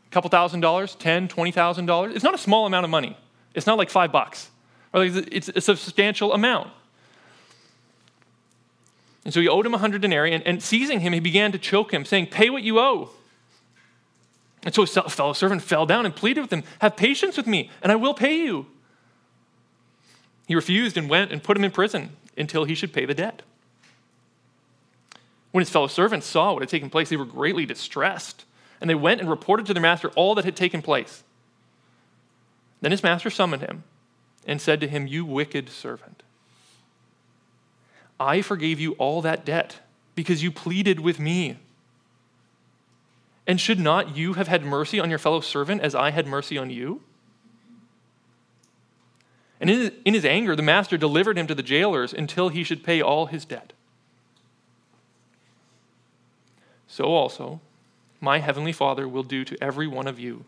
a 0.09 0.13
couple 0.13 0.29
thousand 0.29 0.61
dollars, 0.61 0.95
ten, 0.95 1.27
twenty 1.27 1.51
thousand 1.51 1.85
dollars. 1.85 2.15
It's 2.15 2.23
not 2.23 2.33
a 2.33 2.39
small 2.39 2.65
amount 2.65 2.83
of 2.83 2.89
money. 2.89 3.17
It's 3.53 3.67
not 3.67 3.77
like 3.77 3.89
five 3.89 4.11
bucks. 4.11 4.49
It's 4.93 5.49
a 5.49 5.61
substantial 5.61 6.33
amount. 6.33 6.71
And 9.25 9.33
so 9.33 9.41
he 9.41 9.47
owed 9.47 9.65
him 9.65 9.73
a 9.73 9.77
hundred 9.77 10.01
denarii, 10.01 10.33
and, 10.33 10.45
and 10.47 10.63
seizing 10.63 11.01
him, 11.01 11.13
he 11.13 11.19
began 11.19 11.51
to 11.51 11.59
choke 11.59 11.93
him, 11.93 12.05
saying, 12.05 12.27
Pay 12.27 12.49
what 12.49 12.63
you 12.63 12.79
owe. 12.79 13.11
And 14.63 14.73
so 14.73 14.81
his 14.81 14.93
fellow 14.93 15.33
servant 15.33 15.61
fell 15.61 15.85
down 15.85 16.05
and 16.05 16.15
pleaded 16.15 16.41
with 16.41 16.51
him, 16.51 16.63
Have 16.79 16.95
patience 16.95 17.37
with 17.37 17.45
me, 17.45 17.69
and 17.81 17.91
I 17.91 17.95
will 17.95 18.13
pay 18.13 18.37
you. 18.37 18.65
He 20.47 20.55
refused 20.55 20.97
and 20.97 21.09
went 21.09 21.31
and 21.31 21.43
put 21.43 21.55
him 21.55 21.63
in 21.63 21.71
prison 21.71 22.15
until 22.35 22.63
he 22.63 22.73
should 22.73 22.91
pay 22.91 23.05
the 23.05 23.13
debt. 23.13 23.43
When 25.51 25.61
his 25.61 25.69
fellow 25.69 25.87
servants 25.87 26.25
saw 26.25 26.53
what 26.53 26.61
had 26.61 26.69
taken 26.69 26.89
place, 26.89 27.09
they 27.09 27.17
were 27.17 27.25
greatly 27.25 27.65
distressed, 27.65 28.45
and 28.81 28.89
they 28.89 28.95
went 28.95 29.21
and 29.21 29.29
reported 29.29 29.65
to 29.65 29.73
their 29.73 29.81
master 29.81 30.09
all 30.09 30.35
that 30.35 30.45
had 30.45 30.55
taken 30.55 30.81
place. 30.81 31.23
Then 32.81 32.91
his 32.91 33.03
master 33.03 33.29
summoned 33.29 33.61
him 33.61 33.83
and 34.47 34.61
said 34.61 34.79
to 34.81 34.87
him, 34.87 35.07
You 35.07 35.25
wicked 35.25 35.69
servant, 35.69 36.23
I 38.19 38.41
forgave 38.41 38.79
you 38.79 38.93
all 38.93 39.21
that 39.21 39.45
debt 39.45 39.79
because 40.15 40.43
you 40.43 40.51
pleaded 40.51 40.99
with 40.99 41.19
me. 41.19 41.57
And 43.47 43.59
should 43.59 43.79
not 43.79 44.15
you 44.15 44.33
have 44.33 44.47
had 44.47 44.63
mercy 44.63 44.99
on 44.99 45.09
your 45.09 45.19
fellow 45.19 45.41
servant 45.41 45.81
as 45.81 45.95
I 45.95 46.11
had 46.11 46.27
mercy 46.27 46.57
on 46.57 46.69
you? 46.69 47.01
And 49.59 49.69
in 49.69 49.79
his, 49.79 49.91
in 50.05 50.13
his 50.13 50.25
anger, 50.25 50.55
the 50.55 50.61
master 50.61 50.97
delivered 50.97 51.37
him 51.37 51.47
to 51.47 51.55
the 51.55 51.63
jailers 51.63 52.13
until 52.13 52.49
he 52.49 52.63
should 52.63 52.83
pay 52.83 53.01
all 53.01 53.25
his 53.25 53.45
debt. 53.45 53.73
So 56.87 57.05
also, 57.05 57.59
my 58.21 58.39
heavenly 58.39 58.71
Father 58.71 59.07
will 59.07 59.23
do 59.23 59.45
to 59.45 59.61
every 59.63 59.87
one 59.87 60.07
of 60.07 60.19
you 60.19 60.45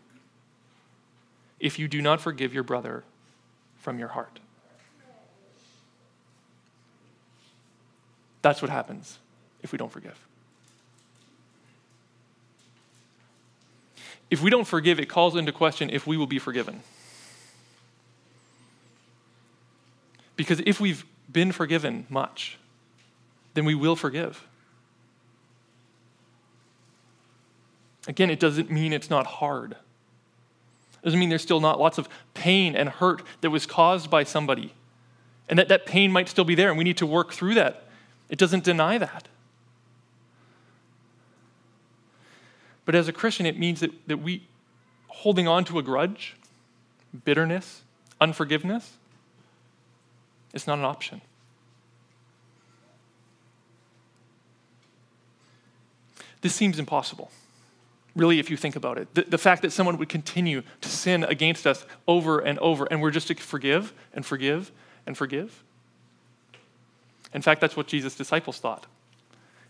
if 1.58 1.78
you 1.78 1.88
do 1.88 2.02
not 2.02 2.20
forgive 2.20 2.52
your 2.52 2.64
brother 2.64 3.04
from 3.78 3.98
your 3.98 4.08
heart. 4.08 4.40
That's 8.42 8.60
what 8.60 8.70
happens 8.70 9.18
if 9.62 9.72
we 9.72 9.78
don't 9.78 9.92
forgive. 9.92 10.18
If 14.30 14.42
we 14.42 14.50
don't 14.50 14.66
forgive, 14.66 14.98
it 14.98 15.08
calls 15.08 15.36
into 15.36 15.52
question 15.52 15.90
if 15.90 16.06
we 16.06 16.16
will 16.16 16.26
be 16.26 16.38
forgiven. 16.38 16.82
Because 20.36 20.60
if 20.66 20.80
we've 20.80 21.04
been 21.30 21.52
forgiven 21.52 22.06
much, 22.08 22.58
then 23.54 23.64
we 23.64 23.74
will 23.74 23.94
forgive. 23.94 24.44
Again, 28.08 28.30
it 28.30 28.40
doesn't 28.40 28.70
mean 28.70 28.92
it's 28.92 29.10
not 29.10 29.26
hard. 29.26 29.72
It 29.72 31.04
doesn't 31.04 31.18
mean 31.18 31.28
there's 31.28 31.42
still 31.42 31.60
not 31.60 31.80
lots 31.80 31.98
of 31.98 32.08
pain 32.34 32.76
and 32.76 32.88
hurt 32.88 33.22
that 33.40 33.50
was 33.50 33.66
caused 33.66 34.10
by 34.10 34.24
somebody. 34.24 34.74
And 35.48 35.58
that 35.58 35.68
that 35.68 35.86
pain 35.86 36.10
might 36.12 36.28
still 36.28 36.44
be 36.44 36.54
there, 36.54 36.68
and 36.68 36.78
we 36.78 36.84
need 36.84 36.96
to 36.98 37.06
work 37.06 37.32
through 37.32 37.54
that. 37.54 37.84
It 38.28 38.38
doesn't 38.38 38.64
deny 38.64 38.98
that. 38.98 39.28
But 42.84 42.94
as 42.94 43.08
a 43.08 43.12
Christian, 43.12 43.46
it 43.46 43.58
means 43.58 43.80
that, 43.80 43.90
that 44.08 44.18
we, 44.18 44.46
holding 45.08 45.46
on 45.46 45.64
to 45.66 45.78
a 45.78 45.82
grudge, 45.82 46.36
bitterness, 47.24 47.82
unforgiveness, 48.20 48.92
it's 50.52 50.66
not 50.66 50.78
an 50.78 50.84
option. 50.84 51.20
This 56.40 56.54
seems 56.54 56.78
impossible, 56.78 57.30
really, 58.14 58.38
if 58.38 58.50
you 58.50 58.56
think 58.56 58.76
about 58.76 58.98
it. 58.98 59.14
The, 59.14 59.22
the, 59.22 59.38
fact 59.38 59.62
that 59.62 59.72
someone 59.72 59.96
would 59.98 60.08
continue 60.08 60.62
to 60.80 60.88
sin 60.88 61.24
against 61.24 61.66
us 61.66 61.84
over 62.06 62.38
and 62.40 62.58
over, 62.58 62.86
and 62.90 63.00
we're 63.00 63.10
just 63.10 63.28
to 63.28 63.34
forgive 63.34 63.92
and 64.12 64.24
forgive 64.24 64.70
and 65.06 65.16
forgive. 65.16 65.62
In 67.34 67.42
fact, 67.42 67.60
that's 67.60 67.76
what 67.76 67.86
Jesus' 67.86 68.14
disciples 68.14 68.58
thought. 68.58 68.86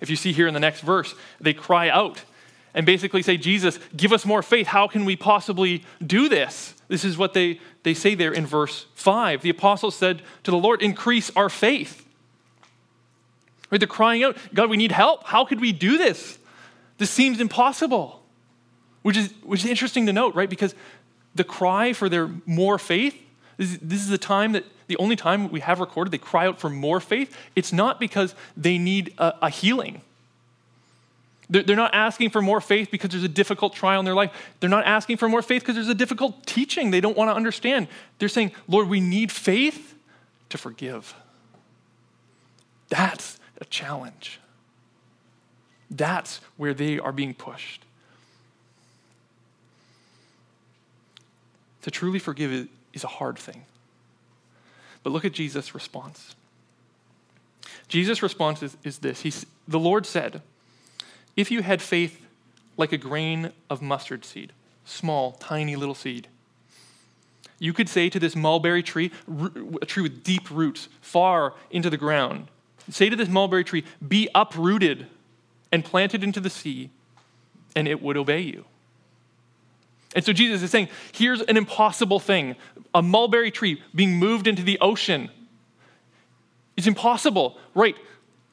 If 0.01 0.11
you 0.11 0.17
see 0.17 0.33
here 0.33 0.49
in 0.49 0.55
the 0.55 0.61
next 0.61 0.81
verse, 0.81 1.15
they 1.41 1.55
cry 1.55 1.89
out 1.89 2.23
and 2.75 2.87
basically 2.87 3.23
say, 3.23 3.37
Jesus, 3.37 3.79
give 3.97 4.13
us 4.13 4.25
more 4.25 4.43
faith. 4.43 4.67
How 4.67 4.89
can 4.89 5.05
we 5.05 5.15
possibly 5.15 5.85
do 6.05 6.29
this? 6.29 6.75
This 6.89 7.05
is 7.05 7.17
what 7.17 7.35
they, 7.35 7.61
they 7.85 7.95
say 7.95 8.15
there 8.15 8.33
in 8.33 8.47
verse 8.47 8.87
5. 8.95 9.43
The 9.43 9.51
apostles 9.51 9.95
said 9.95 10.23
to 10.43 10.51
the 10.51 10.57
Lord, 10.57 10.83
Increase 10.83 11.31
our 11.37 11.49
faith. 11.49 12.07
Right, 13.71 13.79
they're 13.79 13.87
crying 13.87 14.23
out, 14.23 14.37
God, 14.53 14.69
we 14.69 14.77
need 14.77 14.93
help. 14.93 15.25
How 15.25 15.45
could 15.45 15.61
we 15.61 15.73
do 15.73 15.97
this? 15.97 16.39
This 16.99 17.11
seems 17.11 17.41
impossible. 17.41 18.22
Which 19.03 19.17
is, 19.17 19.33
which 19.43 19.65
is 19.65 19.71
interesting 19.71 20.07
to 20.07 20.13
note, 20.13 20.35
right? 20.35 20.49
Because 20.49 20.75
the 21.35 21.45
cry 21.45 21.93
for 21.93 22.09
their 22.09 22.31
more 22.47 22.79
faith, 22.79 23.17
this 23.57 24.01
is, 24.01 24.09
the 24.09 24.19
time 24.19 24.53
that, 24.53 24.65
the 24.87 24.97
only 24.97 25.17
time 25.17 25.51
we 25.51 25.61
have 25.61 25.81
recorded, 25.81 26.11
they 26.11 26.19
cry 26.19 26.47
out 26.47 26.61
for 26.61 26.69
more 26.69 27.01
faith. 27.01 27.37
It's 27.55 27.73
not 27.73 28.01
because 28.01 28.35
they 28.57 28.79
need 28.79 29.15
a, 29.19 29.35
a 29.43 29.51
healing 29.51 30.01
they're 31.53 31.77
not 31.77 31.95
asking 31.95 32.31
for 32.31 32.41
more 32.41 32.61
faith 32.61 32.91
because 32.91 33.11
there's 33.11 33.25
a 33.25 33.29
difficult 33.29 33.75
trial 33.75 33.99
in 33.99 34.05
their 34.05 34.15
life. 34.15 34.31
They're 34.61 34.71
not 34.71 34.87
asking 34.87 35.19
for 35.19 35.29
more 35.29 35.43
faith 35.43 35.63
because 35.63 35.75
there's 35.75 35.89
a 35.89 35.95
difficult 35.95 36.47
teaching 36.47 36.91
they 36.91 37.01
don't 37.01 37.17
want 37.17 37.29
to 37.29 37.35
understand. 37.35 37.89
They're 38.19 38.31
saying, 38.31 38.53
Lord, 38.69 38.89
we 38.89 39.01
need 39.01 39.31
faith 39.31 39.95
to 40.49 40.57
forgive. 40.57 41.15
That's 42.89 43.39
a 43.61 43.67
challenge. 43.67 44.41
That's 45.91 46.41
where 46.57 46.73
they 46.73 46.99
are 46.99 47.13
being 47.13 47.35
pushed. 47.35 47.85
To 51.83 51.91
truly 51.91 52.19
forgive 52.19 52.69
is 52.93 53.05
a 53.05 53.09
hard 53.09 53.39
thing. 53.39 53.65
But 55.03 55.11
look 55.11 55.25
at 55.25 55.33
Jesus' 55.33 55.75
response. 55.75 56.35
Jesus' 57.89 58.23
response 58.23 58.63
is, 58.63 58.77
is 58.85 58.99
this 58.99 59.21
He's, 59.23 59.47
The 59.67 59.79
Lord 59.79 60.07
said, 60.07 60.43
if 61.37 61.51
you 61.51 61.63
had 61.63 61.83
faith 61.83 62.21
like 62.77 62.93
a 62.93 62.99
grain 62.99 63.53
of 63.69 63.83
mustard 63.83 64.25
seed, 64.25 64.53
small, 64.85 65.33
tiny 65.33 65.77
little 65.77 65.95
seed, 65.95 66.29
you 67.59 67.73
could 67.73 67.89
say 67.89 68.09
to 68.09 68.19
this 68.19 68.35
mulberry 68.35 68.83
tree, 68.83 69.13
a 69.81 69.87
tree 69.87 70.03
with 70.03 70.25
deep 70.25 70.51
roots 70.51 70.89
far 71.01 71.55
into 71.71 71.91
the 71.91 71.97
ground, 71.97 72.49
say 72.91 73.09
to 73.09 73.15
this 73.15 73.29
mulberry 73.29 73.63
tree, 73.63 73.85
be 74.07 74.29
uprooted 74.35 75.07
and 75.71 75.85
planted 75.85 76.25
into 76.25 76.41
the 76.41 76.51
sea, 76.51 76.91
and 77.77 77.87
it 77.87 78.03
would 78.03 78.17
obey 78.17 78.41
you. 78.41 78.65
And 80.15 80.25
so 80.25 80.33
Jesus 80.33 80.63
is 80.63 80.71
saying, 80.71 80.89
here's 81.13 81.41
an 81.43 81.57
impossible 81.57 82.21
thing 82.21 82.57
a 82.95 83.03
mulberry 83.03 83.51
tree 83.51 83.83
being 83.95 84.17
moved 84.17 84.47
into 84.47 84.63
the 84.63 84.79
ocean. 84.81 85.31
It's 86.77 86.87
impossible, 86.87 87.59
right? 87.75 87.97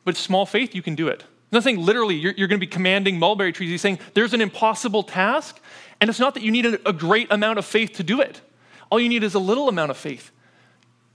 But 0.06 0.16
small 0.16 0.46
faith, 0.46 0.74
you 0.74 0.82
can 0.82 0.96
do 0.96 1.08
it. 1.08 1.22
He's 1.22 1.54
not 1.54 1.64
saying 1.64 1.84
literally 1.84 2.16
you're, 2.16 2.34
you're 2.34 2.48
going 2.48 2.60
to 2.60 2.66
be 2.66 2.72
commanding 2.72 3.20
mulberry 3.20 3.52
trees. 3.52 3.70
He's 3.70 3.82
saying 3.82 4.00
there's 4.14 4.34
an 4.34 4.42
impossible 4.42 5.04
task, 5.04 5.60
and 6.00 6.10
it's 6.10 6.20
not 6.20 6.36
that 6.36 6.44
you 6.44 6.52
need 6.52 6.66
a, 6.66 6.90
a 6.90 6.94
great 6.94 7.32
amount 7.32 7.60
of 7.60 7.66
faith 7.66 7.94
to 7.94 8.04
do 8.04 8.22
it. 8.22 8.42
All 8.90 9.00
you 9.00 9.10
need 9.10 9.24
is 9.24 9.34
a 9.34 9.40
little 9.40 9.68
amount 9.68 9.92
of 9.92 9.98
faith 9.98 10.32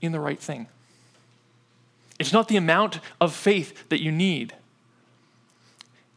in 0.01 0.11
the 0.11 0.19
right 0.19 0.39
thing. 0.39 0.67
It's 2.19 2.31
not 2.31 2.47
the 2.47 2.57
amount 2.57 2.99
of 3.19 3.33
faith 3.33 3.89
that 3.89 4.01
you 4.01 4.11
need, 4.11 4.53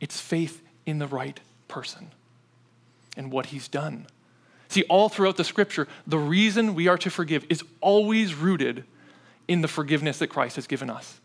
it's 0.00 0.20
faith 0.20 0.62
in 0.86 0.98
the 0.98 1.06
right 1.06 1.40
person 1.66 2.12
and 3.16 3.32
what 3.32 3.46
he's 3.46 3.66
done. 3.68 4.06
See, 4.68 4.84
all 4.84 5.08
throughout 5.08 5.36
the 5.36 5.44
scripture, 5.44 5.88
the 6.06 6.18
reason 6.18 6.74
we 6.74 6.88
are 6.88 6.98
to 6.98 7.10
forgive 7.10 7.46
is 7.48 7.62
always 7.80 8.34
rooted 8.34 8.84
in 9.46 9.62
the 9.62 9.68
forgiveness 9.68 10.18
that 10.18 10.28
Christ 10.28 10.56
has 10.56 10.66
given 10.66 10.90
us. 10.90 11.20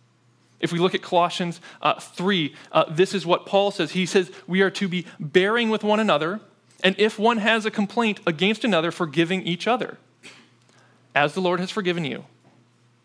If 0.62 0.72
we 0.72 0.80
look 0.80 0.96
at 0.96 1.02
Colossians 1.02 1.60
uh, 1.82 2.00
3, 2.00 2.56
uh, 2.72 2.86
this 2.90 3.14
is 3.14 3.26
what 3.26 3.46
Paul 3.46 3.72
says. 3.72 3.92
He 3.92 4.06
says, 4.06 4.32
We 4.48 4.62
are 4.62 4.70
to 4.72 4.88
be 4.88 5.06
bearing 5.20 5.70
with 5.70 5.84
one 5.84 6.00
another, 6.00 6.40
and 6.82 6.96
if 6.98 7.20
one 7.20 7.38
has 7.38 7.66
a 7.66 7.72
complaint 7.72 8.22
against 8.26 8.64
another, 8.64 8.90
forgiving 8.90 9.44
each 9.44 9.68
other. 9.68 9.98
As 11.14 11.34
the 11.34 11.42
Lord 11.42 11.60
has 11.60 11.70
forgiven 11.70 12.06
you, 12.06 12.24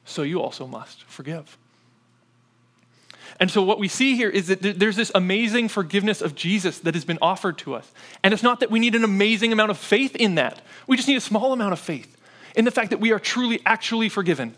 so 0.05 0.23
you 0.23 0.41
also 0.41 0.67
must 0.69 1.03
forgive. 1.05 1.59
And 3.41 3.51
so, 3.51 3.63
what 3.63 3.79
we 3.79 3.89
see 3.89 4.17
here 4.17 4.31
is 4.31 4.49
that 4.49 4.63
there's 4.63 4.97
this 4.97 5.13
amazing 5.15 5.69
forgiveness 5.69 6.21
of 6.21 6.35
Jesus 6.35 6.79
that 6.81 6.95
has 6.95 7.05
been 7.05 7.19
offered 7.23 7.59
to 7.59 7.75
us. 7.75 7.91
And 8.23 8.35
it's 8.35 8.43
not 8.43 8.61
that 8.61 8.71
we 8.71 8.79
need 8.79 8.95
an 8.95 9.05
amazing 9.05 9.53
amount 9.53 9.71
of 9.71 9.79
faith 9.79 10.17
in 10.17 10.37
that, 10.37 10.61
we 10.87 10.97
just 10.97 11.09
need 11.09 11.17
a 11.17 11.21
small 11.21 11.53
amount 11.53 11.73
of 11.73 11.79
faith 11.79 12.17
in 12.57 12.65
the 12.65 12.71
fact 12.71 12.91
that 12.91 13.01
we 13.01 13.13
are 13.13 13.19
truly, 13.19 13.61
actually 13.65 14.09
forgiven, 14.09 14.55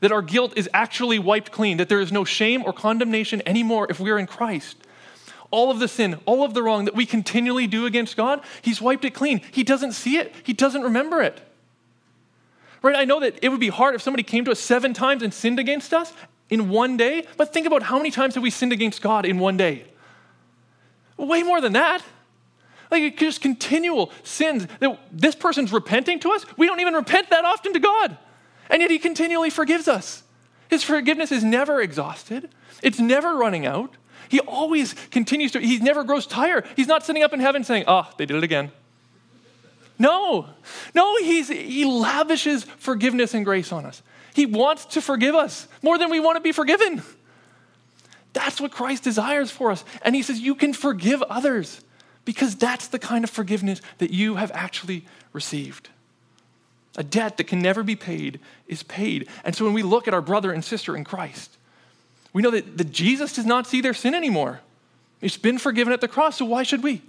that 0.00 0.12
our 0.12 0.22
guilt 0.22 0.52
is 0.56 0.68
actually 0.72 1.18
wiped 1.18 1.50
clean, 1.50 1.78
that 1.78 1.88
there 1.88 2.00
is 2.00 2.12
no 2.12 2.24
shame 2.24 2.62
or 2.64 2.72
condemnation 2.72 3.42
anymore 3.46 3.86
if 3.90 3.98
we 3.98 4.10
are 4.10 4.18
in 4.18 4.26
Christ. 4.26 4.76
All 5.50 5.70
of 5.70 5.80
the 5.80 5.88
sin, 5.88 6.20
all 6.26 6.44
of 6.44 6.54
the 6.54 6.62
wrong 6.62 6.84
that 6.84 6.94
we 6.94 7.04
continually 7.06 7.66
do 7.66 7.86
against 7.86 8.16
God, 8.16 8.40
He's 8.62 8.80
wiped 8.80 9.04
it 9.04 9.14
clean. 9.14 9.40
He 9.50 9.64
doesn't 9.64 9.92
see 9.92 10.16
it, 10.16 10.34
He 10.44 10.52
doesn't 10.52 10.82
remember 10.82 11.20
it. 11.22 11.40
Right? 12.82 12.96
I 12.96 13.04
know 13.04 13.20
that 13.20 13.38
it 13.42 13.48
would 13.48 13.60
be 13.60 13.68
hard 13.68 13.94
if 13.94 14.02
somebody 14.02 14.22
came 14.22 14.44
to 14.46 14.52
us 14.52 14.60
seven 14.60 14.94
times 14.94 15.22
and 15.22 15.34
sinned 15.34 15.58
against 15.58 15.92
us 15.92 16.12
in 16.50 16.68
one 16.68 16.96
day, 16.96 17.26
but 17.36 17.52
think 17.52 17.66
about 17.66 17.82
how 17.82 17.96
many 17.96 18.10
times 18.10 18.34
have 18.34 18.42
we 18.42 18.50
sinned 18.50 18.72
against 18.72 19.00
God 19.00 19.24
in 19.24 19.38
one 19.38 19.56
day? 19.56 19.84
Way 21.16 21.42
more 21.42 21.60
than 21.60 21.72
that. 21.74 22.02
Like 22.90 23.16
just 23.16 23.40
continual 23.40 24.10
sins 24.24 24.66
that 24.80 24.98
this 25.12 25.34
person's 25.34 25.72
repenting 25.72 26.18
to 26.20 26.32
us. 26.32 26.44
We 26.56 26.66
don't 26.66 26.80
even 26.80 26.94
repent 26.94 27.30
that 27.30 27.44
often 27.44 27.72
to 27.72 27.78
God. 27.78 28.16
And 28.68 28.82
yet 28.82 28.90
he 28.90 28.98
continually 28.98 29.50
forgives 29.50 29.86
us. 29.86 30.22
His 30.68 30.82
forgiveness 30.82 31.32
is 31.32 31.44
never 31.44 31.80
exhausted. 31.80 32.48
It's 32.82 32.98
never 32.98 33.36
running 33.36 33.66
out. 33.66 33.96
He 34.28 34.40
always 34.40 34.94
continues 35.10 35.52
to, 35.52 35.60
he 35.60 35.78
never 35.78 36.04
grows 36.04 36.26
tired. 36.26 36.66
He's 36.76 36.86
not 36.86 37.04
sitting 37.04 37.22
up 37.22 37.32
in 37.32 37.40
heaven 37.40 37.64
saying, 37.64 37.84
oh, 37.86 38.08
they 38.16 38.26
did 38.26 38.36
it 38.36 38.44
again. 38.44 38.70
No, 39.98 40.46
no, 40.94 41.16
he's, 41.18 41.48
he 41.48 41.84
lavishes 41.84 42.64
forgiveness 42.64 43.34
and 43.34 43.44
grace 43.44 43.70
on 43.70 43.84
us. 43.84 44.02
He 44.40 44.46
wants 44.46 44.86
to 44.86 45.02
forgive 45.02 45.34
us 45.34 45.68
more 45.82 45.98
than 45.98 46.08
we 46.08 46.18
want 46.18 46.36
to 46.36 46.40
be 46.40 46.52
forgiven. 46.52 47.02
That's 48.32 48.58
what 48.58 48.72
Christ 48.72 49.04
desires 49.04 49.50
for 49.50 49.70
us. 49.70 49.84
And 50.00 50.14
he 50.14 50.22
says, 50.22 50.40
You 50.40 50.54
can 50.54 50.72
forgive 50.72 51.20
others 51.24 51.82
because 52.24 52.56
that's 52.56 52.88
the 52.88 52.98
kind 52.98 53.22
of 53.22 53.28
forgiveness 53.28 53.82
that 53.98 54.12
you 54.12 54.36
have 54.36 54.50
actually 54.54 55.04
received. 55.34 55.90
A 56.96 57.02
debt 57.04 57.36
that 57.36 57.48
can 57.48 57.60
never 57.60 57.82
be 57.82 57.96
paid 57.96 58.40
is 58.66 58.82
paid. 58.82 59.28
And 59.44 59.54
so 59.54 59.66
when 59.66 59.74
we 59.74 59.82
look 59.82 60.08
at 60.08 60.14
our 60.14 60.22
brother 60.22 60.52
and 60.52 60.64
sister 60.64 60.96
in 60.96 61.04
Christ, 61.04 61.58
we 62.32 62.40
know 62.40 62.50
that, 62.50 62.78
that 62.78 62.90
Jesus 62.92 63.34
does 63.34 63.44
not 63.44 63.66
see 63.66 63.82
their 63.82 63.92
sin 63.92 64.14
anymore. 64.14 64.60
It's 65.20 65.36
been 65.36 65.58
forgiven 65.58 65.92
at 65.92 66.00
the 66.00 66.08
cross, 66.08 66.38
so 66.38 66.46
why 66.46 66.62
should 66.62 66.82
we? 66.82 67.02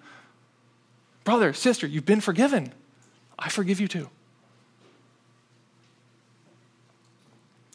Brother, 1.23 1.53
sister, 1.53 1.87
you've 1.87 2.05
been 2.05 2.19
forgiven. 2.19 2.73
I 3.39 3.47
forgive 3.47 3.79
you 3.79 3.87
too. 3.87 4.09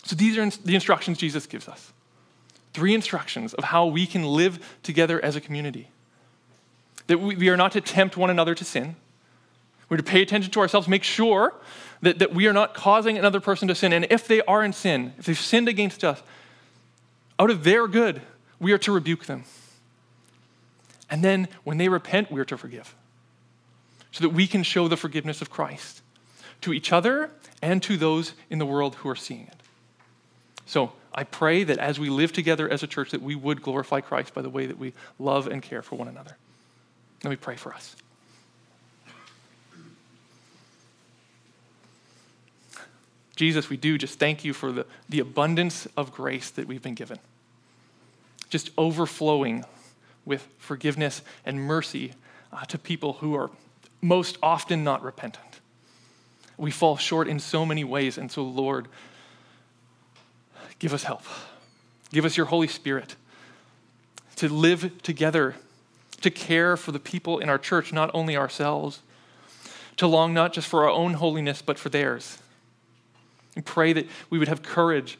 So 0.07 0.15
these 0.15 0.39
are 0.39 0.49
the 0.65 0.77
instructions 0.77 1.19
Jesus 1.19 1.47
gives 1.47 1.69
us. 1.69 1.93
Three 2.73 2.95
instructions 2.95 3.55
of 3.55 3.65
how 3.65 3.87
we 3.87 4.07
can 4.07 4.23
live 4.23 4.77
together 4.85 5.23
as 5.23 5.35
a 5.35 5.41
community. 5.41 5.91
That 7.09 7.19
we 7.19 7.49
are 7.49 7.57
not 7.57 7.73
to 7.73 7.81
tempt 7.81 8.17
one 8.17 8.31
another 8.31 8.55
to 8.55 8.65
sin. 8.65 8.95
We're 9.89 9.97
to 9.97 10.03
pay 10.05 10.23
attention 10.23 10.53
to 10.53 10.61
ourselves, 10.61 10.87
make 10.87 11.03
sure 11.03 11.55
that, 12.03 12.21
that 12.21 12.33
we 12.33 12.47
are 12.47 12.53
not 12.53 12.75
causing 12.75 13.19
another 13.19 13.41
person 13.41 13.69
to 13.69 13.75
sin. 13.75 13.93
And 13.93 14.07
if 14.11 14.29
they 14.29 14.43
are 14.43 14.65
in 14.65 14.73
sin, 14.73 15.13
if 15.19 15.27
they've 15.27 15.39
sinned 15.39 15.69
against 15.69 16.05
us, 16.05 16.23
out 17.39 17.51
of 17.51 17.65
their 17.65 17.89
good, 17.89 18.23
we 18.61 18.73
are 18.73 18.79
to 18.79 18.93
rebuke 18.93 19.27
them. 19.27 19.45
And 21.11 21.23
then 21.23 21.49
when 21.65 21.79
they 21.79 21.89
repent, 21.89 22.31
we 22.31 22.41
are 22.41 22.45
to 22.47 22.57
forgive. 22.57 22.95
So 24.13 24.23
that 24.23 24.31
we 24.31 24.47
can 24.47 24.63
show 24.63 24.87
the 24.87 24.97
forgiveness 24.97 25.43
of 25.43 25.51
Christ 25.51 26.03
to 26.61 26.73
each 26.73 26.93
other 26.93 27.31
and 27.61 27.83
to 27.83 27.97
those 27.97 28.35
in 28.51 28.59
the 28.59 28.67
world 28.67 28.97
who 28.97 29.09
are 29.09 29.17
seeing 29.17 29.47
it. 29.47 29.63
So 30.67 30.93
I 31.15 31.25
pray 31.25 31.65
that 31.65 31.79
as 31.79 31.99
we 31.99 32.11
live 32.11 32.33
together 32.33 32.69
as 32.69 32.83
a 32.83 32.87
church, 32.87 33.13
that 33.13 33.23
we 33.23 33.35
would 33.35 33.63
glorify 33.63 34.01
Christ 34.01 34.35
by 34.35 34.43
the 34.43 34.51
way 34.51 34.67
that 34.67 34.79
we 34.79 34.93
love 35.19 35.47
and 35.47 35.63
care 35.63 35.81
for 35.81 35.97
one 35.97 36.09
another. 36.09 36.37
Let 37.25 37.31
me 37.31 37.37
pray 37.37 37.57
for 37.57 37.73
us. 37.73 37.97
Jesus, 43.37 43.69
we 43.69 43.77
do 43.77 43.99
just 43.99 44.19
thank 44.19 44.45
you 44.45 44.53
for 44.53 44.73
the, 44.73 44.87
the 45.09 45.21
abundance 45.21 45.87
of 45.97 46.13
grace 46.13 46.51
that 46.51 46.67
we've 46.67 46.83
been 46.83 46.95
given. 46.95 47.19
Just 48.49 48.71
overflowing 48.79 49.65
with 50.25 50.47
forgiveness 50.59 51.23
and 51.45 51.61
mercy 51.61 52.13
uh, 52.53 52.65
to 52.65 52.79
people 52.79 53.15
who 53.15 53.35
are 53.35 53.51
most 54.01 54.39
often 54.43 54.83
not 54.83 55.03
repentant. 55.03 55.61
We 56.57 56.71
fall 56.71 56.97
short 56.97 57.29
in 57.29 57.39
so 57.39 57.67
many 57.67 57.85
ways, 57.85 58.17
and 58.17 58.33
so, 58.33 58.43
Lord, 58.43 58.89
give 60.79 60.93
us 60.93 61.05
help. 61.05 61.23
Give 62.13 62.25
us 62.25 62.37
your 62.37 62.47
Holy 62.47 62.69
Spirit 62.69 63.17
to 64.37 64.49
live 64.49 65.03
together, 65.03 65.55
to 66.21 66.31
care 66.31 66.77
for 66.77 66.93
the 66.93 67.01
people 67.01 67.39
in 67.39 67.49
our 67.49 67.59
church, 67.59 67.93
not 67.93 68.11
only 68.15 68.37
ourselves, 68.37 69.01
to 69.97 70.07
long 70.07 70.35
not 70.35 70.53
just 70.53 70.69
for 70.69 70.85
our 70.85 70.91
own 70.91 71.15
holiness, 71.15 71.63
but 71.63 71.79
for 71.79 71.89
theirs. 71.89 72.39
And 73.55 73.65
pray 73.65 73.93
that 73.95 74.07
we 74.29 74.39
would 74.39 74.49
have 74.49 74.63
courage 74.63 75.19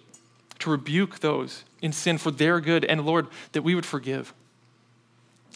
to 0.59 0.71
rebuke 0.71 1.21
those 1.21 1.65
in 1.81 1.93
sin 1.93 2.19
for 2.19 2.31
their 2.31 2.61
good, 2.61 2.85
and 2.85 3.05
Lord, 3.05 3.27
that 3.53 3.63
we 3.63 3.75
would 3.75 3.87
forgive. 3.87 4.35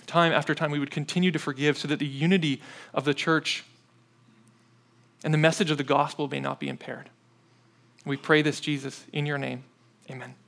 Time 0.07 0.33
after 0.33 0.55
time, 0.55 0.71
we 0.71 0.79
would 0.79 0.91
continue 0.91 1.31
to 1.31 1.39
forgive 1.39 1.79
so 1.79 1.87
that 1.89 1.99
the 1.99 2.07
unity 2.07 2.61
of 2.95 3.05
the 3.05 3.15
church 3.15 3.65
and 5.23 5.33
the 5.35 5.39
message 5.39 5.71
of 5.71 5.77
the 5.77 5.85
gospel 5.85 6.29
may 6.29 6.41
not 6.41 6.59
be 6.59 6.69
impaired. 6.69 7.11
We 8.07 8.17
pray 8.17 8.41
this, 8.41 8.61
Jesus, 8.61 9.05
in 9.13 9.27
your 9.27 9.39
name. 9.39 9.65
Amen. 10.11 10.40